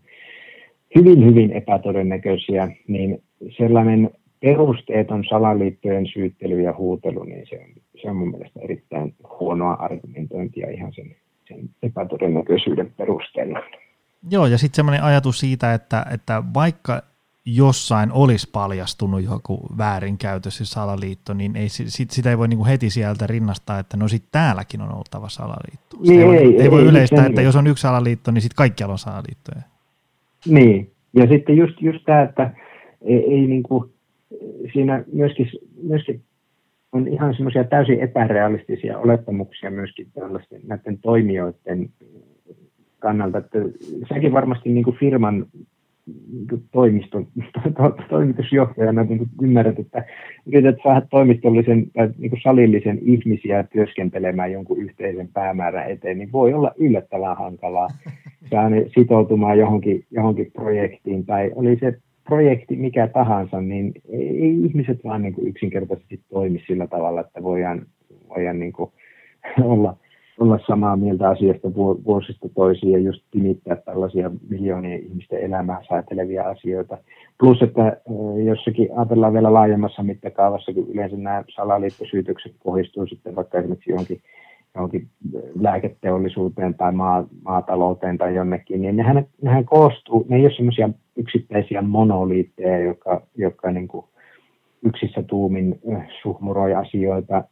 hyvin, 0.95 1.27
hyvin 1.27 1.53
epätodennäköisiä, 1.53 2.69
niin 2.89 3.23
sellainen 3.59 4.11
perusteeton 4.41 5.25
salaliittojen 5.25 6.07
syyttely 6.07 6.61
ja 6.61 6.75
huutelu, 6.79 7.25
niin 7.25 7.47
se 7.51 7.57
on, 7.57 7.83
se 8.03 8.11
on 8.11 8.17
mun 8.17 8.31
mielestä 8.31 8.61
erittäin 8.61 9.15
huonoa 9.41 9.73
argumentointia 9.73 10.71
ihan 10.71 10.93
sen, 10.93 11.17
sen 11.49 11.71
epätodennäköisyyden 11.83 12.93
perusteella. 12.97 13.59
Joo, 14.31 14.47
ja 14.47 14.59
sitten 14.59 14.77
semmoinen 14.77 15.03
ajatus 15.03 15.41
siitä, 15.41 15.75
että, 15.75 16.07
että 16.11 16.43
vaikka 16.55 17.03
jossain 17.45 18.13
olisi 18.13 18.51
paljastunut 18.53 19.25
joku 19.25 19.67
väärinkäytös 19.79 20.61
ja 20.61 20.67
salaliitto, 20.67 21.35
niin 21.35 21.57
ei, 21.57 21.69
sit, 21.69 22.11
sitä 22.11 22.31
ei 22.31 22.39
voi 22.39 22.49
niinku 22.49 22.67
heti 22.67 22.91
sieltä 22.91 23.27
rinnastaa, 23.27 23.79
että 23.79 23.97
no 23.97 24.09
sitten 24.09 24.29
täälläkin 24.33 24.81
on 24.81 24.95
oltava 24.95 25.29
salaliitto. 25.29 25.97
Niin, 26.01 26.21
ei, 26.21 26.27
voi, 26.27 26.37
ei, 26.37 26.63
ei 26.63 26.71
voi 26.71 26.83
yleistää, 26.83 27.27
että 27.27 27.43
jos 27.43 27.57
on 27.57 27.67
yksi 27.67 27.83
salaliitto, 27.83 28.31
niin 28.31 28.43
sitten 28.43 28.57
kaikkialla 28.57 28.93
on 28.93 28.99
salaliittoja. 28.99 29.63
Niin, 30.47 30.91
ja 31.15 31.27
sitten 31.29 31.57
just, 31.57 31.83
just 31.83 32.05
tämä, 32.05 32.23
että 32.23 32.51
ei, 33.03 33.17
ei 33.17 33.47
niinku, 33.47 33.91
siinä 34.73 35.05
myöskin, 35.13 35.51
myöskin 35.83 36.23
on 36.93 37.09
ihan 37.09 37.35
semmoisia 37.35 37.65
täysin 37.65 38.01
epärealistisia 38.01 38.99
olettamuksia 38.99 39.71
myöskin 39.71 40.07
tällaisten 40.15 40.61
näiden 40.67 40.99
toimijoiden 40.99 41.91
kannalta, 43.01 43.39
että 43.39 43.59
säkin 44.09 44.33
varmasti 44.33 44.71
niin 44.71 44.85
kuin 44.85 44.97
firman 44.97 45.47
niin 46.07 46.63
toimiston, 46.73 47.27
toimitusjohtajana 48.09 49.05
niin 49.05 49.19
kuin 49.19 49.31
ymmärrät, 49.43 49.79
että 49.79 50.05
yrität 50.47 50.77
saada 50.83 51.07
toimistollisen 51.11 51.91
tai 51.91 52.09
niin 52.19 52.31
kuin 52.31 52.41
salillisen 52.43 52.99
ihmisiä 53.03 53.63
työskentelemään 53.63 54.53
jonkun 54.53 54.79
yhteisen 54.79 55.29
päämäärän 55.29 55.91
eteen, 55.91 56.19
niin 56.19 56.33
voi 56.33 56.55
olla 56.55 56.73
yllättävän 56.79 57.37
hankalaa 57.37 57.89
saada 58.51 58.77
sitoutumaan 58.95 59.59
johonkin, 59.59 60.05
johonkin 60.11 60.53
projektiin. 60.53 61.27
Tai 61.27 61.51
oli 61.55 61.77
se 61.81 61.99
projekti 62.25 62.77
mikä 62.77 63.09
tahansa, 63.09 63.61
niin 63.61 63.93
ei 64.13 64.65
ihmiset 64.65 65.05
vaan 65.05 65.23
niin 65.23 65.35
kuin 65.35 65.49
yksinkertaisesti 65.49 66.21
toimi 66.29 66.63
sillä 66.67 66.87
tavalla, 66.87 67.21
että 67.21 67.43
voidaan, 67.43 67.87
voidaan 68.29 68.59
niin 68.59 68.73
kuin 68.73 68.91
olla– 69.63 69.97
olla 70.41 70.59
samaa 70.67 70.97
mieltä 70.97 71.29
asiasta 71.29 71.75
vuosista 71.75 72.49
toisiin 72.55 72.93
ja 72.93 72.99
just 72.99 73.23
pimittää 73.31 73.77
tällaisia 73.77 74.31
miljoonien 74.49 75.03
ihmisten 75.03 75.41
elämää 75.41 75.83
sääteleviä 75.89 76.45
asioita. 76.45 76.99
Plus, 77.39 77.63
että 77.63 77.97
jossakin 78.45 78.89
ajatellaan 78.97 79.33
vielä 79.33 79.53
laajemmassa 79.53 80.03
mittakaavassa, 80.03 80.73
kun 80.73 80.89
yleensä 80.89 81.17
nämä 81.17 81.45
salaliittosyytökset 81.55 82.53
kohdistuu 82.59 83.07
sitten 83.07 83.37
vaikka 83.37 83.59
esimerkiksi 83.59 83.91
johonkin, 83.91 84.21
johonkin 84.75 85.09
lääketeollisuuteen 85.61 86.75
tai 86.75 86.93
maa, 86.93 87.25
maatalouteen 87.45 88.19
tai 88.19 88.35
jonnekin, 88.35 88.83
niin 88.83 88.97
nehän, 88.97 89.27
nehän 89.43 89.65
koostuu, 89.65 90.27
ne 90.29 90.37
ei 90.37 90.43
ole 90.43 90.53
sellaisia 90.57 90.91
yksittäisiä 91.17 91.83
monoliitteja, 91.83 92.79
jotka, 92.79 93.23
jotka 93.37 93.71
niin 93.71 93.89
kuin 93.89 94.05
yksissä 94.85 95.23
tuumin 95.23 95.81
suhmuroi 96.23 96.75
asioita, 96.75 97.45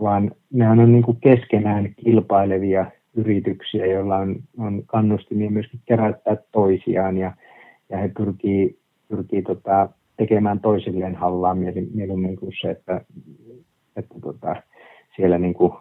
vaan 0.00 0.30
nehän 0.52 0.80
on 0.80 0.92
niin 0.92 1.02
kuin 1.02 1.18
keskenään 1.20 1.94
kilpailevia 1.94 2.86
yrityksiä, 3.14 3.86
joilla 3.86 4.16
on, 4.16 4.36
on 4.58 4.82
kannustimia 4.86 5.50
myöskin 5.50 5.80
keräyttää 5.84 6.36
toisiaan 6.52 7.16
ja, 7.16 7.32
ja 7.88 7.98
he 7.98 8.10
pyrkii, 8.16 8.78
pyrkii 9.08 9.42
tota, 9.42 9.88
tekemään 10.16 10.60
toisilleen 10.60 11.14
hallaa 11.14 11.56
mieluummin 11.94 12.36
kuin 12.36 12.52
se, 12.60 12.70
että, 12.70 13.00
että 13.96 14.14
tota, 14.22 14.56
siellä 15.16 15.38
niin 15.38 15.54
kuin 15.54 15.72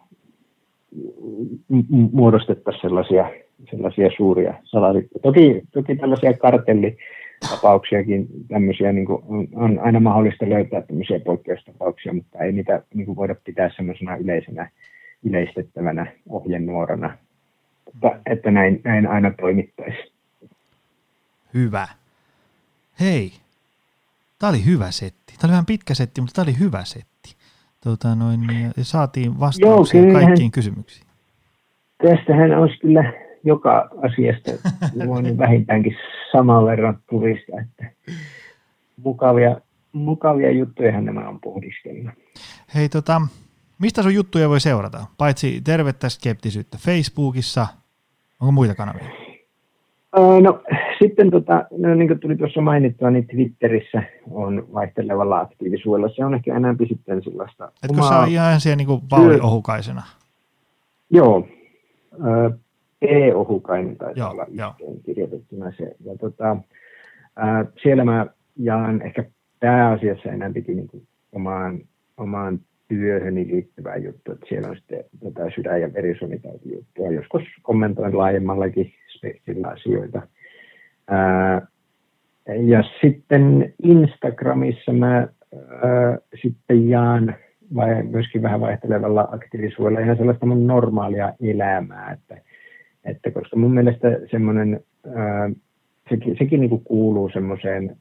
muodostettaisiin 2.11 2.81
sellaisia, 2.81 3.31
sellaisia 3.72 4.09
suuria 4.18 4.53
salaliittoja. 4.63 5.22
Toki, 5.22 5.61
toki 5.73 5.95
tällaisia 5.95 6.34
kartelli, 6.34 6.97
tapauksiakin, 7.49 8.27
tämmöisiä 8.47 8.91
niin 8.91 9.05
kuin, 9.05 9.23
on, 9.27 9.47
on, 9.53 9.80
aina 9.80 9.99
mahdollista 9.99 10.49
löytää 10.49 10.81
tämmöisiä 10.81 11.19
poikkeustapauksia, 11.19 12.13
mutta 12.13 12.39
ei 12.39 12.51
niitä 12.51 12.84
niin 12.93 13.05
kuin 13.05 13.15
voida 13.15 13.35
pitää 13.43 13.69
semmoisena 13.76 14.15
yleisenä, 14.15 14.69
yleistettävänä 15.23 16.11
ohjenuorana, 16.30 17.18
että, 17.88 18.19
että 18.26 18.51
näin, 18.51 18.81
näin 18.84 19.07
aina 19.07 19.31
toimittaisi. 19.41 20.11
Hyvä. 21.53 21.88
Hei, 22.99 23.31
tämä 24.39 24.49
oli 24.49 24.65
hyvä 24.65 24.91
setti. 24.91 25.34
Tämä 25.39 25.47
oli 25.47 25.51
vähän 25.51 25.65
pitkä 25.65 25.93
setti, 25.93 26.22
mutta 26.22 26.34
tämä 26.35 26.43
oli 26.43 26.59
hyvä 26.59 26.85
setti. 26.85 27.11
Tota 27.84 28.16
noin, 28.16 28.40
ja 28.78 28.84
saatiin 28.86 29.40
vastauksia 29.40 30.02
Joo, 30.02 30.14
kaikkiin 30.14 30.52
kysymyksiin. 30.52 31.08
Tästähän 31.98 32.60
olisi 32.60 32.78
kyllä 32.78 33.14
joka 33.44 33.90
asiasta 34.03 34.52
voin 35.08 35.38
vähintäänkin 35.38 35.95
saman 36.32 36.66
verran 36.66 36.99
turista, 37.10 37.52
että 37.62 37.91
mukavia, 38.98 39.62
mukavia 39.91 40.52
juttuja 40.52 41.02
nämä 41.02 41.30
on 41.30 41.40
pohdiskellut. 41.40 42.12
Hei 42.76 42.90
tota, 42.90 43.22
mistä 43.80 44.02
sun 44.02 44.14
juttuja 44.14 44.49
voi 44.49 44.60
seurata? 44.60 45.06
Paitsi 45.18 45.62
tervettä 45.62 46.10
skeptisyyttä 46.10 46.78
Facebookissa, 46.78 47.68
onko 48.40 48.52
muita 48.52 48.76
kanavia? 48.76 49.20
No 50.42 50.62
sitten 51.00 51.32
tota, 51.32 51.66
no, 51.78 51.96
niin 51.96 52.08
kuin 52.08 52.20
tuli 52.20 52.36
tuossa 52.36 52.62
mainittua, 52.62 53.12
niin 53.12 53.28
Twitterissä 53.28 54.04
on 54.32 54.68
vaihtelevalla 54.74 55.40
aktiivisuudella. 55.40 56.10
Se 56.16 56.26
on 56.26 56.34
ehkä 56.34 56.52
enemmän 56.52 56.88
sitten 56.88 57.24
sellaista... 57.24 57.72
Etkö 57.84 57.98
omaa... 57.98 58.26
sä 58.26 58.32
ihan 58.32 58.60
siellä 58.60 58.76
niin 58.76 59.10
vaaliohukaisena? 59.12 60.02
Joo, 61.10 61.48
E-ohukainen 63.02 63.98
taisi 63.98 64.22
olla 64.22 64.46
yhteen 64.46 65.02
kirjoitettuna 65.06 65.72
se. 65.78 65.96
Ja 66.06 66.18
tota, 66.20 66.58
ää, 67.36 67.66
siellä 67.84 68.04
mä 68.04 68.26
jaan 68.58 69.02
ehkä 69.02 69.24
pääasiassa 69.60 70.30
enää 70.30 70.52
piti 70.54 70.76
niin 70.76 70.88
kuin 70.88 71.08
omaan, 71.32 71.80
omaan 72.18 72.60
työhöni 72.91 73.47
liittyvää 73.47 73.97
juttu, 73.97 74.31
että 74.31 74.45
siellä 74.49 74.69
on 74.69 74.76
sitten 74.76 75.03
tätä 75.23 75.49
sydän- 75.55 75.81
ja 75.81 75.93
verisuonitautijuttua. 75.93 77.11
Joskus 77.11 77.43
kommentoin 77.61 78.18
laajemmallakin 78.18 78.93
spektrillä 79.18 79.68
asioita. 79.68 80.22
Ja 82.68 82.84
sitten 83.01 83.73
Instagramissa 83.84 84.93
mä 84.93 85.27
sitten 86.41 86.89
jaan 86.89 87.35
vai 87.76 88.03
myöskin 88.03 88.41
vähän 88.41 88.61
vaihtelevalla 88.61 89.27
aktiivisuudella 89.31 89.99
ihan 89.99 90.18
sellaista 90.18 90.45
mun 90.45 90.68
normaalia 90.68 91.34
elämää, 91.41 92.11
että, 92.11 92.41
että 93.05 93.31
koska 93.31 93.57
mun 93.57 93.73
mielestä 93.73 94.07
semmoinen, 94.31 94.80
sekin, 96.09 96.35
sekin 96.38 96.59
niin 96.59 96.69
kuin 96.69 96.84
kuuluu 96.84 97.30
semmoiseen 97.34 97.97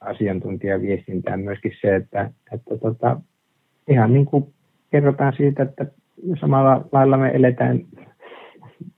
asiantuntijaviestintään 0.00 1.40
myöskin 1.40 1.72
se, 1.80 1.96
että, 1.96 2.30
että 2.52 2.78
tota, 2.78 3.20
ihan 3.88 4.12
niin 4.12 4.26
kuin 4.26 4.54
kerrotaan 4.90 5.32
siitä, 5.36 5.62
että 5.62 5.86
samalla 6.40 6.84
lailla 6.92 7.16
me 7.16 7.30
eletään 7.34 7.80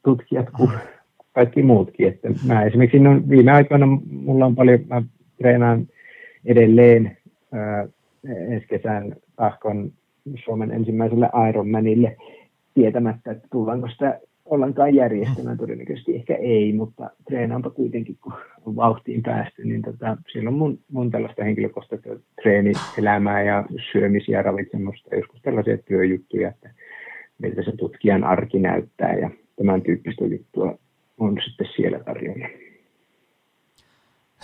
tutkijat 0.05 0.51
kuin 0.51 0.71
kaikki 1.33 1.63
muutkin. 1.63 2.09
Että 2.09 2.29
mä 2.47 2.65
esimerkiksi 2.65 2.99
no, 2.99 3.11
viime 3.29 3.53
aikoina 3.53 3.87
mulla 4.11 4.47
on 4.47 4.55
paljon, 4.55 4.81
mä 4.89 5.03
treenaan 5.39 5.87
edelleen 6.45 7.17
ää, 7.53 7.89
ensi 8.25 8.67
kesän 8.67 9.17
tahkon 9.37 9.93
Suomen 10.45 10.71
ensimmäiselle 10.71 11.29
Ironmanille 11.49 12.17
tietämättä, 12.75 13.31
että 13.31 13.49
tullaanko 13.53 13.89
sitä 13.89 14.21
ollenkaan 14.51 14.95
järjestämään. 14.95 15.59
Todennäköisesti 15.59 16.17
ehkä 16.17 16.35
ei, 16.35 16.73
mutta 16.73 17.11
treenaanpa 17.29 17.71
kuitenkin, 17.71 18.17
kun 18.23 18.33
on 18.67 18.77
vauhtiin 18.77 19.23
päästy, 19.23 19.65
niin 19.65 19.83
tota, 19.83 20.17
siellä 20.33 20.49
on 20.49 20.55
mun, 20.55 20.79
mun 20.93 21.11
tällaista 21.11 21.45
henkilökohtaista 21.45 22.09
treenielämää 22.43 23.43
ja 23.43 23.65
syömisiä 23.93 24.39
ja 24.39 24.43
ravitsemusta, 24.43 25.17
joskus 25.17 25.41
tällaisia 25.43 25.79
työjuttuja, 25.79 26.49
että 26.49 26.71
miltä 27.39 27.63
se 27.63 27.73
tutkijan 27.77 28.25
arki 28.25 28.59
näyttää 28.59 29.15
ja 29.15 29.31
tämän 29.57 29.83
tyyppistä 29.83 30.25
juttua 30.25 30.79
on 31.19 31.39
sitten 31.45 31.67
siellä 31.77 31.99
tarjolla. 32.05 32.49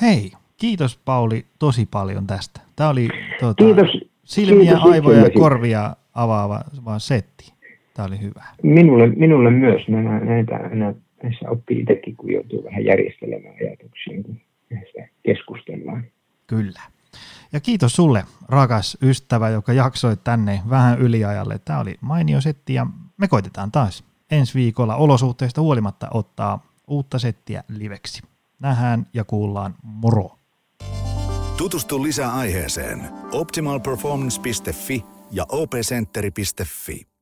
Hei, 0.00 0.32
kiitos 0.56 1.00
Pauli 1.04 1.44
tosi 1.58 1.88
paljon 1.90 2.26
tästä. 2.26 2.60
Tämä 2.76 2.90
oli 2.90 3.08
tuota, 3.40 3.64
kiitos, 3.64 4.10
silmiä, 4.24 4.72
kiitos 4.72 4.92
aivoja 4.92 5.18
ja 5.18 5.30
korvia 5.30 5.96
avaava 6.14 6.60
vaan 6.84 7.00
setti. 7.00 7.55
Tämä 7.96 8.06
oli 8.06 8.20
hyvä. 8.20 8.44
Minulle, 8.62 9.06
minulle 9.06 9.50
myös. 9.50 9.88
Nämä, 9.88 10.20
näitä, 10.20 10.60
näissä 11.22 11.50
oppii 11.50 11.80
itsekin, 11.80 12.16
kun 12.16 12.32
joutuu 12.32 12.64
vähän 12.64 12.84
järjestelemään 12.84 13.54
ajatuksia, 13.60 14.22
kun 14.22 14.40
keskustellaan. 15.22 16.04
Kyllä. 16.46 16.80
Ja 17.52 17.60
kiitos 17.60 17.92
sulle, 17.92 18.24
rakas 18.48 18.98
ystävä, 19.02 19.48
joka 19.48 19.72
jaksoi 19.72 20.16
tänne 20.24 20.60
vähän 20.70 20.98
yliajalle. 20.98 21.58
Tämä 21.64 21.80
oli 21.80 21.94
mainio 22.00 22.40
setti 22.40 22.74
ja 22.74 22.86
me 23.16 23.28
koitetaan 23.28 23.72
taas 23.72 24.04
ensi 24.30 24.54
viikolla 24.54 24.96
olosuhteista 24.96 25.60
huolimatta 25.60 26.08
ottaa 26.14 26.66
uutta 26.86 27.18
settiä 27.18 27.62
liveksi. 27.68 28.22
Nähdään 28.60 29.06
ja 29.14 29.24
kuullaan 29.24 29.74
moro. 29.82 30.30
Tutustu 31.56 32.02
lisää 32.02 32.32
aiheeseen 32.32 33.00
optimalperformance.fi 33.32 35.04
ja 35.32 35.46
opcenteri.fi. 35.48 37.15